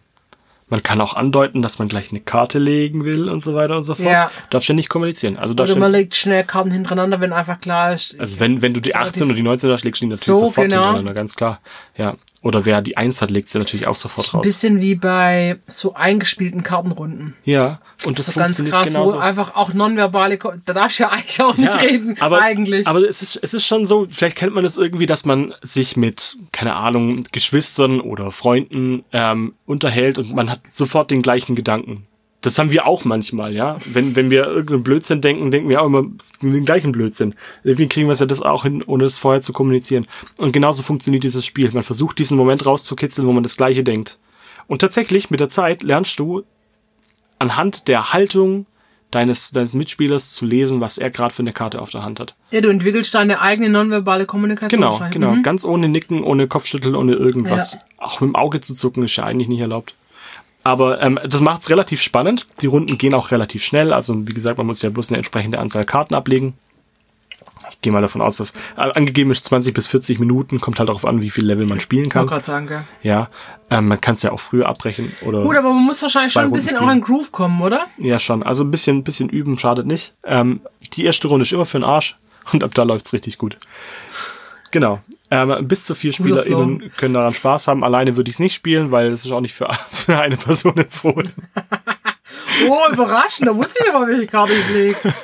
Man 0.68 0.84
kann 0.84 1.00
auch 1.00 1.14
andeuten, 1.14 1.62
dass 1.62 1.80
man 1.80 1.88
gleich 1.88 2.10
eine 2.10 2.20
Karte 2.20 2.60
legen 2.60 3.04
will 3.04 3.28
und 3.28 3.40
so 3.40 3.56
weiter 3.56 3.76
und 3.76 3.82
so 3.82 3.94
fort. 3.94 4.06
Ja. 4.06 4.30
Darfst 4.50 4.68
ja 4.68 4.74
nicht 4.74 4.88
kommunizieren. 4.88 5.36
Also 5.36 5.52
Oder 5.54 5.76
man 5.76 5.90
legt 5.90 6.14
schnell 6.14 6.44
Karten 6.44 6.70
hintereinander, 6.70 7.20
wenn 7.20 7.32
einfach 7.32 7.60
klar 7.60 7.92
ist. 7.92 8.18
Also 8.20 8.38
wenn, 8.38 8.62
wenn 8.62 8.72
du 8.72 8.80
die 8.80 8.94
18 8.94 9.24
oder 9.24 9.34
die 9.34 9.42
19 9.42 9.68
hast, 9.72 9.82
legst 9.82 10.00
du 10.00 10.06
die 10.06 10.10
natürlich 10.10 10.26
so, 10.26 10.46
sofort 10.46 10.68
genau. 10.68 10.82
hintereinander, 10.82 11.14
ganz 11.14 11.34
klar. 11.34 11.60
Ja. 11.96 12.16
Oder 12.42 12.64
wer 12.64 12.80
die 12.80 12.96
1 12.96 13.20
hat, 13.20 13.30
legt 13.30 13.48
sie 13.48 13.58
natürlich 13.58 13.86
auch 13.86 13.96
sofort 13.96 14.32
raus. 14.32 14.40
Ein 14.40 14.48
bisschen 14.48 14.80
wie 14.80 14.94
bei 14.94 15.58
so 15.66 15.94
eingespielten 15.94 16.62
Kartenrunden. 16.62 17.34
Ja. 17.44 17.80
Und 18.06 18.18
das, 18.18 18.26
das 18.26 18.34
funktioniert 18.34 18.74
ganz 18.74 18.84
krass, 18.84 18.94
genauso. 18.94 19.16
wo 19.16 19.20
einfach 19.20 19.54
auch 19.56 19.74
nonverbale, 19.74 20.38
da 20.64 20.72
darfst 20.72 20.98
du 20.98 21.02
ja 21.02 21.10
eigentlich 21.10 21.42
auch 21.42 21.56
nicht 21.56 21.74
ja, 21.74 21.80
reden, 21.80 22.16
aber, 22.20 22.40
eigentlich. 22.40 22.86
Aber 22.86 23.00
es 23.00 23.20
ist, 23.20 23.38
es 23.42 23.52
ist 23.52 23.66
schon 23.66 23.84
so, 23.84 24.06
vielleicht 24.10 24.36
kennt 24.36 24.54
man 24.54 24.64
das 24.64 24.78
irgendwie, 24.78 25.06
dass 25.06 25.26
man 25.26 25.54
sich 25.60 25.98
mit, 25.98 26.38
keine 26.52 26.76
Ahnung, 26.76 27.24
Geschwistern 27.30 28.00
oder 28.00 28.30
Freunden 28.30 29.04
ähm, 29.12 29.54
unterhält 29.66 30.18
und 30.18 30.34
man 30.34 30.50
hat 30.50 30.66
sofort 30.66 31.10
den 31.10 31.20
gleichen 31.20 31.56
Gedanken. 31.56 32.06
Das 32.42 32.58
haben 32.58 32.70
wir 32.70 32.86
auch 32.86 33.04
manchmal, 33.04 33.54
ja. 33.54 33.78
Wenn, 33.84 34.16
wenn 34.16 34.30
wir 34.30 34.46
irgendeinen 34.46 34.82
Blödsinn 34.82 35.20
denken, 35.20 35.50
denken 35.50 35.68
wir 35.68 35.82
auch 35.82 35.86
immer 35.86 36.04
den 36.40 36.64
gleichen 36.64 36.90
Blödsinn. 36.90 37.34
Irgendwie 37.64 37.86
kriegen 37.86 38.08
wir 38.08 38.12
es 38.12 38.20
ja 38.20 38.26
das 38.26 38.40
auch 38.40 38.62
hin, 38.62 38.82
ohne 38.86 39.04
es 39.04 39.18
vorher 39.18 39.42
zu 39.42 39.52
kommunizieren. 39.52 40.06
Und 40.38 40.52
genauso 40.52 40.82
funktioniert 40.82 41.22
dieses 41.22 41.44
Spiel. 41.44 41.70
Man 41.72 41.82
versucht 41.82 42.18
diesen 42.18 42.38
Moment 42.38 42.64
rauszukitzeln, 42.64 43.28
wo 43.28 43.32
man 43.32 43.42
das 43.42 43.58
Gleiche 43.58 43.84
denkt. 43.84 44.18
Und 44.68 44.80
tatsächlich, 44.80 45.30
mit 45.30 45.40
der 45.40 45.50
Zeit 45.50 45.82
lernst 45.82 46.18
du 46.18 46.44
anhand 47.38 47.88
der 47.88 48.12
Haltung 48.12 48.66
deines, 49.10 49.50
deines 49.50 49.74
Mitspielers 49.74 50.32
zu 50.32 50.46
lesen, 50.46 50.80
was 50.80 50.96
er 50.96 51.10
gerade 51.10 51.34
für 51.34 51.42
eine 51.42 51.52
Karte 51.52 51.82
auf 51.82 51.90
der 51.90 52.04
Hand 52.04 52.20
hat. 52.20 52.36
Ja, 52.50 52.60
du 52.60 52.68
entwickelst 52.68 53.14
deine 53.14 53.40
eigene 53.40 53.68
nonverbale 53.68 54.26
Kommunikation. 54.26 54.80
Genau, 54.80 55.00
genau. 55.10 55.32
Mhm. 55.32 55.42
Ganz 55.42 55.64
ohne 55.64 55.88
Nicken, 55.88 56.22
ohne 56.22 56.48
Kopfschütteln, 56.48 56.94
ohne 56.94 57.14
irgendwas. 57.14 57.74
Ja. 57.74 57.80
Auch 57.98 58.20
mit 58.20 58.30
dem 58.30 58.36
Auge 58.36 58.60
zu 58.60 58.72
zucken 58.72 59.02
ist 59.02 59.16
ja 59.16 59.24
eigentlich 59.24 59.48
nicht 59.48 59.60
erlaubt. 59.60 59.94
Aber 60.62 61.00
ähm, 61.00 61.18
das 61.26 61.40
macht 61.40 61.62
es 61.62 61.70
relativ 61.70 62.02
spannend. 62.02 62.46
Die 62.60 62.66
Runden 62.66 62.98
gehen 62.98 63.14
auch 63.14 63.30
relativ 63.30 63.64
schnell. 63.64 63.92
Also 63.92 64.26
wie 64.26 64.34
gesagt, 64.34 64.58
man 64.58 64.66
muss 64.66 64.82
ja 64.82 64.90
bloß 64.90 65.08
eine 65.08 65.16
entsprechende 65.16 65.58
Anzahl 65.58 65.84
Karten 65.84 66.14
ablegen. 66.14 66.54
Ich 67.70 67.80
gehe 67.82 67.92
mal 67.92 68.00
davon 68.00 68.22
aus, 68.22 68.36
dass 68.36 68.50
äh, 68.76 68.92
angegeben 68.92 69.30
ist 69.30 69.44
20 69.44 69.74
bis 69.74 69.86
40 69.86 70.18
Minuten. 70.18 70.60
Kommt 70.60 70.78
halt 70.78 70.88
darauf 70.88 71.04
an, 71.04 71.22
wie 71.22 71.30
viel 71.30 71.44
Level 71.44 71.66
man 71.66 71.80
spielen 71.80 72.08
kann. 72.08 72.24
Ich 72.24 72.30
gerade 72.30 72.44
sagen, 72.44 72.66
gell? 72.66 72.84
Ja, 73.02 73.28
ähm, 73.70 73.88
man 73.88 74.00
kann 74.00 74.14
es 74.14 74.22
ja 74.22 74.32
auch 74.32 74.40
früher 74.40 74.66
abbrechen 74.66 75.12
oder. 75.22 75.42
Gut, 75.42 75.56
aber 75.56 75.72
man 75.72 75.84
muss 75.84 76.00
wahrscheinlich 76.02 76.32
schon 76.32 76.44
ein 76.44 76.52
bisschen 76.52 76.76
auch 76.76 76.90
in 76.90 77.00
Groove 77.00 77.32
kommen, 77.32 77.60
oder? 77.60 77.86
Ja, 77.98 78.18
schon. 78.18 78.42
Also 78.42 78.64
ein 78.64 78.70
bisschen, 78.70 79.04
bisschen 79.04 79.28
üben 79.28 79.58
schadet 79.58 79.86
nicht. 79.86 80.14
Ähm, 80.24 80.60
die 80.94 81.04
erste 81.04 81.28
Runde 81.28 81.42
ist 81.42 81.52
immer 81.52 81.66
für 81.66 81.78
den 81.78 81.84
Arsch 81.84 82.16
und 82.52 82.64
ab 82.64 82.72
da 82.74 82.82
läuft's 82.82 83.12
richtig 83.12 83.38
gut. 83.38 83.58
Genau. 84.70 85.00
Ähm, 85.30 85.68
bis 85.68 85.84
zu 85.84 85.94
vier 85.94 86.12
SpielerInnen 86.12 86.92
können 86.96 87.14
daran 87.14 87.34
Spaß 87.34 87.68
haben. 87.68 87.84
Alleine 87.84 88.16
würde 88.16 88.30
ich 88.30 88.36
es 88.36 88.40
nicht 88.40 88.54
spielen, 88.54 88.90
weil 88.90 89.10
es 89.10 89.24
ist 89.24 89.32
auch 89.32 89.40
nicht 89.40 89.54
für, 89.54 89.72
für 89.90 90.18
eine 90.18 90.36
Person 90.36 90.76
empfohlen. 90.76 91.32
oh, 92.68 92.92
überraschend. 92.92 93.46
Da 93.48 93.56
wusste 93.56 93.84
ich 93.84 93.92
aber, 93.92 94.06
welche 94.06 94.26
Karte 94.26 94.52
ich 94.52 94.68
lege. 94.70 95.14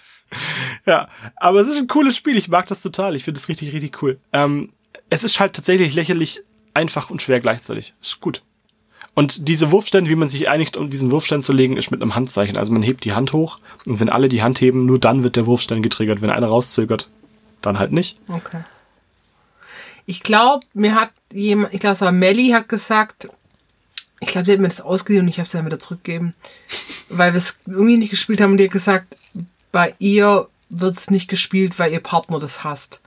ja, 0.86 1.08
aber 1.36 1.60
es 1.60 1.68
ist 1.68 1.76
ein 1.76 1.88
cooles 1.88 2.16
Spiel. 2.16 2.36
Ich 2.36 2.48
mag 2.48 2.66
das 2.66 2.82
total. 2.82 3.16
Ich 3.16 3.24
finde 3.24 3.38
es 3.38 3.48
richtig, 3.48 3.72
richtig 3.72 4.02
cool. 4.02 4.18
Ähm, 4.32 4.70
es 5.10 5.24
ist 5.24 5.40
halt 5.40 5.54
tatsächlich 5.54 5.94
lächerlich 5.94 6.42
einfach 6.74 7.10
und 7.10 7.20
schwer 7.20 7.40
gleichzeitig. 7.40 7.94
Ist 8.00 8.20
gut. 8.20 8.42
Und 9.14 9.48
diese 9.48 9.70
Wurfstände, 9.70 10.08
wie 10.08 10.14
man 10.14 10.28
sich 10.28 10.48
einigt, 10.48 10.78
um 10.78 10.88
diesen 10.88 11.10
Wurfstand 11.10 11.42
zu 11.42 11.52
legen, 11.52 11.76
ist 11.76 11.90
mit 11.90 12.00
einem 12.00 12.14
Handzeichen. 12.14 12.56
Also 12.56 12.72
man 12.72 12.82
hebt 12.82 13.04
die 13.04 13.12
Hand 13.12 13.34
hoch 13.34 13.58
und 13.84 14.00
wenn 14.00 14.08
alle 14.08 14.30
die 14.30 14.42
Hand 14.42 14.60
heben, 14.62 14.86
nur 14.86 14.98
dann 14.98 15.22
wird 15.22 15.36
der 15.36 15.44
Wurfstand 15.44 15.82
getriggert. 15.82 16.22
Wenn 16.22 16.30
einer 16.30 16.46
rauszögert, 16.46 17.10
dann 17.60 17.78
halt 17.78 17.92
nicht. 17.92 18.16
Okay. 18.28 18.62
Ich 20.06 20.22
glaube, 20.22 20.66
mir 20.74 20.94
hat 20.94 21.10
jemand, 21.32 21.72
ich 21.74 21.80
glaube, 21.80 21.94
es 21.94 22.00
war 22.00 22.12
Melly, 22.12 22.50
hat 22.50 22.68
gesagt, 22.68 23.28
ich 24.20 24.28
glaube, 24.28 24.46
die 24.46 24.52
hat 24.52 24.60
mir 24.60 24.68
das 24.68 24.80
ausgeliehen 24.80 25.24
und 25.24 25.28
ich 25.28 25.38
habe 25.38 25.46
es 25.46 25.52
dann 25.52 25.66
wieder 25.66 25.80
zurückgegeben, 25.80 26.34
weil 27.08 27.32
wir 27.32 27.38
es 27.38 27.58
irgendwie 27.66 27.98
nicht 27.98 28.10
gespielt 28.10 28.40
haben 28.40 28.52
und 28.52 28.58
die 28.58 28.64
hat 28.64 28.72
gesagt, 28.72 29.16
bei 29.72 29.94
ihr 29.98 30.48
wird 30.68 30.96
es 30.96 31.10
nicht 31.10 31.28
gespielt, 31.28 31.78
weil 31.78 31.92
ihr 31.92 32.00
Partner 32.00 32.38
das 32.38 32.64
hasst. 32.64 33.00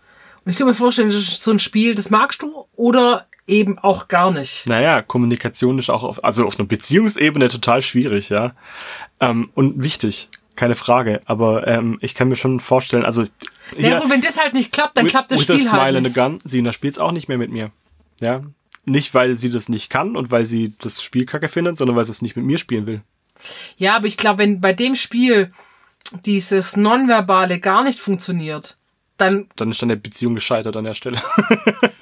Und 0.44 0.52
ich 0.52 0.58
kann 0.58 0.68
mir 0.68 0.74
vorstellen, 0.74 1.10
das 1.10 1.18
ist 1.18 1.44
so 1.44 1.52
ein 1.52 1.60
Spiel, 1.60 1.96
das 1.96 2.10
magst 2.10 2.42
du 2.42 2.66
oder 2.76 3.26
eben 3.48 3.78
auch 3.80 4.08
gar 4.08 4.32
nicht. 4.32 4.68
Naja, 4.68 5.02
Kommunikation 5.02 5.80
ist 5.80 5.90
auch 5.90 6.04
auf, 6.04 6.24
also 6.24 6.46
auf 6.46 6.60
einer 6.60 6.68
Beziehungsebene 6.68 7.50
total 7.50 7.82
schwierig, 7.82 8.30
ja. 8.30 8.54
Ähm, 9.20 9.50
und 9.56 9.82
wichtig, 9.82 10.30
keine 10.56 10.76
Frage. 10.76 11.22
Aber 11.26 11.68
ähm, 11.68 11.98
ich 12.02 12.16
kann 12.16 12.28
mir 12.28 12.36
schon 12.36 12.60
vorstellen, 12.60 13.06
also. 13.06 13.24
Ja, 13.78 13.90
ja 13.90 14.00
gut, 14.00 14.10
wenn 14.10 14.22
das 14.22 14.40
halt 14.40 14.54
nicht 14.54 14.72
klappt, 14.72 14.98
dann 14.98 15.06
with, 15.06 15.12
klappt 15.12 15.32
das 15.32 15.40
with 15.40 15.44
Spiel 15.46 15.68
a 15.68 15.70
smile 15.70 15.82
halt. 15.82 15.96
And 15.98 16.08
a 16.08 16.10
gun, 16.10 16.40
Sina 16.44 16.72
spielt's 16.72 16.98
auch 16.98 17.12
nicht 17.12 17.28
mehr 17.28 17.38
mit 17.38 17.52
mir. 17.52 17.72
Ja. 18.22 18.42
Nicht, 18.86 19.14
weil 19.14 19.36
sie 19.36 19.50
das 19.50 19.70
nicht 19.70 19.90
kann 19.90 20.16
und 20.16 20.32
weil 20.32 20.46
sie 20.46 20.74
das 20.80 21.02
Spiel 21.02 21.26
kacke 21.26 21.48
findet, 21.48 21.76
sondern 21.76 21.96
weil 21.96 22.06
sie 22.06 22.12
es 22.12 22.22
nicht 22.22 22.36
mit 22.36 22.46
mir 22.46 22.58
spielen 22.58 22.86
will. 22.86 23.02
Ja, 23.78 23.96
aber 23.96 24.06
ich 24.06 24.18
glaube, 24.18 24.40
wenn 24.40 24.62
bei 24.62 24.74
dem 24.74 24.96
Spiel 24.96 25.52
dieses 26.26 26.78
Nonverbale 26.78 27.60
gar 27.60 27.84
nicht 27.84 28.00
funktioniert, 28.00 28.78
dann. 29.18 29.48
Dann 29.56 29.72
ist 29.72 29.82
deine 29.82 29.98
Beziehung 29.98 30.36
gescheitert 30.36 30.76
an 30.78 30.86
der 30.86 30.94
Stelle. 30.94 31.22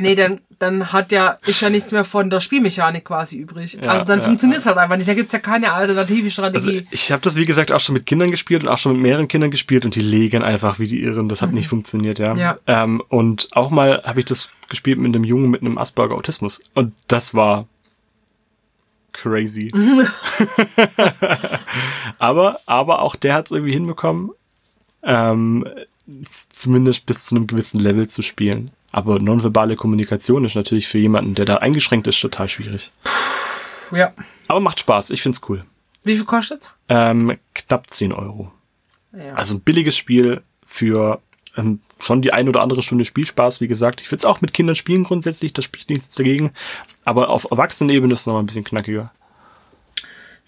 nee, 0.00 0.14
dann, 0.14 0.40
dann 0.58 0.92
hat 0.92 1.12
ja, 1.12 1.38
ist 1.46 1.60
ja 1.60 1.70
nichts 1.70 1.90
mehr 1.90 2.04
von 2.04 2.30
der 2.30 2.40
Spielmechanik 2.40 3.04
quasi 3.04 3.36
übrig. 3.36 3.74
Ja, 3.74 3.90
also 3.90 4.04
dann 4.06 4.18
ja, 4.18 4.24
funktioniert 4.24 4.60
es 4.60 4.66
halt 4.66 4.78
einfach 4.78 4.96
nicht. 4.96 5.08
Da 5.08 5.14
gibt's 5.14 5.32
ja 5.32 5.38
keine 5.38 5.72
alternative 5.72 6.30
Strategie. 6.30 6.78
Also 6.78 6.88
ich 6.90 7.12
habe 7.12 7.22
das, 7.22 7.36
wie 7.36 7.46
gesagt, 7.46 7.72
auch 7.72 7.80
schon 7.80 7.94
mit 7.94 8.06
Kindern 8.06 8.30
gespielt 8.30 8.62
und 8.62 8.68
auch 8.68 8.78
schon 8.78 8.92
mit 8.92 9.02
mehreren 9.02 9.28
Kindern 9.28 9.50
gespielt 9.50 9.84
und 9.84 9.94
die 9.94 10.00
legen 10.00 10.42
einfach 10.42 10.78
wie 10.78 10.86
die 10.86 11.02
Irren. 11.02 11.28
Das 11.28 11.42
hat 11.42 11.50
mhm. 11.50 11.56
nicht 11.56 11.68
funktioniert, 11.68 12.18
ja. 12.18 12.34
ja. 12.36 12.58
Ähm, 12.66 13.02
und 13.08 13.48
auch 13.52 13.70
mal 13.70 14.02
habe 14.04 14.20
ich 14.20 14.26
das 14.26 14.50
gespielt 14.68 14.98
mit 14.98 15.14
einem 15.14 15.24
Jungen 15.24 15.50
mit 15.50 15.62
einem 15.62 15.78
Asperger 15.78 16.14
Autismus. 16.14 16.60
Und 16.74 16.94
das 17.08 17.34
war 17.34 17.66
crazy. 19.12 19.72
aber, 22.18 22.60
aber 22.66 23.02
auch 23.02 23.16
der 23.16 23.34
hat 23.34 23.46
es 23.46 23.52
irgendwie 23.52 23.74
hinbekommen, 23.74 24.30
ähm, 25.02 25.66
zumindest 26.24 27.06
bis 27.06 27.26
zu 27.26 27.36
einem 27.36 27.46
gewissen 27.46 27.80
Level 27.80 28.08
zu 28.08 28.22
spielen. 28.22 28.70
Aber 28.92 29.18
nonverbale 29.18 29.76
Kommunikation 29.76 30.44
ist 30.44 30.56
natürlich 30.56 30.88
für 30.88 30.98
jemanden, 30.98 31.34
der 31.34 31.44
da 31.44 31.56
eingeschränkt 31.56 32.06
ist, 32.06 32.20
total 32.20 32.48
schwierig. 32.48 32.92
Ja. 33.92 34.12
Aber 34.48 34.60
macht 34.60 34.80
Spaß, 34.80 35.10
ich 35.10 35.22
find's 35.22 35.40
cool. 35.48 35.64
Wie 36.02 36.16
viel 36.16 36.24
kostet? 36.24 36.72
Ähm, 36.88 37.36
knapp 37.54 37.90
10 37.90 38.12
Euro. 38.12 38.50
Ja. 39.12 39.34
Also 39.34 39.56
ein 39.56 39.60
billiges 39.60 39.96
Spiel 39.96 40.42
für 40.64 41.20
ähm, 41.56 41.80
schon 41.98 42.22
die 42.22 42.32
ein 42.32 42.48
oder 42.48 42.62
andere 42.62 42.82
Stunde 42.82 43.04
Spielspaß, 43.04 43.60
wie 43.60 43.68
gesagt. 43.68 44.00
Ich 44.00 44.08
würde 44.08 44.16
es 44.16 44.24
auch 44.24 44.40
mit 44.40 44.54
Kindern 44.54 44.76
spielen 44.76 45.04
grundsätzlich, 45.04 45.52
da 45.52 45.62
spricht 45.62 45.90
nichts 45.90 46.14
dagegen. 46.14 46.52
Aber 47.04 47.28
auf 47.28 47.50
Erwachsenenebene 47.50 48.12
ist 48.12 48.20
es 48.20 48.26
nochmal 48.26 48.42
ein 48.42 48.46
bisschen 48.46 48.64
knackiger. 48.64 49.12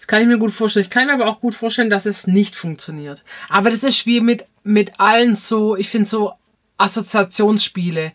Das 0.03 0.07
kann 0.09 0.21
ich 0.21 0.27
mir 0.27 0.37
gut 0.37 0.51
vorstellen. 0.51 0.83
Ich 0.83 0.89
kann 0.89 1.07
mir 1.07 1.13
aber 1.13 1.27
auch 1.27 1.39
gut 1.39 1.55
vorstellen, 1.55 1.89
dass 1.89 2.05
es 2.05 2.27
nicht 2.27 2.57
funktioniert. 2.57 3.23
Aber 3.47 3.69
das 3.69 3.83
ist 3.83 4.05
wie 4.05 4.19
mit, 4.19 4.43
mit 4.65 4.99
allen 4.99 5.37
so, 5.37 5.77
ich 5.77 5.87
finde 5.87 6.09
so 6.09 6.33
Assoziationsspiele. 6.77 8.11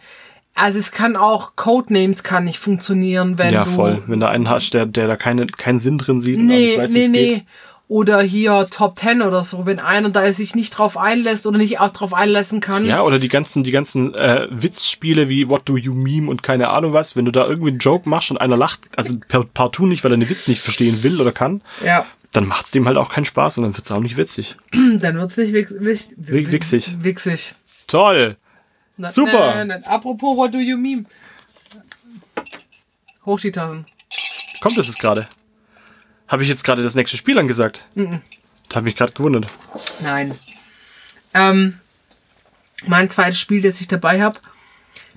Also 0.53 0.79
es 0.79 0.93
kann 0.93 1.17
auch 1.17 1.57
Codenames 1.57 2.23
kann 2.23 2.45
nicht 2.45 2.59
funktionieren, 2.59 3.39
wenn 3.39 3.55
ja, 3.55 3.65
du 3.65 3.71
voll. 3.71 4.03
Wenn 4.07 4.21
da 4.21 4.29
einen 4.29 4.51
hast, 4.51 4.75
der, 4.75 4.85
der 4.85 5.07
da 5.07 5.17
keine, 5.17 5.47
keinen 5.47 5.79
Sinn 5.79 5.97
drin 5.97 6.21
sieht. 6.21 6.37
und 6.37 6.45
Nee, 6.45 6.67
nicht 6.67 6.79
weiß, 6.79 6.91
nee, 6.91 7.09
nee. 7.09 7.35
geht. 7.37 7.45
Oder 7.91 8.21
hier 8.21 8.67
Top 8.71 8.99
10 8.99 9.23
oder 9.23 9.43
so, 9.45 9.65
wenn 9.65 9.81
einer 9.81 10.11
da 10.11 10.31
sich 10.31 10.55
nicht 10.55 10.77
drauf 10.77 10.99
einlässt 10.99 11.47
oder 11.47 11.57
nicht 11.57 11.81
auch 11.81 11.89
drauf 11.89 12.13
einlassen 12.13 12.61
kann. 12.61 12.85
Ja, 12.85 13.01
oder 13.01 13.19
die 13.19 13.29
ganzen, 13.29 13.65
die 13.65 13.71
ganzen 13.71 14.15
äh, 14.15 14.47
Witzspiele 14.51 15.31
wie 15.31 15.49
What 15.49 15.67
Do 15.67 15.79
You 15.79 15.95
Meme 15.95 16.29
und 16.31 16.43
keine 16.43 16.69
Ahnung 16.69 16.93
was, 16.93 17.17
wenn 17.17 17.25
du 17.25 17.31
da 17.33 17.47
irgendwie 17.47 17.71
einen 17.71 17.79
Joke 17.79 18.07
machst 18.07 18.31
und 18.31 18.37
einer 18.37 18.59
lacht, 18.59 18.81
also 18.97 19.17
per, 19.27 19.43
partout 19.45 19.87
nicht, 19.87 20.05
weil 20.05 20.13
er 20.13 20.19
den 20.19 20.29
Witz 20.29 20.49
nicht 20.49 20.61
verstehen 20.61 21.03
will 21.03 21.19
oder 21.19 21.33
kann, 21.33 21.63
ja. 21.83 22.05
dann 22.33 22.45
macht's 22.47 22.73
dem 22.73 22.87
halt 22.87 22.99
auch 22.99 23.09
keinen 23.09 23.25
Spaß 23.25 23.57
und 23.57 23.65
dann 23.65 23.75
wird's 23.75 23.91
auch 23.91 24.01
nicht 24.01 24.19
witzig. 24.19 24.57
Dann 24.73 25.17
wird's 25.17 25.39
nicht 25.39 25.55
wix, 25.55 25.73
wix, 25.79 26.13
Wi- 26.19 26.53
wichsig. 26.53 26.95
Wichsig. 27.03 27.55
Toll! 27.87 28.37
Na, 28.99 29.11
Super. 29.11 29.65
na, 29.65 29.65
na. 29.65 29.75
Apropos, 29.87 30.37
what 30.37 30.53
do 30.53 30.59
you 30.59 30.77
mean? 30.77 31.07
Hoch 33.25 33.41
die 33.41 33.53
Tassen. 33.53 33.87
Kommt 34.61 34.77
es 34.77 34.89
jetzt 34.89 34.99
gerade? 35.01 35.27
Habe 36.29 36.43
ich 36.43 36.49
jetzt 36.49 36.63
gerade 36.63 36.83
das 36.83 36.95
nächste 36.95 37.17
Spiel 37.17 37.39
angesagt? 37.39 37.87
Mhm. 37.95 38.21
Das 38.69 38.77
habe 38.77 38.85
mich 38.85 38.97
gerade 38.97 39.13
gewundert. 39.13 39.47
Nein. 40.01 40.39
Ähm, 41.35 41.81
mein 42.87 43.11
zweites 43.11 43.41
Spiel, 43.41 43.63
das 43.63 43.81
ich 43.81 43.89
dabei 43.89 44.23
habe, 44.23 44.39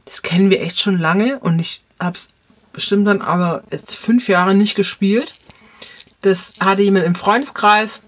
das 0.05 0.21
kennen 0.21 0.49
wir 0.49 0.61
echt 0.61 0.79
schon 0.79 0.97
lange 0.97 1.39
und 1.39 1.59
ich 1.59 1.83
habe 1.99 2.17
es 2.17 2.33
bestimmt 2.73 3.07
dann 3.07 3.21
aber 3.21 3.63
jetzt 3.71 3.95
fünf 3.95 4.29
Jahre 4.29 4.55
nicht 4.55 4.75
gespielt. 4.75 5.35
Das 6.21 6.53
hatte 6.59 6.81
jemand 6.81 7.05
im 7.05 7.15
Freundeskreis 7.15 8.03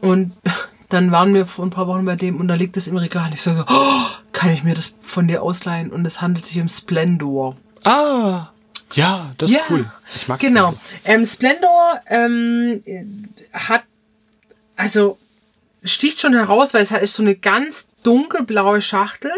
und 0.00 0.32
dann 0.88 1.10
waren 1.10 1.34
wir 1.34 1.46
vor 1.46 1.66
ein 1.66 1.70
paar 1.70 1.88
Wochen 1.88 2.04
bei 2.04 2.14
dem 2.14 2.36
und 2.38 2.48
da 2.48 2.54
liegt 2.54 2.76
es 2.76 2.86
im 2.86 2.96
Regal. 2.96 3.32
Ich 3.34 3.42
sage, 3.42 3.64
oh, 3.68 4.06
kann 4.32 4.52
ich 4.52 4.62
mir 4.62 4.74
das 4.74 4.94
von 5.00 5.26
dir 5.26 5.42
ausleihen? 5.42 5.90
Und 5.90 6.06
es 6.06 6.20
handelt 6.20 6.46
sich 6.46 6.60
um 6.60 6.68
Splendor. 6.68 7.56
Ah! 7.84 8.48
Ja, 8.92 9.32
das 9.38 9.50
ist 9.50 9.60
cool. 9.70 9.90
Ich 10.14 10.28
mag 10.28 10.38
Genau. 10.40 10.72
Splendor. 10.72 10.80
Ähm, 11.04 11.26
Splendor 11.26 12.00
ähm, 12.06 13.28
hat, 13.52 13.82
also 14.76 15.18
sticht 15.82 16.20
schon 16.20 16.34
heraus, 16.34 16.74
weil 16.74 16.82
es 16.82 16.90
ist 16.90 17.14
so 17.14 17.22
eine 17.22 17.34
ganz 17.34 17.88
dunkelblaue 18.02 18.80
Schachtel, 18.82 19.32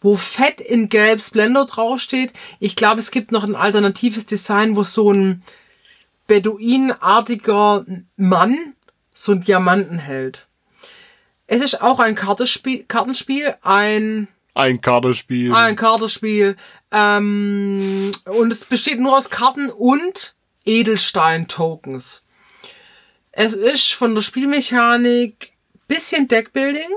wo 0.00 0.16
fett 0.16 0.60
in 0.60 0.88
gelb 0.88 1.20
Splendor 1.20 1.66
draufsteht. 1.66 2.32
Ich 2.58 2.76
glaube, 2.76 3.00
es 3.00 3.10
gibt 3.10 3.32
noch 3.32 3.44
ein 3.44 3.56
alternatives 3.56 4.26
Design, 4.26 4.76
wo 4.76 4.82
so 4.82 5.12
ein 5.12 5.42
beduinartiger 6.26 7.86
Mann 8.16 8.74
so 9.14 9.32
einen 9.32 9.42
Diamanten 9.42 9.98
hält. 9.98 10.46
Es 11.46 11.62
ist 11.62 11.80
auch 11.80 12.00
ein 12.00 12.14
Kartenspiel, 12.16 12.84
Kartenspiel 12.88 13.54
ein 13.62 14.28
Ein 14.56 14.80
Kartenspiel. 14.80 15.52
ein 15.54 15.76
Kartenspiel. 15.76 16.56
Ähm, 16.90 18.10
und 18.24 18.50
es 18.50 18.64
besteht 18.64 18.98
nur 18.98 19.16
aus 19.16 19.28
Karten 19.28 19.68
und 19.68 20.34
Edelstein-Tokens. 20.64 22.22
Es 23.32 23.52
ist 23.52 23.92
von 23.92 24.14
der 24.14 24.22
Spielmechanik 24.22 25.52
bisschen 25.88 26.26
Deckbuilding 26.26 26.88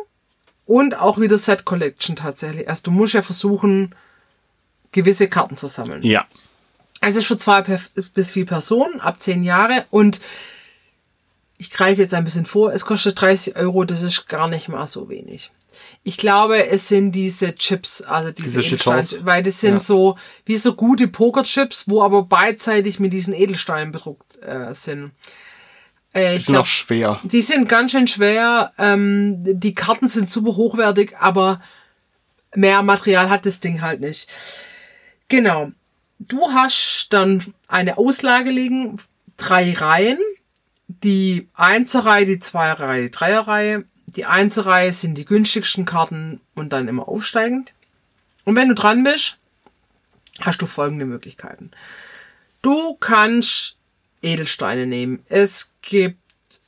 und 0.65 0.97
auch 0.97 1.19
wieder 1.19 1.37
Set 1.37 1.65
Collection 1.65 2.15
tatsächlich. 2.15 2.69
Also 2.69 2.83
du 2.83 2.91
musst 2.91 3.13
ja 3.13 3.21
versuchen, 3.21 3.93
gewisse 4.93 5.27
Karten 5.27 5.57
zu 5.57 5.67
sammeln. 5.67 6.01
Ja. 6.03 6.25
Es 7.01 7.17
ist 7.17 7.27
für 7.27 7.37
zwei 7.37 7.61
bis 8.13 8.31
vier 8.31 8.45
Personen 8.45 9.01
ab 9.01 9.19
zehn 9.19 9.43
Jahre 9.43 9.85
und 9.89 10.21
ich 11.57 11.71
greife 11.71 12.01
jetzt 12.01 12.13
ein 12.13 12.23
bisschen 12.23 12.45
vor. 12.45 12.71
Es 12.71 12.85
kostet 12.85 13.19
30 13.19 13.57
Euro, 13.57 13.83
das 13.83 14.01
ist 14.01 14.27
gar 14.27 14.47
nicht 14.47 14.69
mal 14.69 14.87
so 14.87 15.09
wenig. 15.09 15.51
Ich 16.03 16.17
glaube, 16.17 16.67
es 16.67 16.87
sind 16.87 17.11
diese 17.11 17.55
Chips, 17.55 18.01
also 18.01 18.31
diese, 18.31 18.61
Diese 18.61 18.75
Edelsteine, 18.75 19.25
weil 19.25 19.43
das 19.43 19.59
sind 19.59 19.73
Ja. 19.73 19.79
so 19.79 20.17
wie 20.45 20.57
so 20.57 20.73
gute 20.73 21.07
Pokerchips, 21.07 21.85
wo 21.87 22.01
aber 22.01 22.23
beidseitig 22.23 22.99
mit 22.99 23.13
diesen 23.13 23.33
Edelsteinen 23.33 23.91
bedruckt 23.91 24.37
äh, 24.41 24.73
sind. 24.73 25.11
Äh, 26.13 26.31
Die 26.31 26.43
sind 26.43 26.53
glaub, 26.53 26.61
auch 26.63 26.65
schwer. 26.65 27.19
die 27.23 27.41
sind 27.41 27.67
ganz 27.69 27.91
schön 27.91 28.07
schwer. 28.07 28.71
Ähm, 28.77 29.35
die 29.59 29.75
Karten 29.75 30.07
sind 30.07 30.31
super 30.31 30.55
hochwertig, 30.55 31.17
aber 31.19 31.61
mehr 32.55 32.81
Material 32.81 33.29
hat 33.29 33.45
das 33.45 33.59
Ding 33.59 33.81
halt 33.81 33.99
nicht. 33.99 34.27
Genau. 35.27 35.71
Du 36.17 36.51
hast 36.51 37.07
dann 37.11 37.53
eine 37.67 37.97
Auslage 37.97 38.49
liegen, 38.49 38.97
drei 39.37 39.73
Reihen. 39.73 40.17
Die 40.87 41.47
Einserreihe, 41.53 42.25
die 42.25 42.39
Zweierreihe, 42.39 43.03
die 43.03 43.11
Dreierreihe. 43.11 43.85
Die 44.15 44.25
Einserreihe 44.25 44.93
sind 44.93 45.17
die 45.17 45.25
günstigsten 45.25 45.85
Karten 45.85 46.41
und 46.55 46.73
dann 46.73 46.87
immer 46.87 47.07
aufsteigend. 47.07 47.73
Und 48.45 48.55
wenn 48.55 48.69
du 48.69 48.75
dran 48.75 49.03
bist, 49.03 49.37
hast 50.41 50.61
du 50.61 50.65
folgende 50.65 51.05
Möglichkeiten. 51.05 51.71
Du 52.61 52.95
kannst 52.95 53.77
Edelsteine 54.21 54.85
nehmen. 54.85 55.23
Es 55.29 55.73
gibt 55.81 56.17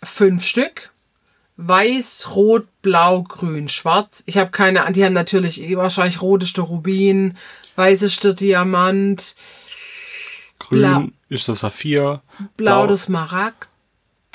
fünf 0.03 0.45
Stück. 0.45 0.91
Weiß, 1.57 2.35
Rot, 2.35 2.67
Blau, 2.81 3.23
Grün, 3.23 3.69
Schwarz. 3.69 4.23
Ich 4.25 4.37
habe 4.37 4.51
keine, 4.51 4.89
die 4.91 5.03
haben 5.03 5.13
natürlich 5.13 5.75
wahrscheinlich 5.75 6.21
rot 6.21 6.43
ist 6.43 6.57
der 6.57 6.63
Rubin, 6.63 7.37
weiß 7.75 8.01
ist 8.01 8.23
der 8.23 8.33
Diamant, 8.33 9.35
Grün 10.57 10.79
Blau. 10.79 11.07
ist 11.29 11.49
das 11.49 11.59
Saphir. 11.59 12.21
Blau 12.57 12.87
der 12.87 12.97
Smaragd 12.97 13.70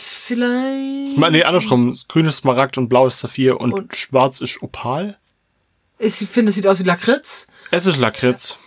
vielleicht. 0.02 1.10
Sma- 1.16 1.30
Nee, 1.30 1.44
andersrum. 1.44 1.96
Grün 2.08 2.26
ist 2.26 2.38
Smaragd 2.38 2.78
und 2.78 2.88
blau 2.88 3.06
ist 3.06 3.18
Saphir 3.20 3.60
und, 3.60 3.72
Und- 3.72 3.94
schwarz 3.96 4.40
ist 4.40 4.62
Opal. 4.62 5.18
Ich 5.98 6.14
finde, 6.16 6.50
es 6.50 6.56
sieht 6.56 6.66
aus 6.66 6.78
wie 6.80 6.82
Lakritz. 6.84 7.46
Es 7.70 7.86
ist 7.86 7.96
Lakritz. 7.96 8.58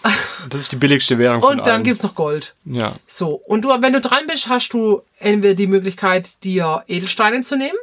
Das 0.50 0.62
ist 0.62 0.72
die 0.72 0.78
billigste 0.78 1.20
Währung 1.20 1.42
von 1.42 1.52
Und 1.52 1.68
dann 1.68 1.76
allen. 1.76 1.84
gibt's 1.84 2.02
noch 2.02 2.16
Gold. 2.16 2.56
Ja. 2.66 2.96
So, 3.06 3.36
und 3.36 3.62
du, 3.62 3.70
wenn 3.70 3.94
du 3.94 4.02
dran 4.02 4.26
bist, 4.28 4.48
hast 4.50 4.70
du 4.74 5.04
entweder 5.20 5.54
die 5.54 5.68
Möglichkeit, 5.68 6.44
dir 6.44 6.84
Edelsteine 6.88 7.44
zu 7.44 7.56
nehmen. 7.56 7.78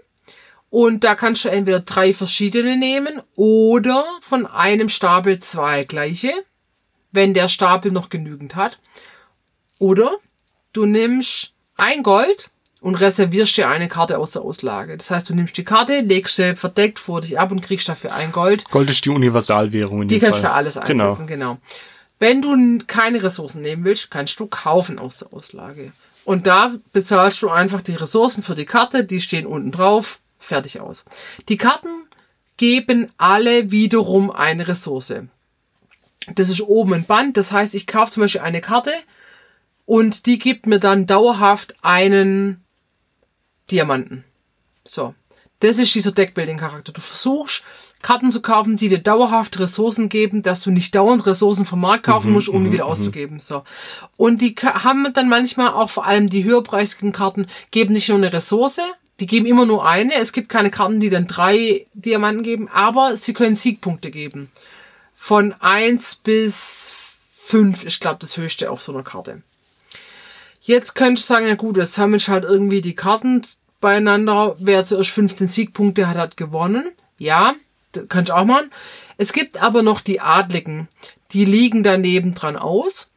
Und 0.69 1.05
da 1.05 1.15
kannst 1.15 1.45
du 1.45 1.49
entweder 1.49 1.79
drei 1.81 2.13
verschiedene 2.13 2.77
nehmen 2.77 3.23
oder 3.37 4.05
von 4.21 4.47
einem 4.47 4.89
Stapel 4.89 5.39
zwei 5.39 5.85
gleiche, 5.85 6.33
wenn 7.13 7.33
der 7.33 7.47
Stapel 7.49 7.93
noch 7.93 8.09
genügend 8.09 8.57
hat. 8.57 8.79
Oder 9.79 10.17
du 10.73 10.87
nimmst 10.87 11.53
ein 11.77 12.03
Gold 12.03 12.51
und 12.87 12.95
reservierst 12.95 13.57
dir 13.57 13.69
eine 13.69 13.89
Karte 13.89 14.17
aus 14.17 14.31
der 14.31 14.43
Auslage. 14.43 14.97
Das 14.97 15.11
heißt, 15.11 15.29
du 15.29 15.35
nimmst 15.35 15.57
die 15.57 15.65
Karte, 15.65 16.03
legst 16.03 16.37
sie 16.37 16.55
verdeckt 16.55 17.01
vor 17.01 17.21
dich 17.21 17.37
ab 17.37 17.51
und 17.51 17.61
kriegst 17.61 17.89
dafür 17.89 18.15
ein 18.15 18.31
Gold. 18.31 18.71
Gold 18.71 18.89
ist 18.89 19.05
die 19.05 19.11
Universalwährung 19.11 20.03
in 20.03 20.09
Die 20.09 20.21
kannst 20.21 20.39
du 20.39 20.43
für 20.43 20.53
alles 20.53 20.79
Genau. 20.87 21.07
einsetzen, 21.07 21.27
genau. 21.27 21.59
Wenn 22.21 22.43
du 22.43 22.79
keine 22.87 23.25
Ressourcen 23.25 23.61
nehmen 23.63 23.85
willst, 23.85 24.13
kannst 24.13 24.39
du 24.39 24.47
kaufen 24.47 25.01
aus 25.01 25.17
der 25.17 25.33
Auslage. 25.33 25.91
Und 26.25 26.47
da 26.47 26.77
bezahlst 26.93 27.43
du 27.43 27.49
einfach 27.51 27.83
die 27.83 27.97
Ressourcen 27.97 28.45
für 28.45 28.55
die 28.55 28.67
Karte, 28.67 29.03
die 29.03 29.21
stehen 29.21 29.47
unten 29.47 29.73
drauf, 29.73 30.21
fertig 30.39 30.79
aus. 30.79 31.05
Die 31.49 31.57
Karten 31.57 31.89
geben 32.57 33.11
alle 33.19 33.73
wiederum 33.73 34.31
eine 34.31 34.69
Ressource. 34.69 35.13
Das 36.37 36.49
ist 36.49 36.61
oben 36.61 36.95
ein 36.95 37.05
Band, 37.05 37.37
das 37.37 37.51
heißt, 37.51 37.75
ich 37.75 37.89
kaufe 37.89 38.13
zum 38.13 38.21
Beispiel 38.21 38.43
eine 38.43 38.61
Karte 38.61 38.93
und 39.87 40.27
die 40.27 40.39
gibt 40.39 40.67
mir 40.67 40.79
dann 40.79 41.09
dauerhaft 41.09 41.75
einen 41.83 42.63
Diamanten. 43.71 44.25
So. 44.85 45.15
Das 45.61 45.79
ist 45.79 45.95
dieser 45.95 46.13
Deckbuilding-Charakter. 46.13 46.93
Du 46.93 47.01
versuchst, 47.01 47.65
Karten 48.03 48.31
zu 48.31 48.43
kaufen, 48.43 48.77
die 48.77 48.89
dir 48.89 48.99
dauerhaft 48.99 49.59
Ressourcen 49.59 50.09
geben, 50.09 50.43
dass 50.43 50.63
du 50.63 50.71
nicht 50.71 50.95
dauernd 50.95 51.27
Ressourcen 51.27 51.65
vom 51.65 51.81
Markt 51.81 52.05
kaufen 52.05 52.31
musst, 52.31 52.49
um 52.49 52.65
die 52.65 52.73
wieder 52.73 52.85
auszugeben. 52.85 53.41
So. 53.41 53.65
Und 54.17 54.43
die 54.43 54.55
haben 54.55 55.13
dann 55.15 55.29
manchmal 55.29 55.71
auch 55.71 55.91
vor 55.91 56.07
allem 56.07 56.29
die 56.29 56.45
höherpreisigen 56.45 57.13
Karten, 57.13 57.47
geben 57.71 57.95
nicht 57.95 58.09
nur 58.09 58.19
eine 58.19 58.33
Ressource, 58.33 58.81
die 59.19 59.27
geben 59.27 59.47
immer 59.47 59.65
nur 59.65 59.89
eine. 59.89 60.15
Es 60.15 60.33
gibt 60.33 60.51
keine 60.51 60.71
Karten, 60.71 61.01
die 61.01 61.11
dann 61.11 61.27
drei 61.27 61.87
Diamanten 61.95 62.43
geben, 62.43 62.69
aber 62.69 63.17
sie 63.17 63.33
können 63.33 63.57
Siegpunkte 63.57 64.11
geben. 64.11 64.51
Von 65.15 65.55
eins 65.55 66.17
bis 66.17 66.93
fünf 67.33 67.83
ist, 67.83 68.01
glaube 68.01 68.19
das 68.21 68.37
höchste 68.37 68.71
auf 68.71 68.83
so 68.83 68.93
einer 68.93 69.03
Karte. 69.03 69.43
Jetzt 70.67 70.97
könntest 70.97 71.31
du 71.31 71.35
sagen, 71.35 71.47
ja 71.47 71.55
gut, 71.55 71.77
jetzt 71.77 71.95
sammelst 71.95 72.27
du 72.27 72.33
halt 72.33 72.43
irgendwie 72.43 72.81
die 72.81 72.97
Karten 72.97 73.41
beieinander. 73.81 74.57
Wer 74.59 74.85
zuerst 74.85 75.11
15 75.11 75.47
Siegpunkte 75.47 76.09
hat, 76.09 76.17
hat 76.17 76.37
gewonnen. 76.37 76.91
Ja, 77.19 77.55
kannst 78.09 78.31
du 78.31 78.37
auch 78.37 78.45
machen. 78.45 78.73
Es 79.17 79.33
gibt 79.33 79.63
aber 79.63 79.85
noch 79.85 80.01
die 80.01 80.21
Adligen. 80.21 80.89
Die 81.31 81.45
liegen 81.45 81.85
daneben 81.85 82.35
dran 82.35 82.57
aus. 82.57 83.11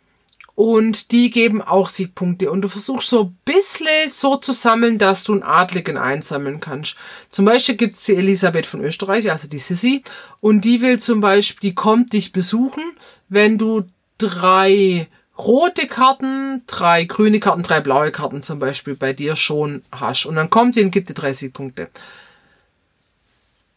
Und 0.53 1.11
die 1.11 1.31
geben 1.31 1.63
auch 1.63 1.89
Siegpunkte. 1.89 2.51
Und 2.51 2.61
du 2.61 2.67
versuchst 2.67 3.09
so 3.09 3.23
ein 3.23 3.37
bisschen 3.45 4.09
so 4.09 4.35
zu 4.35 4.51
sammeln, 4.51 4.99
dass 4.99 5.23
du 5.23 5.33
einen 5.33 5.41
Adligen 5.41 5.97
einsammeln 5.97 6.59
kannst. 6.59 6.97
Zum 7.31 7.45
Beispiel 7.45 7.77
gibt's 7.77 8.03
die 8.03 8.15
Elisabeth 8.15 8.67
von 8.67 8.83
Österreich, 8.83 9.31
also 9.31 9.47
die 9.47 9.57
Sissi. 9.57 10.03
Und 10.39 10.65
die 10.65 10.81
will 10.81 10.99
zum 10.99 11.19
Beispiel, 11.19 11.71
die 11.71 11.75
kommt 11.75 12.13
dich 12.13 12.31
besuchen, 12.31 12.83
wenn 13.27 13.57
du 13.57 13.85
drei 14.19 15.07
rote 15.39 15.87
Karten, 15.87 16.63
drei 16.67 17.05
grüne 17.05 17.39
Karten, 17.39 17.63
drei 17.63 17.79
blaue 17.79 18.11
Karten 18.11 18.43
zum 18.43 18.59
Beispiel 18.59 18.95
bei 18.95 19.13
dir 19.13 19.35
schon 19.35 19.81
hast. 19.91 20.25
Und 20.25 20.35
dann 20.35 20.49
kommt 20.49 20.75
die 20.75 20.83
und 20.83 20.91
gibt 20.91 21.09
dir 21.09 21.13
30 21.13 21.53
Punkte. 21.53 21.89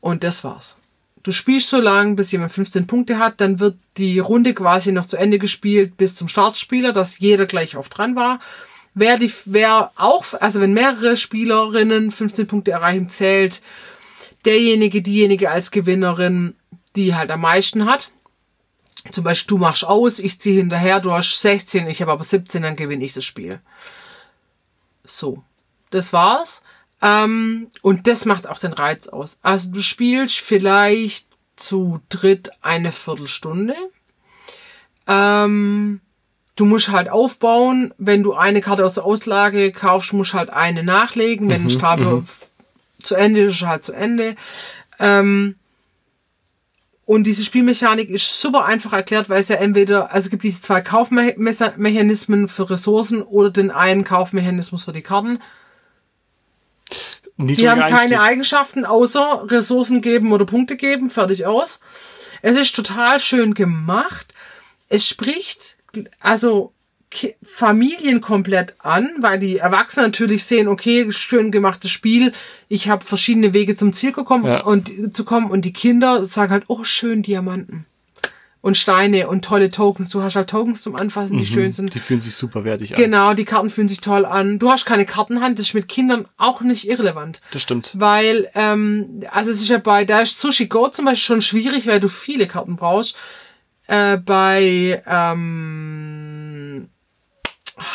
Und 0.01 0.25
das 0.25 0.42
war's. 0.42 0.77
Du 1.22 1.31
spielst 1.31 1.68
so 1.68 1.81
lange, 1.81 2.16
bis 2.16 2.33
jemand 2.33 2.51
15 2.51 2.88
Punkte 2.88 3.18
hat, 3.18 3.40
dann 3.40 3.61
wird 3.61 3.77
die 3.96 4.18
Runde 4.18 4.55
quasi 4.55 4.90
noch 4.90 5.07
zu 5.07 5.16
Ende 5.16 5.38
gespielt 5.38 5.96
bis 5.96 6.16
zum 6.16 6.27
Startspieler, 6.27 6.92
dass 6.92 7.20
jeder 7.20 7.46
gleich 7.46 7.77
auf 7.77 7.88
dran 7.88 8.16
war. 8.16 8.40
Wer 8.94 9.16
die, 9.16 9.33
wer 9.44 9.92
auch, 9.94 10.25
also 10.40 10.61
wenn 10.61 10.75
mehrere 10.75 11.16
Spielerinnen 11.16 12.11
15 12.11 12.48
Punkte 12.48 12.72
erreichen, 12.72 13.09
zählt 13.09 13.62
derjenige, 14.44 15.01
diejenige 15.01 15.51
als 15.51 15.70
Gewinnerin, 15.70 16.57
die 16.96 17.14
halt 17.14 17.31
am 17.31 17.42
meisten 17.42 17.87
hat. 17.87 18.11
Zum 19.11 19.25
Beispiel, 19.25 19.57
du 19.57 19.59
machst 19.59 19.85
aus, 19.85 20.19
ich 20.19 20.41
ziehe 20.41 20.59
hinterher, 20.61 21.01
du 21.01 21.12
hast 21.12 21.41
16, 21.41 21.88
ich 21.88 22.01
habe 22.01 22.12
aber 22.12 22.23
17, 22.23 22.62
dann 22.62 22.77
gewinne 22.77 23.05
ich 23.05 23.15
das 23.15 23.25
Spiel. 23.25 23.61
So, 25.05 25.43
das 25.91 26.12
war's. 26.12 26.62
Ähm, 27.01 27.69
und 27.83 28.07
das 28.07 28.25
macht 28.25 28.47
auch 28.47 28.59
den 28.59 28.73
Reiz 28.73 29.09
aus. 29.09 29.38
Also 29.43 29.73
du 29.73 29.83
spielst 29.83 30.38
vielleicht 30.38 31.27
zu 31.57 32.01
dritt 32.09 32.51
eine 32.61 32.93
Viertelstunde. 32.93 33.75
Ähm, 35.09 36.01
du 36.55 36.65
musst 36.65 36.91
halt 36.91 37.09
aufbauen. 37.09 37.93
Wenn 37.99 38.23
du 38.23 38.35
eine 38.35 38.61
Karte 38.61 38.85
aus 38.85 38.95
der 38.95 39.05
Auslage 39.05 39.73
kaufst, 39.73 40.12
musst 40.12 40.33
du 40.33 40.38
halt 40.38 40.51
eine 40.51 40.85
nachlegen. 40.85 41.49
Wenn 41.49 41.62
mhm, 41.62 41.67
ein 41.67 41.71
Stapel 41.71 42.07
mhm. 42.07 42.27
zu 43.01 43.17
Ende 43.17 43.41
ist, 43.43 43.57
ist 43.57 43.67
halt 43.67 43.85
zu 43.85 43.93
Ende. 43.93 44.37
Ähm, 45.01 45.57
und 47.05 47.25
diese 47.25 47.45
Spielmechanik 47.45 48.11
ist 48.11 48.41
super 48.41 48.65
einfach 48.65 48.93
erklärt, 48.93 49.29
weil 49.29 49.41
es 49.41 49.49
ja 49.49 49.57
entweder, 49.57 50.12
also 50.12 50.27
es 50.27 50.31
gibt 50.31 50.45
diese 50.45 50.61
zwei 50.61 50.81
Kaufmechanismen 50.81 52.49
für 52.49 52.71
Ressourcen 52.71 53.23
oder 53.23 53.51
den 53.51 53.71
einen 53.71 54.05
Kaufmechanismus 54.05 54.85
für 54.85 54.93
die 54.93 55.03
Karten. 55.03 55.41
Die 57.38 57.69
haben 57.69 57.81
keine 57.81 58.21
Eigenschaften 58.21 58.85
außer 58.85 59.47
Ressourcen 59.51 60.01
geben 60.01 60.33
oder 60.33 60.47
Punkte 60.47 60.77
geben, 60.77 61.11
fertig 61.11 61.45
aus. 61.47 61.81
Es 62.41 62.57
ist 62.57 62.77
total 62.77 63.19
schön 63.19 63.55
gemacht. 63.55 64.33
Es 64.88 65.09
spricht 65.09 65.79
also 66.21 66.73
Familien 67.42 68.20
komplett 68.20 68.75
an, 68.79 69.11
weil 69.20 69.38
die 69.38 69.59
Erwachsenen 69.59 70.07
natürlich 70.07 70.44
sehen, 70.44 70.68
okay, 70.68 71.11
schön 71.11 71.51
gemachtes 71.51 71.90
Spiel, 71.90 72.33
ich 72.68 72.88
habe 72.88 73.05
verschiedene 73.05 73.53
Wege 73.55 73.77
zum 73.77 73.92
Ziel 73.92 74.12
gekommen 74.12 74.46
ja. 74.46 74.62
und 74.62 75.14
zu 75.14 75.25
kommen 75.25 75.51
und 75.51 75.64
die 75.64 75.72
Kinder 75.72 76.27
sagen 76.27 76.53
halt, 76.53 76.64
oh 76.68 76.85
schön 76.85 77.22
Diamanten 77.22 77.87
und 78.62 78.77
Steine 78.77 79.29
und 79.29 79.44
tolle 79.44 79.70
Tokens. 79.70 80.09
Du 80.11 80.22
hast 80.22 80.37
halt 80.37 80.48
Tokens 80.48 80.83
zum 80.83 80.94
Anfassen, 80.94 81.37
die 81.37 81.44
mhm, 81.44 81.48
schön 81.48 81.72
sind. 81.72 81.94
Die 81.94 81.98
fühlen 81.98 82.20
sich 82.20 82.35
super 82.35 82.64
wertig 82.64 82.94
an. 82.94 82.96
Genau, 82.96 83.35
die 83.35 83.44
Karten 83.44 83.68
fühlen 83.68 83.88
sich 83.88 84.01
toll 84.01 84.25
an. 84.25 84.61
Du 84.61 84.70
hast 84.70 84.87
keine 84.87 85.05
Kartenhand, 85.05 85.59
das 85.59 85.66
ist 85.66 85.75
mit 85.75 85.88
Kindern 85.88 86.27
auch 86.38 86.62
nicht 86.62 86.88
irrelevant. 86.88 87.40
Das 87.51 87.62
stimmt. 87.62 87.90
Weil, 87.94 88.48
ähm, 88.55 89.25
also 89.31 89.51
es 89.51 89.61
ist 89.61 89.68
ja 89.68 89.79
bei, 89.79 90.05
da 90.05 90.20
ist 90.20 90.40
Sushi 90.40 90.66
Go 90.66 90.88
zum 90.88 91.05
Beispiel 91.05 91.27
schon 91.27 91.42
schwierig, 91.42 91.88
weil 91.88 91.98
du 91.98 92.09
viele 92.09 92.46
Karten 92.46 92.77
brauchst. 92.77 93.16
Äh, 93.88 94.18
bei, 94.18 95.03
ähm, 95.07 96.22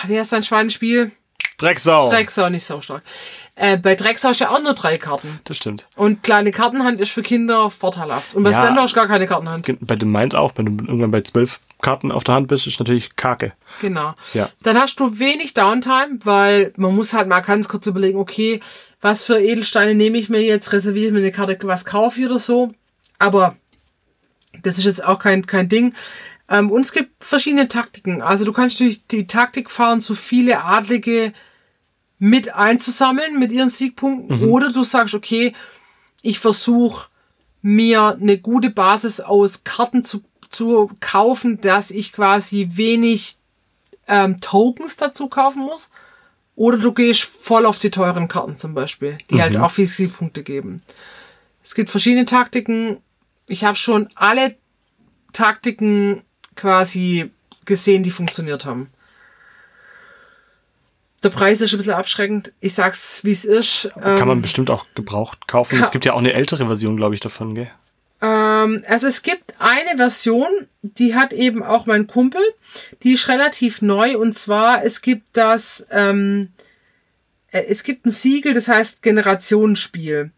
wie 0.08 0.20
heißt 0.20 0.34
dein 0.34 0.44
Schweinspiel? 0.44 1.12
Drecksau. 1.58 2.10
Drecksau, 2.12 2.50
nicht 2.50 2.66
so 2.66 2.82
stark. 2.82 3.02
Äh, 3.56 3.78
bei 3.78 3.96
Drecksau 3.96 4.30
hast 4.30 4.40
du 4.40 4.44
ja 4.44 4.52
auch 4.52 4.62
nur 4.62 4.74
drei 4.74 4.98
Karten. 4.98 5.40
Das 5.44 5.58
stimmt. 5.58 5.88
Und 5.96 6.22
kleine 6.22 6.52
Kartenhand 6.52 7.02
ist 7.02 7.10
für 7.10 7.24
Kinder 7.24 7.72
vorteilhaft. 7.72 8.36
Und 8.36 8.44
bei 8.44 8.52
ja, 8.52 8.62
Splendor 8.62 8.84
hast 8.84 8.92
du 8.92 8.96
gar 8.96 9.08
keine 9.08 9.26
Kartenhand. 9.26 9.76
Bei 9.82 9.96
dem 9.96 10.12
Mind 10.12 10.36
auch, 10.36 10.52
wenn 10.56 10.78
du 10.78 10.86
irgendwann 10.86 11.10
bei 11.10 11.22
zwölf 11.22 11.60
Karten 11.82 12.12
auf 12.12 12.24
der 12.24 12.36
Hand 12.36 12.48
bist, 12.48 12.68
ist 12.68 12.80
natürlich 12.80 13.16
Kacke. 13.16 13.54
Genau. 13.82 14.14
Ja. 14.36 14.50
Dann 14.62 14.78
hast 14.78 15.00
du 15.00 15.18
wenig 15.18 15.56
Downtime, 15.56 16.20
weil 16.24 16.74
man 16.78 16.96
muss 16.96 17.14
halt 17.14 17.28
mal 17.28 17.42
ganz 17.42 17.68
kurz 17.68 17.88
überlegen, 17.88 18.20
okay, 18.20 18.60
was 19.02 19.24
für 19.24 19.40
Edelsteine 19.40 19.96
nehme 19.96 20.20
ich 20.20 20.30
mir 20.30 20.44
jetzt, 20.44 20.72
reserviere 20.74 21.08
ich 21.08 21.14
mir 21.14 21.20
eine 21.20 21.32
Karte, 21.32 21.58
was 21.64 21.86
kaufe 21.86 22.20
ich 22.20 22.28
oder 22.28 22.38
so. 22.38 22.72
Aber 23.18 23.56
das 24.62 24.78
ist 24.78 24.86
jetzt 24.86 25.04
auch 25.04 25.18
kein, 25.18 25.48
kein 25.48 25.70
Ding. 25.70 25.96
Ähm, 26.50 26.72
und 26.72 26.82
es 26.82 26.92
gibt 26.92 27.24
verschiedene 27.24 27.68
Taktiken. 27.68 28.22
Also 28.22 28.46
du 28.46 28.54
kannst 28.54 28.80
durch 28.80 29.06
die 29.08 29.28
Taktik 29.28 29.70
fahren, 29.70 30.00
so 30.00 30.16
viele 30.16 30.64
Adlige 30.64 31.34
mit 32.20 32.56
einzusammeln 32.56 33.38
mit 33.40 33.52
ihren 33.52 33.70
Siegpunkten. 33.70 34.40
Mhm. 34.40 34.50
Oder 34.50 34.72
du 34.72 34.84
sagst, 34.84 35.14
okay, 35.14 35.54
ich 36.22 36.40
versuche 36.40 37.10
mir 37.62 38.18
eine 38.20 38.38
gute 38.40 38.70
Basis 38.70 39.20
aus 39.20 39.64
Karten 39.64 40.04
zu, 40.04 40.24
zu 40.50 40.90
kaufen, 41.00 41.62
dass 41.62 41.92
ich 41.92 42.14
quasi 42.14 42.70
wenig 42.72 43.38
ähm, 44.08 44.40
Tokens 44.40 44.96
dazu 44.96 45.28
kaufen 45.28 45.64
muss. 45.64 45.90
Oder 46.56 46.78
du 46.78 46.92
gehst 46.92 47.24
voll 47.24 47.66
auf 47.66 47.78
die 47.78 47.92
teuren 47.92 48.28
Karten 48.28 48.58
zum 48.58 48.74
Beispiel, 48.74 49.18
die 49.30 49.42
halt 49.42 49.54
mhm. 49.54 49.60
halt 49.60 49.66
auch 49.66 49.72
viel 49.72 49.86
Siegpunkte 49.86 50.44
geben. 50.44 50.82
Es 51.64 51.76
gibt 51.76 51.90
verschiedene 51.90 52.26
Taktiken. 52.26 52.98
Ich 53.48 53.64
habe 53.64 53.78
schon 53.78 54.10
alle 54.16 54.56
Taktiken 55.34 56.24
quasi 56.58 57.32
gesehen, 57.66 58.04
die 58.04 58.12
funktioniert 58.12 58.66
haben. 58.66 58.90
Der 61.24 61.30
Preis 61.30 61.62
ist 61.62 61.74
ein 61.74 61.78
bisschen 61.78 61.94
abschreckend. 61.94 62.54
Ich 62.60 62.74
sag's, 62.74 63.24
wie 63.24 63.32
es 63.32 63.44
ist. 63.44 63.90
Kann 63.96 64.20
ähm, 64.20 64.28
man 64.28 64.42
bestimmt 64.42 64.70
auch 64.70 64.86
gebraucht 64.94 65.48
kaufen. 65.48 65.80
Es 65.82 65.92
gibt 65.92 66.06
ja 66.06 66.14
auch 66.14 66.20
eine 66.20 66.34
ältere 66.34 66.68
Version, 66.68 66.96
glaube 66.96 67.16
ich, 67.16 67.22
davon, 67.22 67.56
gell? 67.56 67.72
Ähm, 68.22 68.84
also 68.88 69.08
es 69.08 69.24
gibt 69.24 69.56
eine 69.60 69.98
Version, 69.98 70.48
die 70.82 71.16
hat 71.16 71.34
eben 71.34 71.64
auch 71.64 71.86
mein 71.86 72.08
Kumpel. 72.08 72.42
Die 73.04 73.14
ist 73.14 73.30
relativ 73.30 73.82
neu 73.82 74.18
und 74.18 74.34
zwar 74.34 74.84
es 74.84 75.02
gibt 75.02 75.30
das, 75.34 75.86
ähm, 75.92 76.50
äh, 77.52 77.64
es 77.68 77.84
gibt 77.84 78.06
ein 78.06 78.12
Siegel, 78.12 78.54
das 78.54 78.68
heißt 78.68 79.02
Generationsspiel. 79.02 80.32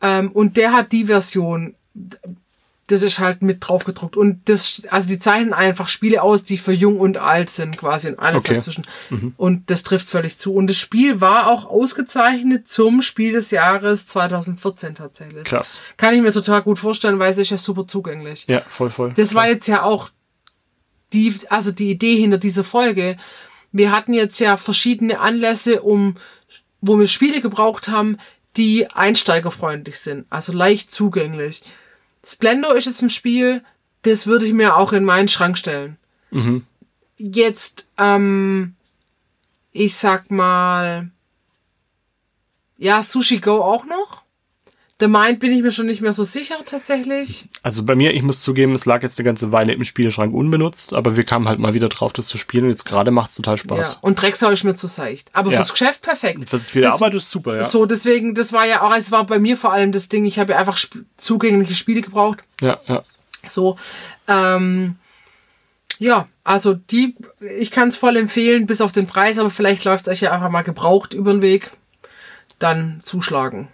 Ähm, 0.00 0.32
und 0.32 0.56
der 0.56 0.72
hat 0.72 0.92
die 0.92 1.06
Version 1.06 1.74
das 2.88 3.02
ist 3.02 3.18
halt 3.18 3.40
mit 3.40 3.66
drauf 3.66 3.84
gedruckt. 3.84 4.16
Und 4.16 4.48
das, 4.48 4.82
also 4.90 5.08
die 5.08 5.18
zeichnen 5.18 5.54
einfach 5.54 5.88
Spiele 5.88 6.22
aus, 6.22 6.44
die 6.44 6.58
für 6.58 6.72
jung 6.72 7.00
und 7.00 7.16
alt 7.16 7.48
sind, 7.48 7.78
quasi 7.78 8.08
und 8.08 8.18
alles 8.18 8.40
okay. 8.40 8.54
dazwischen. 8.54 8.84
Mhm. 9.08 9.34
Und 9.36 9.70
das 9.70 9.82
trifft 9.82 10.08
völlig 10.08 10.38
zu. 10.38 10.54
Und 10.54 10.68
das 10.68 10.76
Spiel 10.76 11.20
war 11.20 11.48
auch 11.48 11.64
ausgezeichnet 11.66 12.68
zum 12.68 13.00
Spiel 13.00 13.32
des 13.32 13.50
Jahres 13.50 14.06
2014 14.08 14.94
tatsächlich. 14.94 15.44
Krass. 15.44 15.80
Kann 15.96 16.14
ich 16.14 16.20
mir 16.20 16.32
total 16.32 16.62
gut 16.62 16.78
vorstellen, 16.78 17.18
weil 17.18 17.30
es 17.30 17.38
ist 17.38 17.50
ja 17.50 17.56
super 17.56 17.86
zugänglich. 17.86 18.46
Ja, 18.48 18.60
voll, 18.68 18.90
voll. 18.90 19.12
Das 19.16 19.30
klar. 19.30 19.44
war 19.44 19.50
jetzt 19.50 19.66
ja 19.66 19.82
auch 19.82 20.10
die, 21.14 21.34
also 21.48 21.72
die 21.72 21.90
Idee 21.90 22.16
hinter 22.16 22.38
dieser 22.38 22.64
Folge. 22.64 23.16
Wir 23.72 23.92
hatten 23.92 24.12
jetzt 24.12 24.38
ja 24.40 24.58
verschiedene 24.58 25.20
Anlässe, 25.20 25.80
um, 25.80 26.14
wo 26.82 26.98
wir 26.98 27.06
Spiele 27.06 27.40
gebraucht 27.40 27.88
haben, 27.88 28.18
die 28.56 28.88
einsteigerfreundlich 28.88 29.98
sind, 29.98 30.26
also 30.30 30.52
leicht 30.52 30.92
zugänglich. 30.92 31.62
Splendor 32.24 32.74
ist 32.76 32.86
jetzt 32.86 33.02
ein 33.02 33.10
Spiel, 33.10 33.62
das 34.02 34.26
würde 34.26 34.46
ich 34.46 34.52
mir 34.52 34.76
auch 34.76 34.92
in 34.92 35.04
meinen 35.04 35.28
Schrank 35.28 35.56
stellen. 35.58 35.96
Mhm. 36.30 36.66
Jetzt, 37.16 37.88
ähm, 37.96 38.74
ich 39.72 39.96
sag 39.96 40.30
mal, 40.30 41.10
ja, 42.76 43.02
Sushi 43.02 43.38
Go 43.38 43.62
auch 43.62 43.84
noch. 43.86 44.23
The 45.00 45.08
Mind 45.08 45.40
bin 45.40 45.50
ich 45.50 45.62
mir 45.62 45.72
schon 45.72 45.86
nicht 45.86 46.00
mehr 46.00 46.12
so 46.12 46.22
sicher 46.22 46.56
tatsächlich. 46.64 47.48
Also 47.62 47.82
bei 47.82 47.96
mir, 47.96 48.14
ich 48.14 48.22
muss 48.22 48.42
zugeben, 48.42 48.72
es 48.72 48.86
lag 48.86 49.02
jetzt 49.02 49.18
eine 49.18 49.24
ganze 49.24 49.50
Weile 49.50 49.72
im 49.72 49.82
Spielschrank 49.82 50.32
unbenutzt, 50.32 50.94
aber 50.94 51.16
wir 51.16 51.24
kamen 51.24 51.48
halt 51.48 51.58
mal 51.58 51.74
wieder 51.74 51.88
drauf, 51.88 52.12
das 52.12 52.28
zu 52.28 52.38
spielen 52.38 52.64
und 52.64 52.70
jetzt 52.70 52.84
gerade 52.84 53.10
macht 53.10 53.30
es 53.30 53.34
total 53.34 53.56
Spaß. 53.56 53.94
Ja, 53.94 53.98
und 54.02 54.22
Drecksau 54.22 54.50
ist 54.50 54.62
mir 54.62 54.76
zu 54.76 54.86
seicht. 54.86 55.30
Aber 55.32 55.50
ja. 55.50 55.56
fürs 55.56 55.72
Geschäft 55.72 56.02
perfekt. 56.02 56.52
Das 56.52 56.66
für 56.66 56.78
die 56.78 56.84
das, 56.84 56.94
Arbeit 56.94 57.14
ist 57.14 57.30
super, 57.30 57.56
ja. 57.56 57.64
So, 57.64 57.86
deswegen, 57.86 58.36
das 58.36 58.52
war 58.52 58.66
ja 58.66 58.82
auch, 58.82 58.94
es 58.94 59.10
war 59.10 59.26
bei 59.26 59.40
mir 59.40 59.56
vor 59.56 59.72
allem 59.72 59.90
das 59.90 60.08
Ding, 60.08 60.26
ich 60.26 60.38
habe 60.38 60.52
ja 60.52 60.58
einfach 60.58 60.76
sp 60.78 61.02
zugängliche 61.16 61.74
Spiele 61.74 62.00
gebraucht. 62.00 62.44
Ja, 62.60 62.78
ja. 62.86 63.02
So, 63.46 63.76
ähm, 64.28 64.96
ja, 65.98 66.28
also 66.44 66.74
die, 66.74 67.16
ich 67.58 67.70
kann 67.70 67.88
es 67.88 67.96
voll 67.96 68.16
empfehlen, 68.16 68.66
bis 68.66 68.80
auf 68.80 68.92
den 68.92 69.06
Preis, 69.06 69.38
aber 69.38 69.50
vielleicht 69.50 69.84
läuft 69.84 70.06
es 70.06 70.12
euch 70.12 70.20
ja 70.20 70.32
einfach 70.32 70.50
mal 70.50 70.62
gebraucht 70.62 71.14
über 71.14 71.32
den 71.32 71.42
Weg. 71.42 71.72
Dann 72.60 73.00
zuschlagen. 73.02 73.68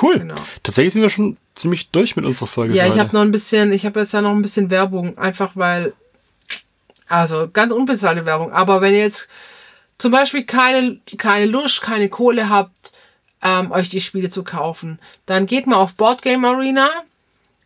Cool. 0.00 0.18
Genau. 0.18 0.36
Tatsächlich 0.62 0.92
sind 0.92 1.02
wir 1.02 1.08
schon 1.08 1.36
ziemlich 1.54 1.90
durch 1.90 2.16
mit 2.16 2.24
unserer 2.24 2.46
Folge. 2.46 2.74
Ja, 2.74 2.86
ich 2.86 2.98
habe 2.98 3.14
noch 3.14 3.22
ein 3.22 3.30
bisschen, 3.30 3.72
ich 3.72 3.86
habe 3.86 4.00
jetzt 4.00 4.12
ja 4.12 4.20
noch 4.20 4.32
ein 4.32 4.42
bisschen 4.42 4.70
Werbung, 4.70 5.16
einfach 5.18 5.52
weil, 5.54 5.92
also 7.08 7.48
ganz 7.52 7.72
unbezahlte 7.72 8.26
Werbung. 8.26 8.52
Aber 8.52 8.80
wenn 8.80 8.92
ihr 8.92 9.00
jetzt 9.00 9.28
zum 9.98 10.10
Beispiel 10.10 10.44
keine, 10.44 10.98
keine 11.16 11.46
Lust, 11.46 11.80
keine 11.82 12.08
Kohle 12.08 12.48
habt, 12.48 12.92
ähm, 13.42 13.70
euch 13.70 13.88
die 13.88 14.00
Spiele 14.00 14.30
zu 14.30 14.42
kaufen, 14.42 14.98
dann 15.26 15.46
geht 15.46 15.66
mal 15.66 15.76
auf 15.76 15.94
Boardgame 15.94 16.48
Arena. 16.48 16.90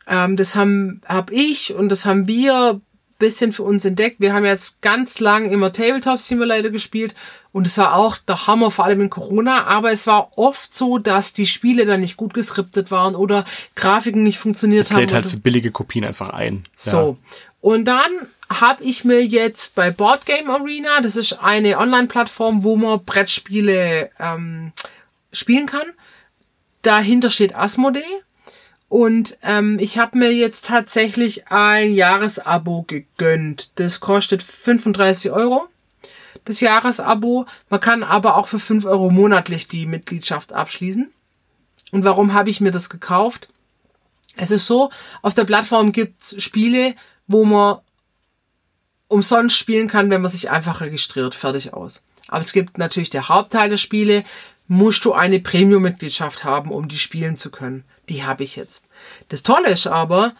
Ähm, 0.07 0.37
das 0.37 0.55
haben 0.55 1.01
hab 1.07 1.31
ich 1.31 1.75
und 1.75 1.89
das 1.89 2.05
haben 2.05 2.29
wir 2.29 2.81
bisschen 3.19 3.53
für 3.53 3.65
uns 3.65 3.85
entdeckt. 3.85 4.21
Wir 4.21 4.33
haben 4.33 4.45
jetzt 4.45 4.81
ganz 4.83 5.21
lang 5.21 5.51
immer 5.51 5.73
Tabletop 5.73 6.19
Simulator 6.19 6.71
gespielt 6.71 7.15
und 7.53 7.67
es 7.67 7.77
war 7.79 7.95
auch 7.95 8.19
der 8.19 8.47
Hammer, 8.47 8.71
vor 8.71 8.85
allem 8.85 9.01
in 9.01 9.11
Corona, 9.11 9.65
aber 9.65 9.91
es 9.91 10.07
war 10.07 10.39
oft 10.39 10.75
so, 10.75 10.99
dass 10.99 11.33
die 11.33 11.47
Spiele 11.47 11.87
dann 11.87 12.01
nicht 12.01 12.17
gut 12.17 12.35
geskriptet 12.35 12.91
waren 12.91 13.15
oder 13.15 13.45
Grafiken 13.75 14.23
nicht 14.23 14.39
funktioniert 14.39 14.87
es 14.87 14.93
haben. 14.93 14.99
Es 14.99 15.07
lädt 15.07 15.15
halt 15.15 15.27
für 15.27 15.39
billige 15.39 15.71
Kopien 15.71 16.05
einfach 16.05 16.31
ein. 16.31 16.65
So. 16.77 17.19
Und 17.61 17.87
dann 17.87 18.29
habe 18.49 18.85
ich 18.85 19.05
mir 19.05 19.25
jetzt 19.25 19.75
bei 19.75 19.91
Board 19.91 20.25
Game 20.27 20.49
Arena, 20.51 21.01
das 21.01 21.17
ist 21.17 21.43
eine 21.43 21.79
Online-Plattform, 21.79 22.63
wo 22.63 22.77
man 22.77 23.05
Brettspiele 23.05 24.11
ähm, 24.19 24.73
spielen 25.33 25.67
kann. 25.67 25.87
Dahinter 26.83 27.31
steht 27.31 27.57
Asmodee. 27.57 28.05
Und 28.89 29.37
ähm, 29.43 29.79
ich 29.79 29.99
habe 29.99 30.17
mir 30.17 30.33
jetzt 30.33 30.65
tatsächlich 30.65 31.49
ein 31.49 31.93
Jahresabo 31.93 32.85
gegönnt. 32.87 33.71
Das 33.79 34.01
kostet 34.01 34.43
35 34.43 35.31
Euro, 35.31 35.69
das 36.47 36.61
Jahresabo. 36.61 37.47
Man 37.69 37.81
kann 37.81 38.03
aber 38.03 38.37
auch 38.37 38.49
für 38.49 38.59
5 38.59 38.87
Euro 38.87 39.11
monatlich 39.11 39.69
die 39.69 39.87
Mitgliedschaft 39.87 40.53
abschließen. 40.53 41.11
Und 41.91 42.05
warum 42.05 42.33
habe 42.33 42.51
ich 42.51 42.61
mir 42.61 42.71
das 42.71 42.89
gekauft? 42.89 43.49
Es 44.37 44.51
ist 44.51 44.67
so, 44.67 44.91
auf 45.21 45.35
der 45.35 45.45
Plattform 45.45 45.93
gibt's 45.93 46.43
Spiele, 46.43 46.95
wo 47.27 47.45
man 47.45 47.79
umsonst 49.09 49.57
spielen 49.57 49.89
kann, 49.89 50.11
wenn 50.11 50.23
man 50.23 50.31
sich 50.31 50.51
einfach 50.51 50.81
registriert. 50.81 51.35
Fertig 51.35 51.75
aus. 51.75 52.01
Aber 52.29 52.41
es 52.41 52.53
gibt 52.53 52.79
natürlich 52.79 53.11
der 53.11 53.29
Hauptteil 53.29 53.71
der 53.71 53.79
Spiele, 53.79 54.25
musst 54.69 55.05
du 55.05 55.15
eine 55.15 55.41
Premium-Mitgliedschaft 55.41 56.45
haben, 56.45 56.71
um 56.71 56.89
die 56.89 56.99
spielen 56.99 57.37
zu 57.37 57.51
können. 57.51 57.85
Die 58.09 58.25
habe 58.25 58.45
ich 58.45 58.57
jetzt. 58.57 58.87
Das 59.29 59.43
Tolle 59.43 59.71
ist 59.71 59.87
aber, 59.87 60.35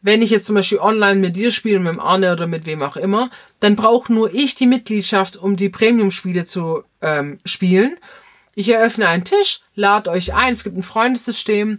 wenn 0.00 0.22
ich 0.22 0.30
jetzt 0.30 0.46
zum 0.46 0.54
Beispiel 0.54 0.78
online 0.78 1.20
mit 1.20 1.36
dir 1.36 1.52
spiele, 1.52 1.78
mit 1.78 1.92
dem 1.92 2.00
Arne 2.00 2.32
oder 2.32 2.46
mit 2.46 2.64
wem 2.64 2.82
auch 2.82 2.96
immer, 2.96 3.30
dann 3.60 3.76
brauche 3.76 4.12
nur 4.12 4.32
ich 4.32 4.54
die 4.54 4.66
Mitgliedschaft, 4.66 5.36
um 5.36 5.56
die 5.56 5.68
Premium-Spiele 5.68 6.46
zu 6.46 6.84
ähm, 7.00 7.40
spielen. 7.44 7.96
Ich 8.54 8.68
eröffne 8.68 9.08
einen 9.08 9.24
Tisch, 9.24 9.60
lade 9.74 10.10
euch 10.10 10.34
ein, 10.34 10.52
es 10.52 10.64
gibt 10.64 10.76
ein 10.76 10.82
Freundessystem, 10.82 11.78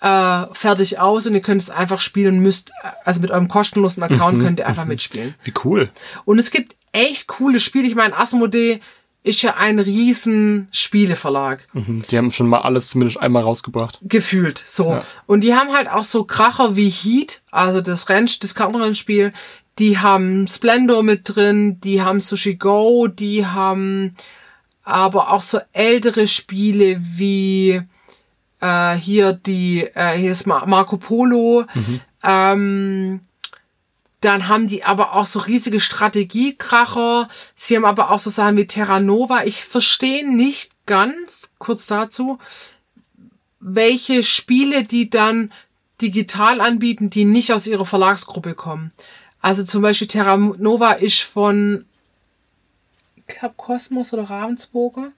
äh, 0.00 0.46
fertig 0.52 0.98
aus 0.98 1.26
und 1.26 1.34
ihr 1.34 1.42
könnt 1.42 1.62
es 1.62 1.70
einfach 1.70 2.00
spielen 2.00 2.40
müsst, 2.40 2.72
also 3.04 3.20
mit 3.20 3.30
eurem 3.30 3.48
kostenlosen 3.48 4.02
Account 4.02 4.38
mhm, 4.38 4.42
könnt 4.42 4.58
ihr 4.60 4.66
einfach 4.66 4.84
mhm. 4.84 4.90
mitspielen. 4.90 5.34
Wie 5.44 5.54
cool. 5.64 5.90
Und 6.24 6.38
es 6.38 6.50
gibt 6.50 6.76
echt 6.92 7.26
coole 7.28 7.60
Spiele. 7.60 7.86
Ich 7.86 7.94
meine, 7.94 8.16
Asmodee 8.16 8.80
ist 9.22 9.42
ja 9.42 9.56
ein 9.56 9.78
riesen 9.78 10.68
Spieleverlag. 10.72 11.66
Mhm, 11.72 12.02
die 12.10 12.16
haben 12.16 12.30
schon 12.30 12.48
mal 12.48 12.60
alles 12.60 12.88
zumindest 12.88 13.20
einmal 13.20 13.42
rausgebracht. 13.42 13.98
Gefühlt, 14.02 14.58
so. 14.58 14.92
Ja. 14.92 15.04
Und 15.26 15.42
die 15.42 15.54
haben 15.54 15.72
halt 15.72 15.88
auch 15.88 16.04
so 16.04 16.24
Kracher 16.24 16.76
wie 16.76 16.88
Heat, 16.88 17.42
also 17.50 17.80
das 17.80 18.08
Renn, 18.08 18.28
das 18.40 18.54
Kartenrennspiel. 18.54 19.32
Die 19.78 19.98
haben 19.98 20.46
Splendor 20.46 21.02
mit 21.02 21.22
drin, 21.24 21.80
die 21.80 22.02
haben 22.02 22.20
Sushi 22.20 22.56
Go, 22.56 23.08
die 23.08 23.46
haben 23.46 24.16
aber 24.82 25.30
auch 25.30 25.42
so 25.42 25.60
ältere 25.72 26.26
Spiele 26.26 26.98
wie 27.00 27.82
äh, 28.60 28.94
hier 28.94 29.34
die, 29.34 29.82
äh, 29.94 30.16
hier 30.16 30.32
ist 30.32 30.46
Marco 30.46 30.96
Polo. 30.96 31.64
Mhm. 31.74 32.00
Ähm, 32.22 33.20
dann 34.20 34.48
haben 34.48 34.66
die 34.66 34.84
aber 34.84 35.14
auch 35.14 35.26
so 35.26 35.38
riesige 35.38 35.80
Strategiekracher. 35.80 37.28
Sie 37.54 37.76
haben 37.76 37.84
aber 37.84 38.10
auch 38.10 38.18
so 38.18 38.30
Sachen 38.30 38.56
wie 38.56 38.66
Terra 38.66 39.00
Nova. 39.00 39.44
Ich 39.44 39.64
verstehe 39.64 40.28
nicht 40.28 40.72
ganz, 40.86 41.52
kurz 41.58 41.86
dazu, 41.86 42.38
welche 43.60 44.22
Spiele 44.22 44.84
die 44.84 45.08
dann 45.10 45.52
digital 46.00 46.60
anbieten, 46.60 47.10
die 47.10 47.24
nicht 47.24 47.52
aus 47.52 47.66
ihrer 47.66 47.86
Verlagsgruppe 47.86 48.54
kommen. 48.54 48.92
Also 49.40 49.64
zum 49.64 49.82
Beispiel 49.82 50.08
Terra 50.08 50.36
Nova 50.36 50.92
ist 50.92 51.22
von, 51.22 51.86
ich 53.16 53.26
glaube, 53.26 53.54
Kosmos 53.56 54.12
oder 54.12 54.24
Ravensburger. 54.24 55.12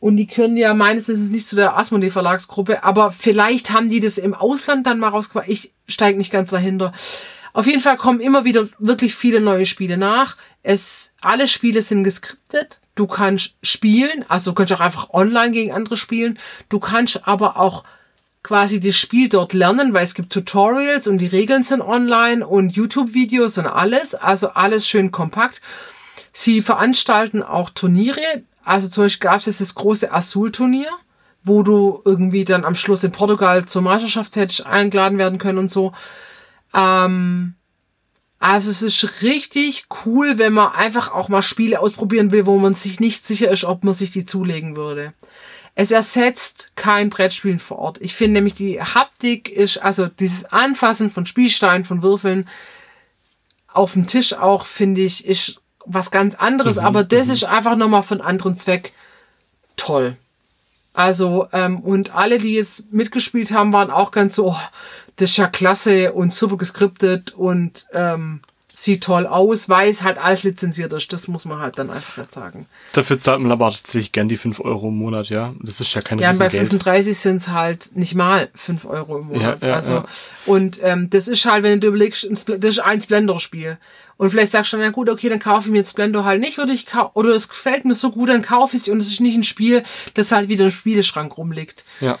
Und 0.00 0.16
die 0.16 0.26
können 0.26 0.56
ja 0.56 0.74
meines 0.74 1.08
Wissens 1.08 1.30
nicht 1.30 1.48
zu 1.48 1.56
der 1.56 1.76
Asmodee 1.76 2.10
Verlagsgruppe, 2.10 2.84
aber 2.84 3.10
vielleicht 3.10 3.72
haben 3.72 3.90
die 3.90 3.98
das 3.98 4.16
im 4.16 4.32
Ausland 4.32 4.86
dann 4.86 5.00
mal 5.00 5.08
rausgebracht. 5.08 5.48
Ich 5.48 5.72
steige 5.88 6.18
nicht 6.18 6.30
ganz 6.30 6.50
dahinter. 6.50 6.92
Auf 7.52 7.66
jeden 7.66 7.80
Fall 7.80 7.96
kommen 7.96 8.20
immer 8.20 8.44
wieder 8.44 8.68
wirklich 8.78 9.14
viele 9.14 9.40
neue 9.40 9.66
Spiele 9.66 9.96
nach. 9.96 10.36
Es, 10.62 11.12
alle 11.20 11.48
Spiele 11.48 11.82
sind 11.82 12.04
geskriptet. 12.04 12.80
Du 12.94 13.06
kannst 13.06 13.54
spielen, 13.62 14.24
also 14.28 14.50
du 14.50 14.54
kannst 14.56 14.72
auch 14.72 14.80
einfach 14.80 15.10
online 15.10 15.52
gegen 15.52 15.72
andere 15.72 15.96
spielen. 15.96 16.38
Du 16.68 16.80
kannst 16.80 17.26
aber 17.26 17.56
auch 17.56 17.84
quasi 18.42 18.80
das 18.80 18.96
Spiel 18.96 19.28
dort 19.28 19.52
lernen, 19.52 19.92
weil 19.94 20.04
es 20.04 20.14
gibt 20.14 20.32
Tutorials 20.32 21.06
und 21.06 21.18
die 21.18 21.26
Regeln 21.26 21.62
sind 21.62 21.80
online 21.80 22.46
und 22.46 22.74
YouTube-Videos 22.74 23.58
und 23.58 23.66
alles. 23.66 24.14
Also 24.14 24.50
alles 24.50 24.88
schön 24.88 25.10
kompakt. 25.10 25.60
Sie 26.32 26.62
veranstalten 26.62 27.42
auch 27.42 27.70
Turniere. 27.70 28.42
Also 28.64 28.88
zum 28.88 29.04
Beispiel 29.04 29.28
gab 29.28 29.46
es 29.46 29.58
das 29.58 29.74
große 29.74 30.12
Azul-Turnier, 30.12 30.90
wo 31.42 31.62
du 31.62 32.02
irgendwie 32.04 32.44
dann 32.44 32.64
am 32.64 32.74
Schluss 32.74 33.04
in 33.04 33.12
Portugal 33.12 33.66
zur 33.66 33.82
Meisterschaft 33.82 34.36
hättest 34.36 34.66
eingeladen 34.66 35.18
werden 35.18 35.38
können 35.38 35.58
und 35.58 35.72
so. 35.72 35.92
Ähm, 36.74 37.54
also 38.38 38.70
es 38.70 38.82
ist 38.82 39.22
richtig 39.22 39.86
cool, 40.04 40.38
wenn 40.38 40.52
man 40.52 40.72
einfach 40.72 41.12
auch 41.12 41.28
mal 41.28 41.42
Spiele 41.42 41.80
ausprobieren 41.80 42.30
will, 42.30 42.46
wo 42.46 42.58
man 42.58 42.74
sich 42.74 43.00
nicht 43.00 43.26
sicher 43.26 43.50
ist, 43.50 43.64
ob 43.64 43.82
man 43.82 43.94
sich 43.94 44.10
die 44.10 44.26
zulegen 44.26 44.76
würde. 44.76 45.12
Es 45.74 45.90
ersetzt 45.90 46.72
kein 46.76 47.10
Brettspielen 47.10 47.58
vor 47.58 47.78
Ort. 47.78 47.98
Ich 48.00 48.14
finde 48.14 48.34
nämlich 48.34 48.54
die 48.54 48.80
Haptik 48.80 49.48
ist, 49.48 49.78
also 49.78 50.06
dieses 50.06 50.44
Anfassen 50.44 51.10
von 51.10 51.26
Spielsteinen, 51.26 51.84
von 51.84 52.02
Würfeln 52.02 52.48
auf 53.68 53.92
dem 53.92 54.06
Tisch 54.06 54.32
auch, 54.32 54.66
finde 54.66 55.02
ich, 55.02 55.26
ist 55.26 55.60
was 55.84 56.10
ganz 56.10 56.34
anderes. 56.34 56.76
Mhm, 56.76 56.84
aber 56.84 57.04
das 57.04 57.28
mhm. 57.28 57.32
ist 57.34 57.44
einfach 57.44 57.76
nochmal 57.76 58.02
von 58.02 58.20
anderen 58.20 58.56
Zweck 58.56 58.92
toll. 59.76 60.16
Also, 60.98 61.46
ähm, 61.52 61.78
und 61.78 62.16
alle, 62.16 62.38
die 62.38 62.54
jetzt 62.54 62.92
mitgespielt 62.92 63.52
haben, 63.52 63.72
waren 63.72 63.88
auch 63.88 64.10
ganz 64.10 64.34
so, 64.34 64.48
oh, 64.48 64.56
das 65.14 65.30
ist 65.30 65.36
ja 65.36 65.46
klasse 65.46 66.12
und 66.12 66.34
super 66.34 66.56
geskriptet 66.56 67.34
und 67.34 67.86
ähm, 67.92 68.40
sieht 68.78 69.02
toll 69.02 69.26
aus, 69.26 69.68
weil 69.68 69.90
es 69.90 70.04
halt 70.04 70.18
alles 70.18 70.44
lizenziert 70.44 70.92
ist. 70.92 71.12
Das 71.12 71.26
muss 71.26 71.44
man 71.44 71.58
halt 71.58 71.80
dann 71.80 71.90
einfach 71.90 72.16
jetzt 72.16 72.34
sagen. 72.34 72.66
Dafür 72.92 73.18
zahlt 73.18 73.40
man 73.40 73.50
aber 73.50 73.70
tatsächlich 73.70 74.12
gern 74.12 74.28
die 74.28 74.36
5 74.36 74.60
Euro 74.60 74.86
im 74.86 74.98
Monat, 74.98 75.30
ja. 75.30 75.52
Das 75.60 75.80
ist 75.80 75.92
ja 75.94 76.00
kein 76.00 76.20
Ja, 76.20 76.30
und 76.30 76.38
bei 76.38 76.48
35 76.48 77.18
sind 77.18 77.38
es 77.38 77.48
halt 77.48 77.96
nicht 77.96 78.14
mal 78.14 78.48
5 78.54 78.84
Euro 78.84 79.18
im 79.18 79.26
Monat. 79.26 79.60
Ja, 79.62 79.68
ja, 79.68 79.74
also, 79.74 79.94
ja. 79.94 80.04
und 80.46 80.78
ähm, 80.80 81.10
das 81.10 81.26
ist 81.26 81.44
halt, 81.44 81.64
wenn 81.64 81.80
du 81.80 81.88
überlegst, 81.88 82.28
das 82.30 82.44
ist 82.46 82.78
ein 82.78 83.00
Splendor-Spiel. 83.00 83.78
Und 84.16 84.30
vielleicht 84.30 84.52
sagst 84.52 84.72
du 84.72 84.76
dann, 84.76 84.84
ja 84.84 84.92
gut, 84.92 85.08
okay, 85.08 85.28
dann 85.28 85.40
kaufe 85.40 85.66
ich 85.66 85.72
mir 85.72 85.78
jetzt 85.78 85.90
Splendor 85.90 86.24
halt 86.24 86.40
nicht, 86.40 86.60
oder 86.60 86.72
ich 86.72 86.86
oder 87.14 87.30
es 87.30 87.48
gefällt 87.48 87.84
mir 87.84 87.96
so 87.96 88.12
gut, 88.12 88.28
dann 88.28 88.42
kaufe 88.42 88.76
ich 88.76 88.82
es 88.82 88.88
und 88.88 88.98
es 88.98 89.08
ist 89.08 89.20
nicht 89.20 89.36
ein 89.36 89.44
Spiel, 89.44 89.82
das 90.14 90.30
halt 90.30 90.48
wieder 90.48 90.66
im 90.66 90.70
Spieleschrank 90.70 91.36
rumliegt. 91.36 91.84
Ja. 92.00 92.16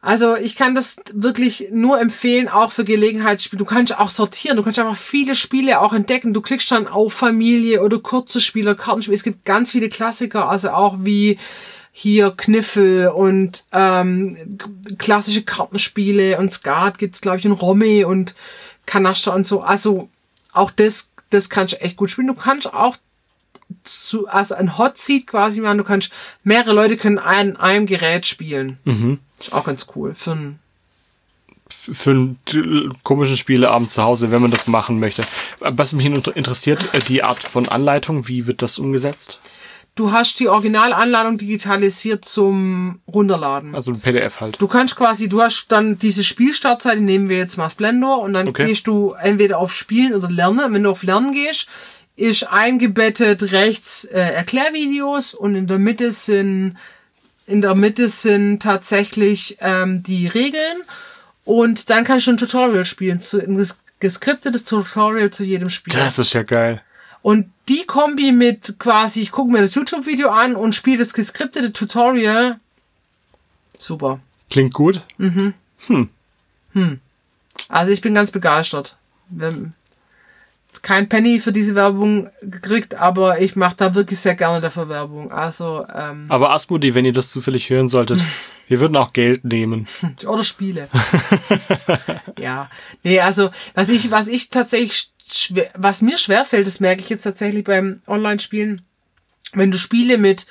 Also 0.00 0.36
ich 0.36 0.54
kann 0.54 0.74
das 0.74 0.96
wirklich 1.12 1.68
nur 1.72 2.00
empfehlen, 2.00 2.48
auch 2.48 2.70
für 2.70 2.84
Gelegenheitsspiele. 2.84 3.58
Du 3.58 3.64
kannst 3.64 3.98
auch 3.98 4.10
sortieren, 4.10 4.56
du 4.56 4.62
kannst 4.62 4.78
einfach 4.78 4.96
viele 4.96 5.34
Spiele 5.34 5.80
auch 5.80 5.92
entdecken. 5.92 6.32
Du 6.32 6.42
klickst 6.42 6.70
dann 6.70 6.86
auf 6.86 7.12
Familie 7.12 7.82
oder 7.82 7.98
kurze 7.98 8.40
Spiele, 8.40 8.76
Kartenspiele. 8.76 9.16
Es 9.16 9.24
gibt 9.24 9.44
ganz 9.44 9.72
viele 9.72 9.88
Klassiker, 9.88 10.48
also 10.48 10.70
auch 10.70 10.98
wie 11.00 11.38
hier 11.90 12.30
Kniffel 12.36 13.08
und 13.08 13.64
ähm, 13.72 14.58
klassische 14.98 15.42
Kartenspiele 15.42 16.38
und 16.38 16.52
Skat 16.52 16.98
gibt's 16.98 17.22
glaube 17.22 17.38
ich 17.38 17.46
in 17.46 17.52
Romy 17.52 18.04
und 18.04 18.34
Kanaster 18.84 19.34
und 19.34 19.46
so. 19.46 19.62
Also 19.62 20.10
auch 20.52 20.70
das, 20.70 21.10
das 21.30 21.48
kannst 21.50 21.74
du 21.74 21.80
echt 21.80 21.96
gut 21.96 22.10
spielen. 22.10 22.28
Du 22.28 22.34
kannst 22.34 22.72
auch 22.72 22.96
zu, 23.84 24.28
also 24.28 24.54
ein 24.54 24.78
Hot 24.78 24.98
Seat 24.98 25.26
quasi 25.26 25.60
machen. 25.60 25.78
Du 25.78 25.84
kannst 25.84 26.10
mehrere 26.44 26.72
Leute 26.72 26.96
können 26.96 27.18
an 27.18 27.56
einem 27.56 27.86
Gerät 27.86 28.26
spielen. 28.26 28.78
Mhm. 28.84 29.18
Ist 29.38 29.52
auch 29.52 29.64
ganz 29.64 29.86
cool. 29.94 30.14
Für 30.14 30.32
einen 30.32 30.58
für 31.68 32.10
einen 32.10 32.38
komischen 33.02 33.36
Spieleabend 33.36 33.90
zu 33.90 34.02
Hause, 34.02 34.30
wenn 34.30 34.40
man 34.40 34.52
das 34.52 34.68
machen 34.68 35.00
möchte. 35.00 35.24
Was 35.58 35.92
mich 35.92 36.06
interessiert, 36.06 36.94
äh, 36.94 37.00
die 37.00 37.24
Art 37.24 37.42
von 37.42 37.68
Anleitung, 37.68 38.28
wie 38.28 38.46
wird 38.46 38.62
das 38.62 38.78
umgesetzt? 38.78 39.40
Du 39.96 40.12
hast 40.12 40.40
die 40.40 40.48
Originalanleitung 40.48 41.38
digitalisiert 41.38 42.24
zum 42.26 43.00
Runterladen. 43.08 43.74
Also 43.74 43.92
ein 43.92 44.00
PDF 44.00 44.40
halt. 44.40 44.60
Du 44.60 44.68
kannst 44.68 44.94
quasi, 44.94 45.26
du 45.26 45.40
hast 45.40 45.68
dann 45.68 45.96
diese 45.96 46.22
Spielstartzeit, 46.22 46.98
die 46.98 47.02
nehmen 47.02 47.30
wir 47.30 47.38
jetzt 47.38 47.56
mal 47.56 47.70
Splendor 47.70 48.20
und 48.20 48.34
dann 48.34 48.48
okay. 48.48 48.66
gehst 48.66 48.86
du 48.86 49.12
entweder 49.12 49.58
auf 49.58 49.72
Spielen 49.72 50.14
oder 50.14 50.30
Lernen. 50.30 50.74
Wenn 50.74 50.82
du 50.82 50.90
auf 50.90 51.02
Lernen 51.02 51.32
gehst, 51.32 51.66
ist 52.16 52.44
eingebettet 52.44 53.52
rechts 53.52 54.04
äh, 54.04 54.18
Erklärvideos 54.18 55.34
und 55.34 55.54
in 55.54 55.66
der 55.66 55.78
Mitte 55.78 56.12
sind 56.12 56.76
in 57.46 57.62
der 57.62 57.76
Mitte 57.76 58.08
sind 58.08 58.60
tatsächlich 58.60 59.58
ähm, 59.60 60.02
die 60.02 60.26
Regeln 60.26 60.78
und 61.44 61.90
dann 61.90 62.04
kannst 62.04 62.26
du 62.26 62.32
ein 62.32 62.36
Tutorial 62.38 62.84
spielen, 62.84 63.20
zu, 63.20 63.40
ein 63.40 63.64
geskriptetes 64.00 64.64
Tutorial 64.64 65.30
zu 65.30 65.44
jedem 65.44 65.70
Spiel. 65.70 65.94
Das 65.94 66.18
ist 66.18 66.32
ja 66.32 66.42
geil. 66.42 66.82
Und 67.22 67.50
die 67.68 67.86
Kombi 67.86 68.32
mit 68.32 68.78
quasi, 68.78 69.20
ich 69.20 69.30
gucke 69.30 69.52
mir 69.52 69.60
das 69.60 69.74
YouTube-Video 69.74 70.30
an 70.30 70.56
und 70.56 70.74
spiele 70.74 70.98
das 70.98 71.12
geskriptete 71.12 71.72
Tutorial, 71.72 72.58
super. 73.78 74.20
Klingt 74.50 74.74
gut. 74.74 75.02
Mhm. 75.18 75.54
Hm. 75.86 76.08
Hm. 76.72 77.00
Also 77.68 77.92
ich 77.92 78.00
bin 78.00 78.14
ganz 78.14 78.30
begeistert. 78.30 78.96
Wir, 79.28 79.72
kein 80.82 81.08
Penny 81.08 81.38
für 81.38 81.52
diese 81.52 81.74
Werbung 81.74 82.30
gekriegt, 82.42 82.94
aber 82.94 83.40
ich 83.40 83.56
mache 83.56 83.76
da 83.76 83.94
wirklich 83.94 84.18
sehr 84.18 84.34
gerne 84.34 84.60
dafür 84.60 84.88
Werbung. 84.88 85.32
Also, 85.32 85.86
ähm, 85.94 86.26
Aber 86.28 86.50
Asmodi, 86.50 86.94
wenn 86.94 87.04
ihr 87.04 87.12
das 87.12 87.30
zufällig 87.30 87.70
hören 87.70 87.88
solltet, 87.88 88.20
wir 88.66 88.80
würden 88.80 88.96
auch 88.96 89.12
Geld 89.12 89.44
nehmen. 89.44 89.88
Oder 90.26 90.44
Spiele. 90.44 90.88
ja. 92.38 92.70
Nee, 93.02 93.20
also, 93.20 93.50
was 93.74 93.88
ich, 93.88 94.10
was 94.10 94.28
ich 94.28 94.50
tatsächlich 94.50 95.10
schwer, 95.30 95.70
was 95.74 96.02
mir 96.02 96.18
schwerfällt, 96.18 96.66
das 96.66 96.80
merke 96.80 97.02
ich 97.02 97.08
jetzt 97.08 97.22
tatsächlich 97.22 97.64
beim 97.64 98.02
Online-Spielen, 98.06 98.80
wenn 99.52 99.70
du 99.70 99.78
Spiele 99.78 100.18
mit 100.18 100.46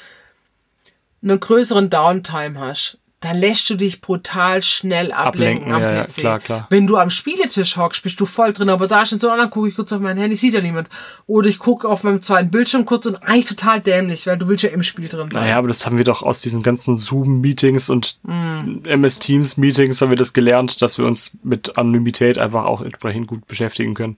einer 1.23 1.37
größeren 1.37 1.89
Downtime 1.89 2.59
hast, 2.59 2.99
dann 3.25 3.37
lässt 3.37 3.67
du 3.71 3.75
dich 3.75 4.01
brutal 4.01 4.61
schnell 4.61 5.11
ablenken, 5.11 5.71
Ablenken, 5.71 5.73
am 5.73 5.81
ja, 5.81 5.93
ja, 5.95 6.03
PC. 6.03 6.15
klar, 6.15 6.39
klar. 6.39 6.67
Wenn 6.69 6.85
du 6.85 6.97
am 6.97 7.09
Spieletisch 7.09 7.75
hockst, 7.75 8.03
bist 8.03 8.19
du 8.19 8.25
voll 8.25 8.53
drin, 8.53 8.69
aber 8.69 8.87
da 8.87 9.01
ist 9.01 9.19
so, 9.19 9.31
ah, 9.31 9.35
dann 9.37 9.49
gucke 9.49 9.67
ich 9.67 9.75
kurz 9.75 9.91
auf 9.91 9.99
mein 9.99 10.17
Handy, 10.17 10.35
sieht 10.35 10.53
ja 10.53 10.61
niemand. 10.61 10.89
Oder 11.25 11.49
ich 11.49 11.57
gucke 11.57 11.87
auf 11.87 12.03
meinem 12.03 12.21
zweiten 12.21 12.51
Bildschirm 12.51 12.85
kurz 12.85 13.07
und 13.07 13.15
eigentlich 13.23 13.45
total 13.45 13.81
dämlich, 13.81 14.27
weil 14.27 14.37
du 14.37 14.47
willst 14.47 14.63
ja 14.63 14.69
im 14.69 14.83
Spiel 14.83 15.07
drin 15.07 15.31
sein. 15.31 15.41
Naja, 15.43 15.57
aber 15.57 15.67
das 15.67 15.87
haben 15.87 15.97
wir 15.97 16.03
doch 16.03 16.21
aus 16.21 16.41
diesen 16.41 16.61
ganzen 16.61 16.97
Zoom-Meetings 16.97 17.89
und 17.89 18.19
Hm. 18.25 18.83
MS 18.85 19.19
Teams-Meetings 19.19 20.01
haben 20.01 20.09
wir 20.09 20.17
das 20.17 20.33
gelernt, 20.33 20.83
dass 20.83 20.99
wir 20.99 21.05
uns 21.05 21.37
mit 21.43 21.79
Anonymität 21.79 22.37
einfach 22.37 22.65
auch 22.65 22.81
entsprechend 22.81 23.27
gut 23.27 23.47
beschäftigen 23.47 23.95
können. 23.95 24.17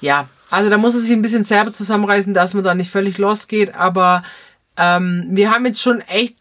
Ja, 0.00 0.28
also 0.48 0.70
da 0.70 0.78
muss 0.78 0.94
es 0.94 1.02
sich 1.02 1.12
ein 1.12 1.22
bisschen 1.22 1.44
selber 1.44 1.72
zusammenreißen, 1.72 2.32
dass 2.32 2.54
man 2.54 2.64
da 2.64 2.74
nicht 2.74 2.90
völlig 2.90 3.18
losgeht, 3.18 3.74
aber 3.74 4.22
ähm, 4.76 5.26
wir 5.30 5.50
haben 5.50 5.66
jetzt 5.66 5.82
schon 5.82 6.00
echt 6.00 6.36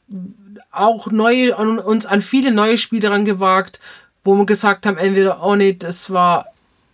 auch 0.78 1.11
neue, 1.11 1.57
an, 1.57 1.80
uns 1.80 2.05
an 2.05 2.21
viele 2.21 2.51
neue 2.51 2.78
Spiele 2.78 3.11
rangewagt, 3.11 3.80
wo 4.23 4.36
wir 4.36 4.45
gesagt 4.45 4.86
haben, 4.86 4.97
entweder, 4.97 5.43
oh 5.43 5.55
nee, 5.55 5.73
das 5.73 6.11
war 6.11 6.47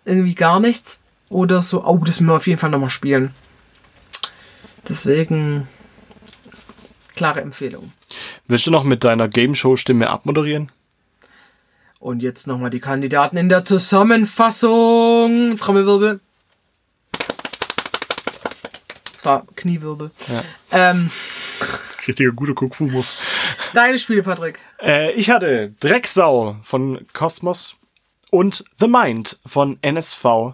irgendwie 0.05 0.35
gar 0.35 0.59
nichts, 0.59 1.01
oder 1.29 1.61
so, 1.61 1.85
oh, 1.85 1.97
das 1.97 2.19
müssen 2.19 2.27
wir 2.27 2.35
auf 2.35 2.47
jeden 2.47 2.59
Fall 2.59 2.69
nochmal 2.69 2.89
spielen. 2.89 3.33
Deswegen, 4.87 5.67
klare 7.15 7.41
Empfehlung. 7.41 7.93
Willst 8.47 8.67
du 8.67 8.71
noch 8.71 8.83
mit 8.83 9.03
deiner 9.03 9.29
Game-Show-Stimme 9.29 10.09
abmoderieren? 10.09 10.69
Und 11.99 12.23
jetzt 12.23 12.47
nochmal 12.47 12.71
die 12.71 12.79
Kandidaten 12.79 13.37
in 13.37 13.47
der 13.47 13.63
Zusammenfassung. 13.63 15.57
Trommelwirbel. 15.57 16.19
Das 19.13 19.23
war 19.23 19.45
Kniewirbel. 19.55 20.09
Ja. 20.27 20.43
Ähm, 20.71 21.11
Richtiger 22.07 22.31
guter 22.31 22.53
Kung-Fu-Move. 22.53 23.05
deine 23.73 23.97
Spiele, 23.97 24.23
Patrick. 24.23 24.59
Äh, 24.81 25.13
ich 25.13 25.29
hatte 25.29 25.73
Drecksau 25.79 26.57
von 26.61 27.05
Cosmos 27.13 27.75
und 28.29 28.63
The 28.79 28.87
Mind 28.87 29.39
von 29.45 29.77
NSV, 29.81 30.53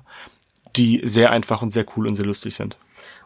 die 0.76 1.02
sehr 1.04 1.32
einfach 1.32 1.62
und 1.62 1.72
sehr 1.72 1.86
cool 1.96 2.08
und 2.08 2.16
sehr 2.16 2.26
lustig 2.26 2.56
sind. 2.56 2.76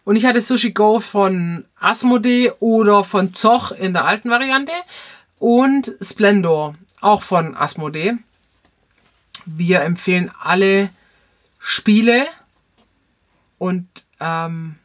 Und 0.03 0.15
ich 0.15 0.25
hatte 0.25 0.41
Sushi 0.41 0.71
Go 0.71 0.99
von 0.99 1.65
Asmodee 1.79 2.51
oder 2.59 3.03
von 3.03 3.33
Zoch 3.33 3.71
in 3.71 3.93
der 3.93 4.05
alten 4.05 4.29
Variante. 4.29 4.73
Und 5.37 5.95
Splendor, 6.01 6.75
auch 7.01 7.21
von 7.21 7.55
Asmodee. 7.55 8.13
Wir 9.45 9.81
empfehlen 9.81 10.31
alle 10.39 10.89
Spiele 11.59 12.25
und 13.57 13.87
ähm, 14.19 14.75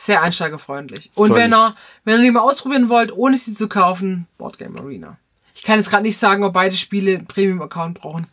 sehr 0.00 0.22
einsteigerfreundlich. 0.22 1.10
Und 1.14 1.28
Völlig. 1.28 1.44
wenn 1.44 1.54
ihr, 1.54 1.74
wenn 2.04 2.20
ihr 2.20 2.24
die 2.26 2.30
mal 2.30 2.40
ausprobieren 2.40 2.88
wollt, 2.88 3.10
ohne 3.12 3.36
sie 3.36 3.54
zu 3.54 3.68
kaufen, 3.68 4.26
Boardgame 4.38 4.78
Arena. 4.78 5.16
Ich 5.54 5.64
kann 5.64 5.76
jetzt 5.78 5.90
gerade 5.90 6.04
nicht 6.04 6.16
sagen, 6.16 6.44
ob 6.44 6.52
beide 6.52 6.76
Spiele 6.76 7.16
einen 7.16 7.26
Premium-Account 7.26 7.98
brauchen. 7.98 8.28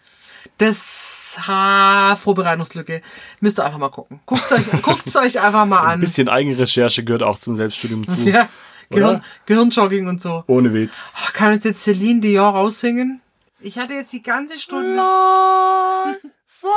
Das 0.60 1.38
ha, 1.48 2.16
Vorbereitungslücke. 2.16 3.02
Müsst 3.42 3.60
ihr 3.60 3.66
einfach 3.66 3.80
mal 3.80 3.90
gucken. 3.90 4.20
Guckt 4.28 4.50
euch, 4.52 4.64
guckt's 4.84 5.16
euch 5.16 5.40
einfach 5.42 5.66
mal 5.66 5.82
Ein 5.82 5.94
an. 5.94 6.00
bisschen 6.02 6.30
Eigenrecherche 6.30 7.04
gehört 7.04 7.24
auch 7.24 7.40
zum 7.40 7.56
Selbststudium 7.56 8.08
zu. 8.08 8.20
Ja, 8.30 8.48
Gehirn? 8.92 9.24
Gehirnjogging 9.48 10.08
und 10.08 10.22
so. 10.22 10.44
Ohne 10.48 10.72
Witz. 10.72 11.16
Ach, 11.18 11.34
kann 11.34 11.52
uns 11.54 11.64
jetzt 11.64 11.84
Celine 11.84 12.22
Dion 12.22 12.54
raussingen? 12.54 13.22
Ich 13.60 13.80
hatte 13.80 13.94
jetzt 13.96 14.14
die 14.14 14.22
ganze 14.22 14.60
Stunde. 14.60 14.96
Lord, 14.96 16.18
for 16.48 16.70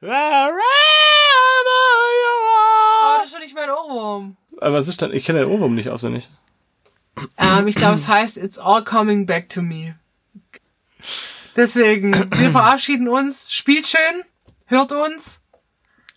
wherever 0.00 0.50
you 2.20 2.34
Oh, 3.00 3.14
are. 3.14 3.17
das 3.17 3.17
ist 3.17 3.17
schon 3.28 3.40
nicht 3.40 3.54
mein 3.54 3.70
Ohrwurm. 3.70 4.36
Aber 4.60 4.74
was 4.74 4.88
ist 4.88 5.00
denn? 5.00 5.12
Ich 5.12 5.24
kenne 5.24 5.40
den 5.40 5.48
Ohrwurm 5.48 5.74
nicht 5.74 5.88
auswendig. 5.88 6.28
Ähm, 7.36 7.66
ich 7.66 7.74
glaube, 7.76 7.94
es 7.94 8.06
heißt 8.08 8.36
It's 8.38 8.58
all 8.58 8.84
coming 8.84 9.26
back 9.26 9.48
to 9.48 9.62
me. 9.62 9.96
Deswegen, 11.56 12.12
wir 12.38 12.50
verabschieden 12.50 13.08
uns. 13.08 13.50
Spielt 13.50 13.86
schön. 13.86 14.22
Hört 14.66 14.92
uns. 14.92 15.40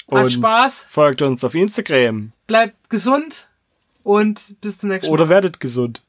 Hat 0.10 0.26
Und 0.26 0.32
Spaß. 0.32 0.86
folgt 0.90 1.22
uns 1.22 1.44
auf 1.44 1.56
Instagram. 1.56 2.32
Bleibt 2.48 2.90
gesund. 2.90 3.48
Und 4.04 4.60
bis 4.62 4.78
zum 4.78 4.90
nächsten 4.90 5.08
Mal. 5.10 5.14
Oder 5.14 5.30
werdet 5.30 5.60
gesund. 5.60 6.02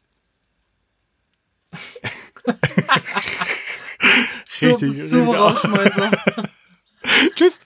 Richtig. 4.61 5.05
super 5.09 5.39
Rausschmeißer. 5.39 6.11
Tschüss. 7.35 7.61